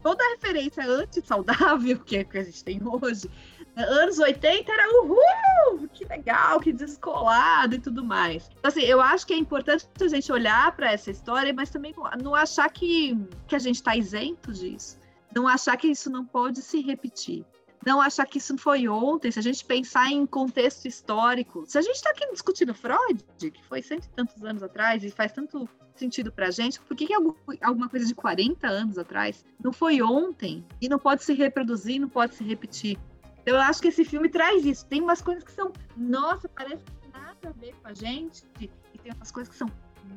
Toda 0.01 0.23
a 0.23 0.29
referência 0.31 0.85
anti-saudável 0.85 1.99
que, 1.99 2.17
é 2.17 2.23
que 2.23 2.37
a 2.37 2.43
gente 2.43 2.63
tem 2.63 2.79
hoje, 2.83 3.29
anos 3.75 4.19
80 4.19 4.71
era 4.71 4.89
uhul, 5.01 5.87
que 5.93 6.05
legal, 6.05 6.59
que 6.59 6.73
descolado 6.73 7.75
e 7.75 7.79
tudo 7.79 8.03
mais. 8.03 8.49
Então, 8.57 8.69
assim, 8.69 8.81
eu 8.81 9.01
acho 9.01 9.25
que 9.25 9.33
é 9.33 9.37
importante 9.37 9.87
a 10.01 10.07
gente 10.07 10.31
olhar 10.31 10.75
para 10.75 10.91
essa 10.91 11.11
história, 11.11 11.53
mas 11.53 11.69
também 11.69 11.93
não 12.21 12.35
achar 12.35 12.69
que, 12.69 13.17
que 13.47 13.55
a 13.55 13.59
gente 13.59 13.75
está 13.75 13.95
isento 13.95 14.51
disso. 14.51 14.97
Não 15.35 15.47
achar 15.47 15.77
que 15.77 15.87
isso 15.87 16.09
não 16.09 16.25
pode 16.25 16.61
se 16.61 16.81
repetir. 16.81 17.45
Não 17.85 18.01
achar 18.01 18.25
que 18.25 18.39
isso 18.39 18.57
foi 18.57 18.87
ontem, 18.89 19.31
se 19.31 19.39
a 19.39 19.41
gente 19.41 19.63
pensar 19.63 20.11
em 20.11 20.25
contexto 20.25 20.85
histórico. 20.85 21.63
Se 21.65 21.77
a 21.77 21.81
gente 21.81 21.95
está 21.95 22.09
aqui 22.09 22.29
discutindo 22.31 22.73
Freud, 22.73 23.23
que 23.37 23.63
foi 23.63 23.81
cento 23.81 24.05
e 24.05 24.09
tantos 24.09 24.43
anos 24.43 24.61
atrás 24.61 25.03
e 25.03 25.09
faz 25.09 25.31
tanto 25.31 25.69
sentido 25.99 26.31
pra 26.31 26.49
gente, 26.51 26.79
por 26.79 26.95
que, 26.95 27.07
que 27.07 27.13
algum- 27.13 27.33
alguma 27.61 27.89
coisa 27.89 28.05
de 28.05 28.15
40 28.15 28.67
anos 28.67 28.97
atrás 28.97 29.45
não 29.63 29.71
foi 29.73 30.01
ontem 30.01 30.65
e 30.81 30.87
não 30.89 30.97
pode 30.99 31.23
se 31.23 31.33
reproduzir, 31.33 31.99
não 31.99 32.09
pode 32.09 32.35
se 32.35 32.43
repetir? 32.43 32.97
Então, 33.41 33.55
eu 33.55 33.61
acho 33.61 33.81
que 33.81 33.87
esse 33.87 34.03
filme 34.05 34.29
traz 34.29 34.65
isso. 34.65 34.85
Tem 34.85 35.01
umas 35.01 35.21
coisas 35.21 35.43
que 35.43 35.51
são, 35.51 35.71
nossa, 35.97 36.47
parece 36.49 36.83
que 36.83 37.07
nada 37.11 37.49
a 37.49 37.51
ver 37.51 37.73
com 37.81 37.87
a 37.87 37.93
gente, 37.93 38.43
e 38.59 38.69
tem 39.01 39.11
umas 39.13 39.31
coisas 39.31 39.51
que 39.51 39.57
são, 39.57 39.67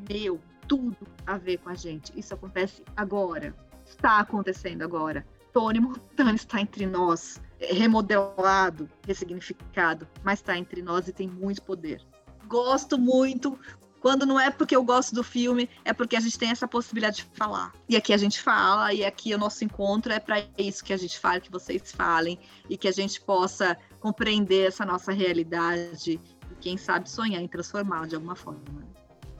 meu, 0.08 0.40
tudo 0.68 0.96
a 1.26 1.36
ver 1.38 1.58
com 1.58 1.70
a 1.70 1.74
gente. 1.74 2.12
Isso 2.18 2.34
acontece 2.34 2.82
agora. 2.96 3.54
Está 3.86 4.18
acontecendo 4.18 4.82
agora. 4.82 5.24
Tony 5.52 5.80
Montana 5.80 6.34
está 6.34 6.60
entre 6.60 6.86
nós, 6.86 7.40
é, 7.60 7.72
remodelado, 7.74 8.88
ressignificado, 9.06 10.08
mas 10.24 10.38
está 10.38 10.56
entre 10.56 10.82
nós 10.82 11.08
e 11.08 11.12
tem 11.12 11.28
muito 11.28 11.62
poder. 11.62 12.00
Gosto 12.48 12.98
muito 12.98 13.58
Quando 14.02 14.26
não 14.26 14.38
é 14.38 14.50
porque 14.50 14.74
eu 14.74 14.82
gosto 14.82 15.14
do 15.14 15.22
filme, 15.22 15.70
é 15.84 15.92
porque 15.92 16.16
a 16.16 16.20
gente 16.20 16.36
tem 16.36 16.50
essa 16.50 16.66
possibilidade 16.66 17.18
de 17.18 17.24
falar. 17.38 17.72
E 17.88 17.94
aqui 17.94 18.12
a 18.12 18.16
gente 18.16 18.42
fala, 18.42 18.92
e 18.92 19.04
aqui 19.04 19.32
o 19.32 19.38
nosso 19.38 19.64
encontro 19.64 20.12
é 20.12 20.18
para 20.18 20.42
isso 20.58 20.84
que 20.84 20.92
a 20.92 20.96
gente 20.96 21.16
fala, 21.20 21.38
que 21.38 21.52
vocês 21.52 21.92
falem, 21.92 22.36
e 22.68 22.76
que 22.76 22.88
a 22.88 22.92
gente 22.92 23.20
possa 23.20 23.76
compreender 24.00 24.66
essa 24.66 24.84
nossa 24.84 25.12
realidade 25.12 26.20
e, 26.50 26.54
quem 26.60 26.76
sabe, 26.76 27.08
sonhar 27.08 27.40
em 27.40 27.46
transformá-la 27.46 28.08
de 28.08 28.16
alguma 28.16 28.34
forma. 28.34 28.60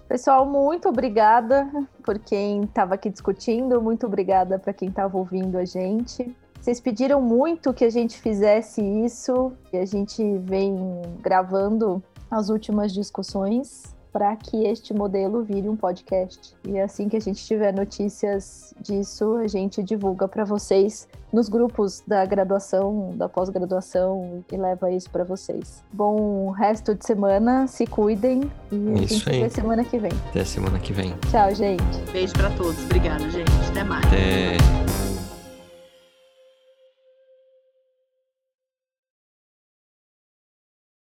Pessoal, 0.08 0.46
muito 0.46 0.88
obrigada 0.88 1.68
por 2.04 2.20
quem 2.20 2.62
estava 2.62 2.94
aqui 2.94 3.10
discutindo, 3.10 3.82
muito 3.82 4.06
obrigada 4.06 4.60
para 4.60 4.72
quem 4.72 4.90
estava 4.90 5.18
ouvindo 5.18 5.58
a 5.58 5.64
gente. 5.64 6.36
Vocês 6.60 6.80
pediram 6.80 7.20
muito 7.20 7.74
que 7.74 7.84
a 7.84 7.90
gente 7.90 8.16
fizesse 8.16 8.80
isso 8.80 9.52
e 9.72 9.76
a 9.76 9.84
gente 9.84 10.22
vem 10.38 10.76
gravando 11.20 12.00
as 12.30 12.48
últimas 12.48 12.92
discussões 12.92 13.92
para 14.12 14.36
que 14.36 14.64
este 14.64 14.92
modelo 14.92 15.42
vire 15.42 15.68
um 15.68 15.76
podcast. 15.76 16.54
E 16.66 16.78
assim 16.78 17.08
que 17.08 17.16
a 17.16 17.20
gente 17.20 17.44
tiver 17.44 17.72
notícias 17.72 18.74
disso, 18.80 19.36
a 19.36 19.48
gente 19.48 19.82
divulga 19.82 20.28
para 20.28 20.44
vocês 20.44 21.08
nos 21.32 21.48
grupos 21.48 22.02
da 22.06 22.24
graduação, 22.26 23.12
da 23.14 23.28
pós-graduação 23.28 24.44
e 24.52 24.56
leva 24.56 24.90
isso 24.90 25.08
para 25.10 25.24
vocês. 25.24 25.82
Bom 25.92 26.50
resto 26.50 26.94
de 26.94 27.06
semana, 27.06 27.66
se 27.66 27.86
cuidem 27.86 28.42
e 28.70 28.76
isso 28.76 28.94
a 28.94 29.06
gente 29.06 29.30
aí. 29.30 29.40
vê 29.42 29.50
semana 29.50 29.84
que 29.84 29.98
vem. 29.98 30.12
Até 30.28 30.44
semana 30.44 30.78
que 30.78 30.92
vem. 30.92 31.14
Tchau, 31.30 31.54
gente. 31.54 32.12
Beijo 32.12 32.34
para 32.34 32.50
todos. 32.50 32.84
Obrigada, 32.84 33.30
gente. 33.30 33.50
Até 33.70 33.82
mais. 33.82 34.04
Até. 34.04 35.01